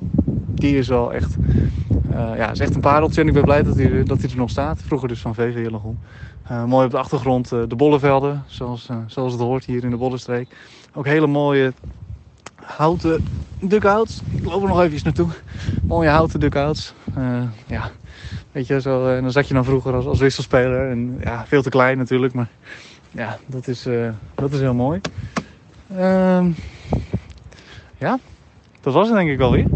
[0.54, 1.36] Die is wel echt,
[2.12, 3.20] ja, is echt een pareltje.
[3.20, 4.82] En ik ben blij dat hij, dat hij er nog staat.
[4.82, 5.98] Vroeger dus van VV Hillegom.
[6.66, 10.48] Mooi op de achtergrond de bollevelden, zoals, zoals het hoort hier in de Bollenstreek.
[10.94, 11.72] Ook hele mooie
[12.54, 13.24] houten
[13.60, 14.20] dugouts.
[14.30, 15.28] Ik loop er nog even naartoe.
[15.82, 16.94] Mooie houten dugouts.
[17.14, 17.90] Eh ja,
[18.52, 20.90] weet je, zo, eh, en dan zat je dan vroeger als, als wisselspeler.
[20.90, 22.48] En ja, veel te klein natuurlijk, maar
[23.10, 25.00] ja, dat is, eh, dat is heel mooi.
[25.96, 26.50] Ehm,
[27.98, 28.18] ja,
[28.80, 29.66] dat was het denk ik wel weer.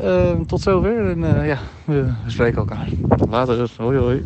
[0.00, 2.88] Ehm, tot zover en eh, ja, we, spreken elkaar.
[3.30, 3.70] Later.
[3.76, 4.24] Hoi hoi.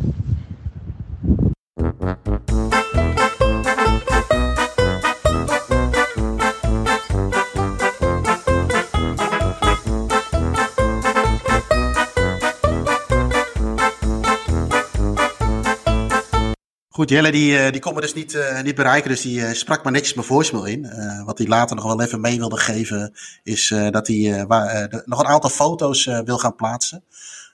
[17.01, 19.53] Goed, Jelle die, eh, die kon me dus niet, eh, niet bereiken, dus die eh,
[19.53, 20.89] sprak maar netjes mijn voicemail in.
[21.25, 25.21] Wat hij later nog wel even mee wilde geven, is dat hij waar, de- nog
[25.21, 27.05] een aantal foto's wil gaan plaatsen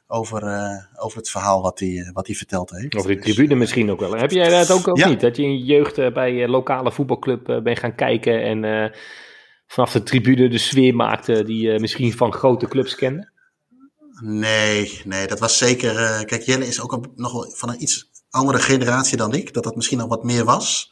[0.07, 0.43] over,
[0.97, 2.95] over het verhaal wat hij, wat hij verteld heeft.
[2.95, 4.17] Over die Dus, tribune misschien ook wel.
[4.17, 5.09] Heb jij dat ook, ook Ja.
[5.09, 5.21] niet?
[5.21, 8.93] Dat je in je jeugd bij lokale voetbalclub bent gaan kijken en
[9.67, 13.31] vanaf de tribune de sfeer maakte die je misschien van grote clubs kende?
[14.23, 16.25] Nee, nee, dat was zeker.
[16.25, 19.65] kijk, Jelle is ook een, nog wel van een iets andere generatie dan ik, dat
[19.65, 20.91] dat misschien nog wat meer was.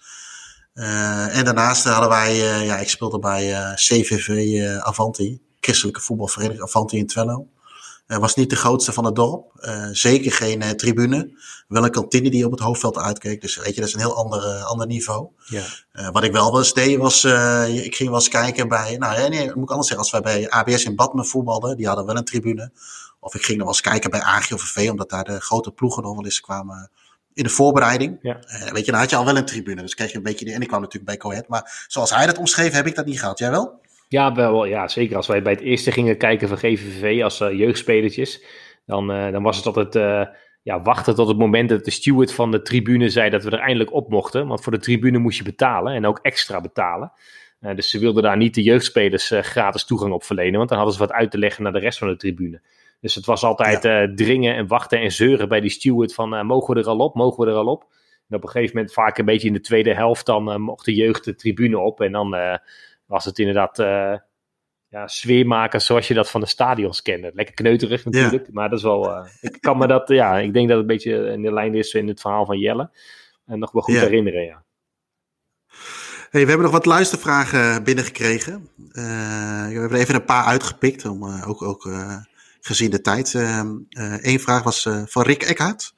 [0.75, 6.63] Eh, en daarnaast hadden wij, eh, ja, ik speelde bij eh, CVV Avanti, christelijke voetbalvereniging
[6.63, 7.47] Avanti in Twello.
[8.07, 9.53] Was niet de grootste van het dorp.
[9.93, 11.39] Zeker geen tribune.
[11.69, 13.41] Wel een kantine die op het hoofdveld uitkeek.
[13.41, 15.29] Dus weet je, dat is een heel ander, ander niveau.
[15.45, 15.63] Ja.
[16.11, 17.25] Wat ik wel wel eens deed was,
[17.85, 20.21] ik ging wel eens kijken bij, nou nee, nee, moet ik anders zeggen, als wij
[20.21, 22.73] bij ABS in Badmen voetbalden, die hadden wel een tribune.
[23.21, 26.15] Of ik ging nog wel eens kijken bij AGOVV, omdat daar de grote ploegen nog
[26.15, 26.91] wel eens kwamen
[27.35, 28.19] in de voorbereiding.
[28.23, 28.39] Ja.
[28.47, 30.53] Eh, weet je, dan had je al wel een tribune, dus kreeg je een beetje,
[30.53, 33.21] en ik kwam natuurlijk bij Coët, maar zoals hij dat omschreef, heb ik dat niet
[33.21, 33.39] gehad.
[33.39, 33.81] Jij wel?
[34.09, 35.17] Ja, wel, ja, zeker.
[35.17, 38.45] Als wij bij het eerste gingen kijken van GVV als eh, jeugdspelertjes,
[38.87, 39.95] dan, eh, dan was het altijd
[40.63, 43.59] ja, wachten tot het moment dat de steward van de tribune zei dat we er
[43.59, 44.47] eindelijk op mochten.
[44.47, 47.13] Want voor de tribune moest je betalen en ook extra betalen.
[47.75, 51.03] Dus ze wilden daar niet de jeugdspelers gratis toegang op verlenen, want dan hadden ze
[51.03, 52.61] wat uit te leggen naar de rest van de tribune.
[53.05, 56.43] Dus het was altijd eh, dringen en wachten en zeuren bij die steward van, eh,
[56.43, 57.83] mogen we er al op, mogen we er al op?
[58.29, 60.85] En op een gegeven moment, vaak een beetje in de tweede helft, dan eh, mocht
[60.85, 62.01] de jeugd de tribune op.
[62.01, 62.37] En dan
[63.07, 63.77] was het inderdaad
[64.89, 67.31] ja, sfeermaken zoals je dat van de stadions kende.
[67.35, 69.27] Lekker kneuterig natuurlijk, maar dat is wel...
[69.41, 71.95] ik kan me dat, ja, ik denk dat het een beetje in de lijn is
[71.95, 72.91] in het verhaal van Jelle.
[73.47, 74.01] En nog wel goed Ja.
[74.01, 74.65] herinneren, ja.
[76.31, 78.69] Hey, we hebben nog wat luistervragen binnengekregen.
[78.93, 81.89] We hebben er even een paar uitgepikt, om, ook, ook
[82.67, 83.35] gezien de tijd.
[83.35, 85.95] Eén vraag was eh, van Rick Eckhart.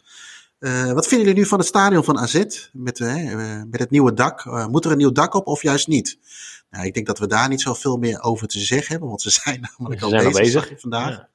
[0.58, 3.90] Eh, wat vinden jullie nu van het stadion van AZ met, eh, eh, met het
[3.90, 4.46] nieuwe dak?
[4.46, 6.18] Eh, moet er een nieuw dak op of juist niet?
[6.70, 9.30] Nou, ik denk dat we daar niet zoveel meer over te zeggen hebben, want ze
[9.44, 11.10] zijn namelijk Ze al zijn al bezig, vandaag.
[11.10, 11.28] Ja.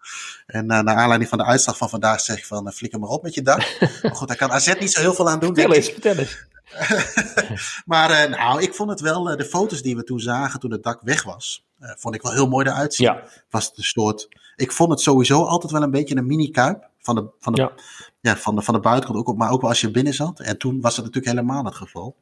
[0.45, 3.09] En eh, naar aanleiding van de uitslag van vandaag zeg ik van, eh, flikker maar
[3.09, 3.77] op met je dak.
[4.03, 6.49] maar goed, daar kan AZ niet zo heel veel aan doen, Vertel eens, vertel eens.
[7.85, 10.71] maar eh, nou, ik vond het wel, eh, de foto's die we toen zagen toen
[10.71, 13.07] het dak weg was, eh, vond ik wel heel mooi eruit zien.
[13.07, 14.27] Ja, Was het een soort,
[14.61, 17.71] ik vond het sowieso altijd wel een beetje een mini-kuip van de, van de, Ja.
[18.21, 18.35] ja.
[18.37, 20.39] van de, van de buitenkant, ook, op- maar ook wel als je binnen zat.
[20.39, 22.15] En toen was het natuurlijk helemaal het geval.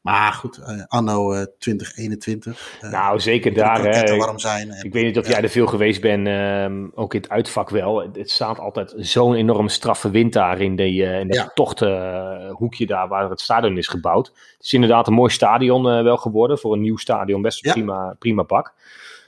[0.00, 2.78] Maar goed, eh, anno eh, 2021.
[2.80, 3.82] eh, nou zeker daar.
[3.82, 4.16] Hè.
[4.16, 4.70] warm zijn.
[4.70, 7.70] En, Ik weet niet of jij er veel geweest bent, ehm, ook in het uitvak
[7.70, 8.00] wel.
[8.00, 11.50] Het- Het staat altijd zo'n enorm straffe wind daar in, die, eh, in dat Ja.
[11.54, 14.26] tochthoekje daar waar het stadion is gebouwd.
[14.26, 16.58] Het is inderdaad een mooi stadion eh, wel geworden.
[16.58, 17.72] Voor een nieuw stadion best een Ja.
[17.76, 18.74] prima, prima bak.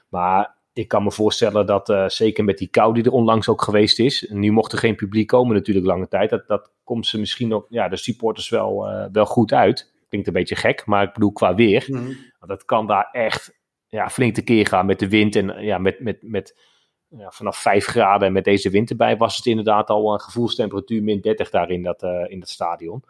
[0.09, 3.63] Maar ik kan me voorstellen dat eh, zeker met die kou die er onlangs ook
[3.63, 4.29] geweest is.
[4.31, 6.31] Nu mocht er geen publiek komen natuurlijk lange tijd.
[6.31, 9.93] Dat, dat komt ze misschien ook, ja, de supporters wel, eh, wel goed uit.
[10.09, 11.85] Klinkt een beetje gek, maar ik bedoel qua weer.
[11.87, 12.05] Mhm.
[12.39, 15.37] Want dat kan daar echt ja, flink tekeer gaan met de wind.
[15.37, 16.61] En ja, met, met, met
[17.09, 21.03] ja, vanaf 5 graden en met deze wind erbij was het inderdaad al een gevoelstemperatuur
[21.03, 23.03] min 30 daar in dat, eh, in dat stadion.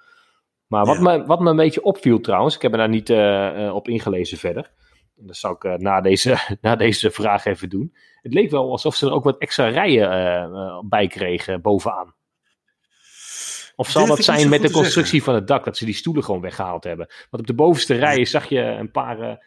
[0.66, 1.02] Maar wat, Ja.
[1.02, 3.10] me, wat me een beetje opviel trouwens, ik heb me daar niet
[3.72, 4.70] op ingelezen verder.
[5.20, 7.94] Dat zou ik eh, na, deze, na deze vraag even doen.
[8.22, 12.14] Het leek wel alsof ze er ook wat extra rijen eh, eh, bij kregen bovenaan.
[13.76, 16.40] Of zal dat zijn met de constructie van het dak, dat ze die stoelen gewoon
[16.40, 17.06] weggehaald hebben?
[17.30, 19.46] Want op de bovenste rijen zag je een paar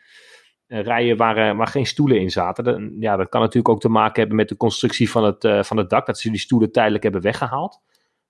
[0.67, 2.63] rijen waar, waar geen stoelen in zaten.
[2.63, 5.77] Dat, ja, dat kan natuurlijk ook te maken hebben met de constructie van het, van
[5.77, 7.81] het dak, dat ze die stoelen tijdelijk hebben weggehaald.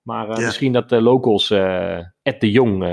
[0.01, 0.45] Maar Ja.
[0.45, 2.85] misschien dat de locals, eh Ed de Jong,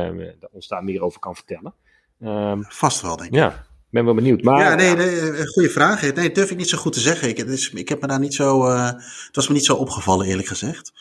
[0.51, 1.75] ons daar meer over kan vertellen.
[2.20, 3.35] Ehm, Vast wel, denk ik.
[3.35, 4.43] ja, ik ben wel benieuwd.
[4.43, 6.15] Maar, ja, nee, nee, een goede vraag.
[6.15, 7.28] Nee, durf ik niet zo goed te zeggen.
[7.28, 8.86] Ik, het is, ik heb me daar niet zo, eh,
[9.27, 10.93] het was me niet zo opgevallen, eerlijk gezegd.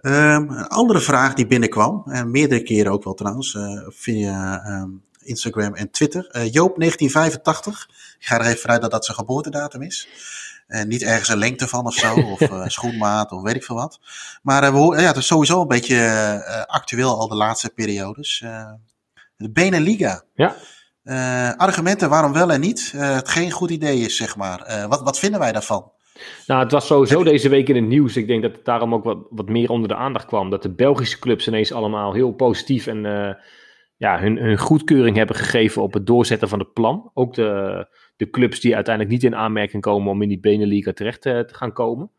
[0.00, 4.88] Ehm, een andere vraag die binnenkwam, en meerdere keren ook wel trouwens, eh, via ehm,
[5.18, 6.26] Instagram en Twitter.
[6.30, 7.88] Eh, Joop 1985,
[8.18, 10.08] ik ga er even vanuit dat dat zijn geboortedatum is.
[10.66, 14.00] En niet ergens een lengte van of zo, of schoenmaat, of weet ik veel wat.
[14.42, 18.44] Maar eh, we horen- ja, het is sowieso een beetje actueel al de laatste periodes.
[19.36, 20.22] De Beneliga.
[20.34, 20.56] Ja.
[21.02, 22.92] Eh, argumenten waarom wel en niet.
[22.96, 24.60] eh, het geen goed idee is, zeg maar.
[24.62, 25.92] Eh, wat, wat vinden wij daarvan?
[26.46, 28.16] Nou, het was sowieso deze week in het nieuws.
[28.16, 30.50] Ik denk dat het daarom ook wat, wat meer onder de aandacht kwam.
[30.50, 33.02] Dat de Belgische clubs ineens allemaal heel positief en
[33.96, 37.10] ja, hun, hun goedkeuring hebben gegeven op het doorzetten van het plan.
[37.14, 41.22] Ook de, de clubs die uiteindelijk niet in aanmerking komen om in die Beneliga terecht
[41.22, 42.10] te gaan komen.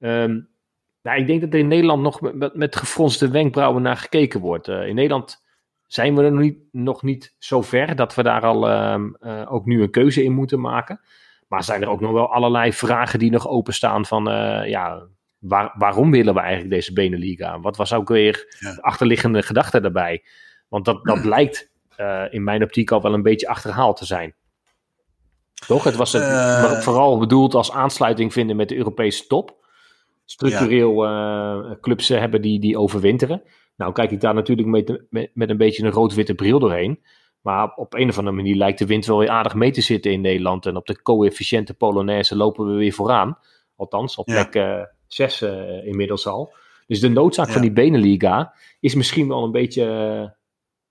[0.00, 0.40] Ehm,
[1.02, 4.40] nou, ik denk dat er in Nederland nog met, met, met gefronste wenkbrauwen naar gekeken
[4.40, 4.68] wordt.
[4.68, 5.43] In Nederland
[5.94, 9.52] zijn we er nog niet, nog niet zo ver dat we daar al ehm, eh,
[9.52, 11.00] ook nu een keuze in moeten maken.
[11.48, 15.06] Maar zijn er ook nog wel allerlei vragen die nog openstaan van, eh, ja,
[15.38, 17.60] waar, waarom willen we eigenlijk deze Beneliga?
[17.60, 18.74] Wat was ook weer Ja.
[18.74, 20.24] de achterliggende gedachte daarbij?
[20.68, 24.34] Want dat, dat lijkt eh, in mijn optiek al wel een beetje achterhaald te zijn.
[25.66, 25.84] Toch?
[25.84, 29.64] Het was het, maar vooral bedoeld als aansluiting vinden met de Europese top.
[30.24, 33.42] Structureel eh, clubs hebben die, die overwinteren.
[33.76, 37.02] Nou kijk ik daar natuurlijk met, met, met een beetje een rood-witte bril doorheen.
[37.40, 40.12] Maar op een of andere manier lijkt de wind wel weer aardig mee te zitten
[40.12, 40.66] in Nederland.
[40.66, 43.38] En op de coëfficiënte Polonaise lopen we weer vooraan.
[43.76, 44.44] Althans, op Ja.
[44.44, 45.42] plek 6
[45.84, 46.54] inmiddels al.
[46.86, 50.30] Dus de noodzaak van die Beneliga is misschien wel een beetje, eh,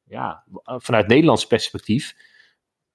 [0.03, 2.15] ja, vanuit Nederlands perspectief,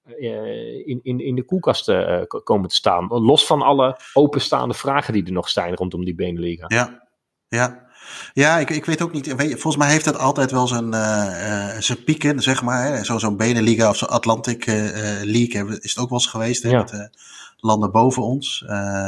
[0.03, 3.07] eh, in, in, in de koelkast eh, komen te staan.
[3.07, 6.65] Los van alle openstaande vragen die er nog zijn rondom die Beneliga.
[6.67, 7.07] Ja,
[7.47, 7.88] ja.
[8.33, 9.35] Ja, ik, ik weet ook niet.
[9.35, 12.83] Weet je, volgens mij heeft dat altijd wel zijn, eh, eh, zijn pieken, zeg maar.
[12.83, 13.03] hè.
[13.03, 14.75] Zo, zo'n Beneliga of zo'n Atlantic eh,
[15.23, 16.63] League is het ook wel eens geweest.
[16.63, 16.77] Hè, Ja.
[16.77, 17.09] Met de
[17.57, 18.65] landen boven ons.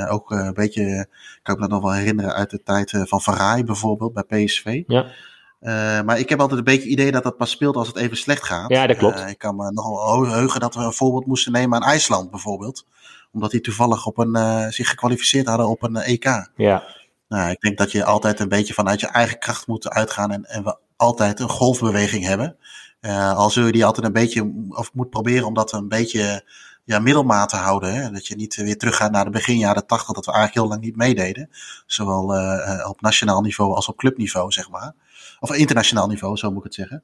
[0.09, 1.07] Ook een beetje,
[1.43, 4.83] kan ik me dat nog wel herinneren uit de tijd van Rij bijvoorbeeld bij PSV.
[4.87, 5.05] Ja.
[6.03, 8.17] Maar ik heb altijd een beetje het idee dat dat pas speelt als het even
[8.17, 8.69] slecht gaat.
[8.69, 9.19] Ja, dat klopt.
[9.27, 12.85] Ik kan me nog wel heugen dat we een voorbeeld moesten nemen aan IJsland bijvoorbeeld.
[13.31, 16.49] Omdat die toevallig op een, zich gekwalificeerd hadden op een EK.
[16.55, 16.83] Ja,
[17.31, 20.45] Nou, ik denk dat je altijd een beetje vanuit je eigen kracht moet uitgaan en,
[20.45, 22.57] en we altijd een golfbeweging hebben.
[22.99, 26.49] Eh, al zul je die altijd een beetje, of moet proberen om dat een beetje
[26.83, 27.93] ja, middelmaat te houden.
[27.93, 28.11] Hè?
[28.11, 30.85] Dat je niet weer teruggaat naar de begin jaren tachtig, dat we eigenlijk heel lang
[30.85, 31.49] niet meededen.
[31.85, 34.93] Zowel uh, op nationaal niveau als op clubniveau, zeg maar.
[35.39, 37.03] Of internationaal niveau, zo moet ik het zeggen.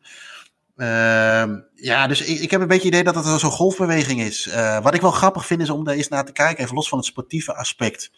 [0.75, 4.49] Uh, ja, dus ik, ik, heb een beetje het idee dat het zo'n golfbeweging is.
[4.81, 6.97] Wat ik wel grappig vind is om daar eens naar te kijken, even los van
[6.97, 8.11] het sportieve aspect.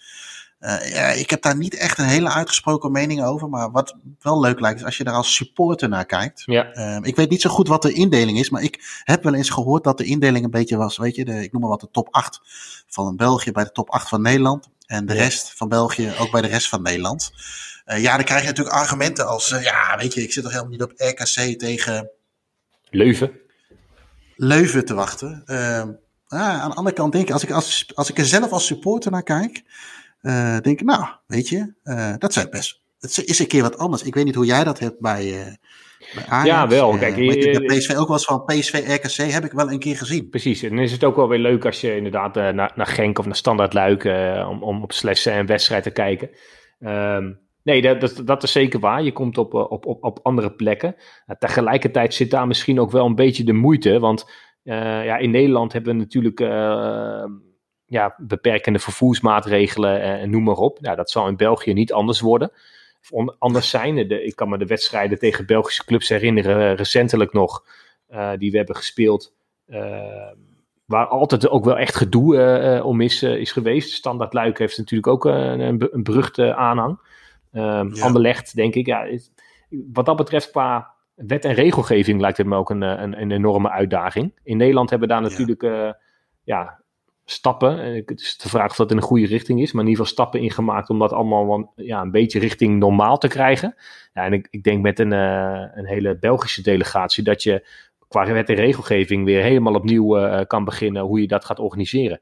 [0.60, 3.50] Uh, ja, ik heb daar niet echt een hele uitgesproken mening over.
[3.50, 6.42] Maar wat wel leuk lijkt, is als je daar als supporter naar kijkt.
[6.46, 6.76] Ja.
[6.76, 8.50] Uh, ik weet niet zo goed wat de indeling is.
[8.50, 10.98] Maar ik heb wel eens gehoord dat de indeling een beetje was.
[10.98, 12.42] Weet je, de, ik noem maar wat de top 8
[12.88, 14.70] van België bij de top 8 van Nederland.
[14.86, 15.22] En de ja.
[15.22, 17.32] rest van België ook bij de rest van Nederland.
[17.86, 19.50] Uh, ja, dan krijg je natuurlijk argumenten als.
[19.50, 22.10] ja, weet je, ik zit toch helemaal niet op RKC tegen.
[22.90, 23.32] Leuven.
[24.36, 25.44] Leuven te wachten.
[26.28, 28.66] Ah, aan de andere kant denk ik, als ik, als, als ik er zelf als
[28.66, 29.64] supporter naar kijk.
[30.22, 32.82] Uh, denk ik, nou, weet je, uh, dat zijn best.
[33.00, 34.04] Het is een keer wat anders.
[34.04, 35.46] Ik weet niet hoe jij dat hebt bij, uh,
[36.16, 36.48] bij Ajax.
[36.48, 36.98] Ja, wel.
[36.98, 40.30] Kijk, ik PSV ook wel eens van PSV RKC heb ik wel een keer gezien.
[40.30, 40.64] Precies.
[40.64, 43.26] En dan is het ook wel weer leuk als je inderdaad naar, naar Genk of
[43.26, 44.04] naar Standaard Luik
[44.50, 46.30] om, om op slessen en wedstrijd te kijken.
[46.80, 49.04] Um, nee, dat, dat, dat, is zeker waar.
[49.04, 50.96] Je komt op, op, op, op andere plekken.
[51.40, 54.00] tegelijkertijd zit daar misschien ook wel een beetje de moeite.
[54.00, 54.32] Want
[54.64, 56.40] ja, in Nederland hebben we natuurlijk
[57.90, 60.80] ja, beperkende vervoersmaatregelen en, en noem maar op.
[60.82, 62.52] Nou, dat zal in België niet anders worden.
[63.02, 64.08] Of on, anders zijn.
[64.08, 67.66] De, ik kan me de wedstrijden tegen Belgische clubs herinneren, recentelijk nog,
[68.12, 69.34] uh, die we hebben gespeeld.
[69.68, 70.32] Uh,
[70.86, 73.92] waar altijd ook wel echt gedoe om is, is geweest.
[73.92, 77.00] Standaard Luik heeft natuurlijk ook een, een, beruchte aanhang.
[77.54, 78.04] Um, ja.
[78.04, 78.86] Anderlecht, denk ik.
[78.86, 79.32] Ja, is,
[79.70, 83.70] wat dat betreft, qua wet en regelgeving lijkt het me ook een, een, een enorme
[83.70, 84.40] uitdaging.
[84.44, 85.98] In Nederland hebben we daar natuurlijk ja.
[86.44, 86.80] ja
[87.32, 87.78] stappen.
[87.96, 90.18] Het is de vraag of dat in een goede richting is, maar in ieder geval
[90.18, 93.76] stappen ingemaakt om dat allemaal ja, een beetje richting normaal te krijgen.
[94.14, 97.68] Ja, en ik, ik denk met een, uh, een hele Belgische delegatie dat je
[98.08, 102.22] qua wet en regelgeving weer helemaal opnieuw uh, kan beginnen hoe je dat gaat organiseren.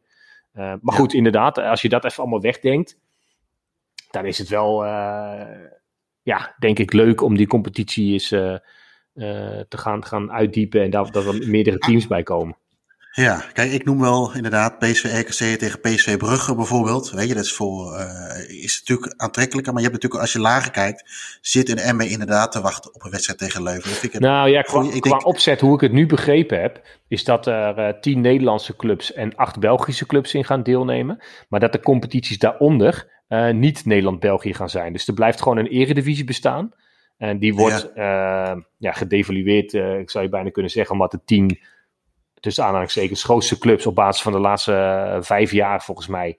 [0.53, 0.99] Uh, maar ja.
[0.99, 2.99] goed, inderdaad, als je dat even allemaal wegdenkt,
[4.11, 4.85] dan is het wel,
[6.21, 11.25] ja, denk ik, leuk om die competitie eens te gaan, gaan uitdiepen en daar, dat
[11.25, 12.57] er meerdere teams bij komen.
[13.23, 17.11] Ja, kijk, ik noem wel inderdaad PSV RKC tegen PSV Brugge bijvoorbeeld.
[17.11, 20.39] Weet je, dat is voor uh, is natuurlijk aantrekkelijker, maar je hebt natuurlijk als je
[20.39, 21.03] lager kijkt,
[21.41, 23.89] zit een ME inderdaad te wachten op een wedstrijd tegen Leuven.
[23.89, 25.25] Dat vind ik nou ja, qua, ik qua denk...
[25.25, 29.35] opzet, hoe ik het nu begrepen heb, is dat er uh, tien Nederlandse clubs en
[29.35, 34.69] acht Belgische clubs in gaan deelnemen, maar dat de competities daaronder uh, niet Nederland-België gaan
[34.69, 34.93] zijn.
[34.93, 36.73] Dus er blijft gewoon een eredivisie bestaan.
[37.17, 38.63] En die wordt ja.
[38.77, 41.59] ja gedevalueerd, ik zou je bijna kunnen zeggen, omdat de tien
[42.47, 46.37] tussen aanhalingstekens grootste clubs op basis van de laatste uh, vijf jaar volgens mij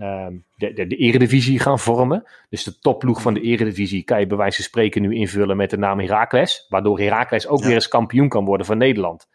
[0.00, 2.24] um, de, de, de eredivisie gaan vormen.
[2.48, 5.70] Dus de topploeg van de eredivisie kan je bij wijze van spreken nu invullen met
[5.70, 6.66] de naam Heracles.
[6.68, 7.64] Waardoor Heracles ook ja.
[7.64, 9.28] weer eens kampioen kan worden van Nederland.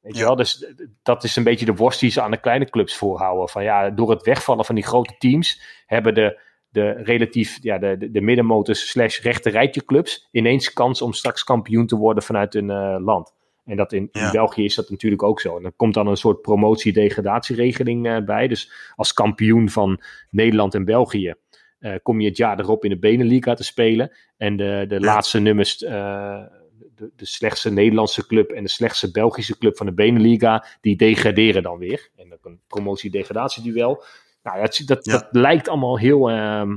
[0.00, 0.20] Weet ja.
[0.20, 0.36] je wel?
[0.36, 0.72] Dus
[1.02, 3.48] dat is een beetje de worst die ze aan de kleine clubs voorhouden.
[3.48, 7.96] Van ja, door het wegvallen van die grote teams hebben de, de relatief ja, de,
[7.98, 12.52] de, de middenmotors slash rechte rijtje clubs ineens kans om straks kampioen te worden vanuit
[12.52, 13.34] hun uh, land.
[13.66, 14.26] En dat in, ja.
[14.26, 15.56] in, België is dat natuurlijk ook zo.
[15.56, 18.48] En er komt dan een soort promotie-degradatieregeling uh, bij.
[18.48, 21.34] Dus als kampioen van Nederland en België
[21.80, 24.16] uh, kom je het jaar erop in de Beneliga te spelen.
[24.36, 25.00] En de, de ja.
[25.00, 25.90] laatste nummers, uh,
[26.94, 31.62] de, de, slechtste Nederlandse club en de slechtste Belgische club van de Beneliga, die degraderen
[31.62, 32.10] dan weer.
[32.16, 34.04] En dat een promotie-degradatieduel.
[34.42, 35.12] Nou, dat, dat, ja.
[35.12, 36.76] dat, lijkt allemaal heel ehm,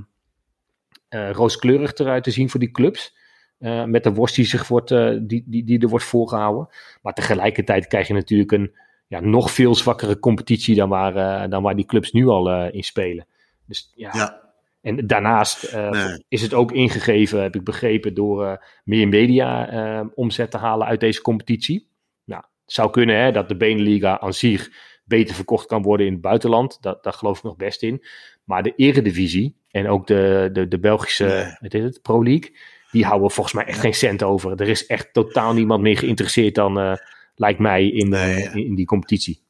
[1.09, 3.17] rooskleurig eruit te zien voor die clubs.
[3.59, 6.69] Uh, met de worst die, zich wordt, uh, die, die, die er wordt voorgehouden.
[7.01, 8.71] Maar tegelijkertijd krijg je natuurlijk een
[9.07, 12.83] ja, nog veel zwakkere competitie dan waar, uh, dan waar die clubs nu al in
[12.83, 13.27] spelen.
[13.65, 14.09] Dus ja.
[14.13, 14.41] ja.
[14.81, 16.23] En daarnaast nee.
[16.27, 21.21] is het ook ingegeven, heb ik begrepen, door meer media omzet te halen uit deze
[21.21, 21.87] competitie.
[22.23, 24.69] Nou, het zou kunnen hè, dat de Beneliga aan zich
[25.03, 26.81] beter verkocht kan worden in het buitenland.
[26.81, 28.03] Dat, daar geloof ik nog best in.
[28.43, 31.55] Maar de Eredivisie en ook de, de, de Belgische nee.
[31.59, 32.55] wat is het, Pro League
[32.91, 34.61] die houden volgens mij echt geen cent over.
[34.61, 36.93] Er is echt totaal niemand meer geïnteresseerd dan, uh,
[37.35, 38.43] lijkt mij, in, nee.
[38.43, 39.43] uh, in, die competitie.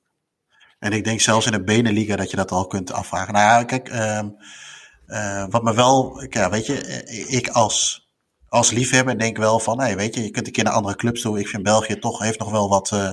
[0.79, 3.33] En ik denk zelfs in de Beneliga dat je dat al kunt afvragen.
[3.33, 8.08] Nou ja, kijk, uh, wat me wel, ja, weet je, ik als
[8.49, 10.95] als liefhebber denk ik wel van, hey, weet je, je kunt een keer naar andere
[10.95, 11.39] clubs toe.
[11.39, 13.11] Ik vind België toch heeft nog wel wat, uh,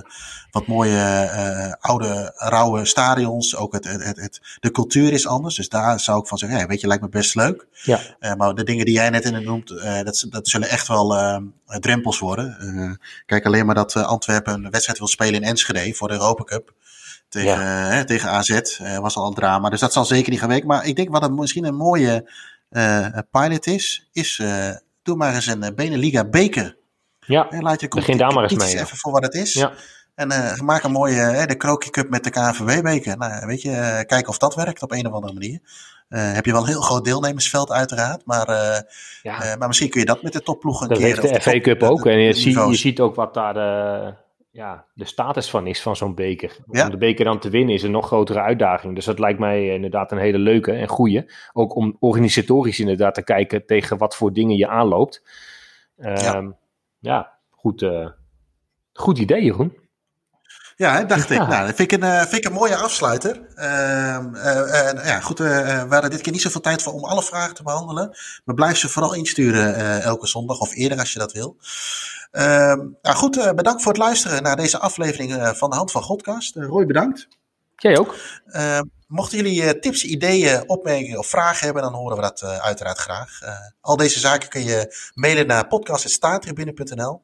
[0.50, 3.56] wat mooie uh, oude, rauwe stadions.
[3.56, 5.56] Ook het, het, het, de cultuur is anders.
[5.56, 7.66] Dus daar zou ik van zeggen, hey, weet je, lijkt me best leuk.
[7.82, 8.00] Ja.
[8.20, 9.68] Uh, maar de dingen die jij net in het noemt,
[10.04, 11.16] dat, dat zullen echt wel
[11.66, 13.00] drempels worden.
[13.26, 16.74] kijk alleen maar dat Antwerpen een wedstrijd wil spelen in Enschede voor de Europa Cup.
[17.28, 18.04] Tegen, ja.
[18.04, 18.60] tegen AZ
[19.00, 19.68] was al een drama.
[19.68, 20.68] Dus dat zal zeker niet gaan werken.
[20.68, 22.30] Maar ik denk wat een, misschien een mooie
[23.30, 24.42] pilot is, is
[25.06, 26.76] doe maar eens een Beneliga beker.
[27.20, 28.74] Ja, en laat je begin daar maar eens mee.
[28.74, 29.52] Even voor wat het is.
[29.52, 29.72] Ja.
[30.14, 33.16] En uh, maak een mooie uh, de Krokie Cup met de KNVB-beker.
[33.16, 35.60] Nou, weet je, uh, kijken of dat werkt op een of andere manier.
[36.08, 38.22] heb je wel een heel groot deelnemersveld uiteraard.
[38.24, 38.46] Maar,
[39.22, 39.56] ja.
[39.58, 42.06] maar misschien kun je dat met de topploeg een dat heeft de FA Cup ook.
[42.06, 44.14] En je, zie, je ziet ook wat daar de,
[44.56, 46.56] ja, de status van is van zo'n beker.
[46.70, 46.84] Ja.
[46.84, 48.94] Om de beker dan te winnen is een nog grotere uitdaging.
[48.94, 51.32] Dus dat lijkt mij inderdaad een hele leuke en goede.
[51.52, 55.22] Ook om organisatorisch inderdaad te kijken tegen wat voor dingen je aanloopt.
[55.96, 56.54] ja.
[56.98, 57.86] ja, goed,
[58.92, 59.85] goed idee Jeroen.
[60.76, 61.38] Ja, dacht ik.
[61.38, 63.40] Nou, dat vind ik een, uh, vind ik een mooie afsluiter.
[63.56, 67.54] Uh, uh, ja, goed, we hadden dit keer niet zoveel tijd voor om alle vragen
[67.54, 68.16] te behandelen.
[68.44, 71.56] Maar blijf ze vooral insturen elke zondag of eerder als je dat wil.
[73.02, 76.56] nou goed, bedankt voor het luisteren naar deze aflevering van de Hand van Godcast.
[76.56, 77.28] Roy, bedankt.
[77.76, 78.14] Jij ook.
[79.06, 83.40] mochten jullie tips, ideeën, opmerkingen of vragen hebben, dan horen we dat uiteraard graag.
[83.80, 87.22] al deze zaken kun je mailen naar podcast.staartribune.nl.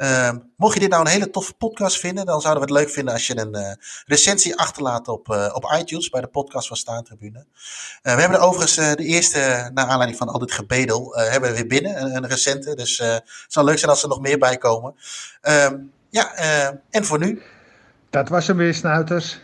[0.00, 2.90] Uh, mocht je dit nou een hele toffe podcast vinden, dan zouden we het leuk
[2.94, 3.72] vinden als je een uh,
[4.06, 7.38] recensie achterlaat op, uh, op iTunes bij de podcast van Staantribune.
[7.38, 7.44] Uh,
[8.14, 11.66] we hebben er overigens de eerste, naar aanleiding van al dit gebedel, hebben we weer
[11.66, 12.74] binnen, een, een recente.
[12.74, 14.94] Dus het zou leuk zijn als er nog meer bij komen.
[15.40, 15.76] Ehm,
[16.10, 16.34] ja,
[16.90, 17.42] en voor nu.
[18.10, 19.40] Dat was hem weer, snuiters.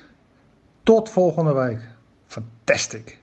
[0.83, 1.81] Tot volgende week.
[2.27, 3.19] Fantastic.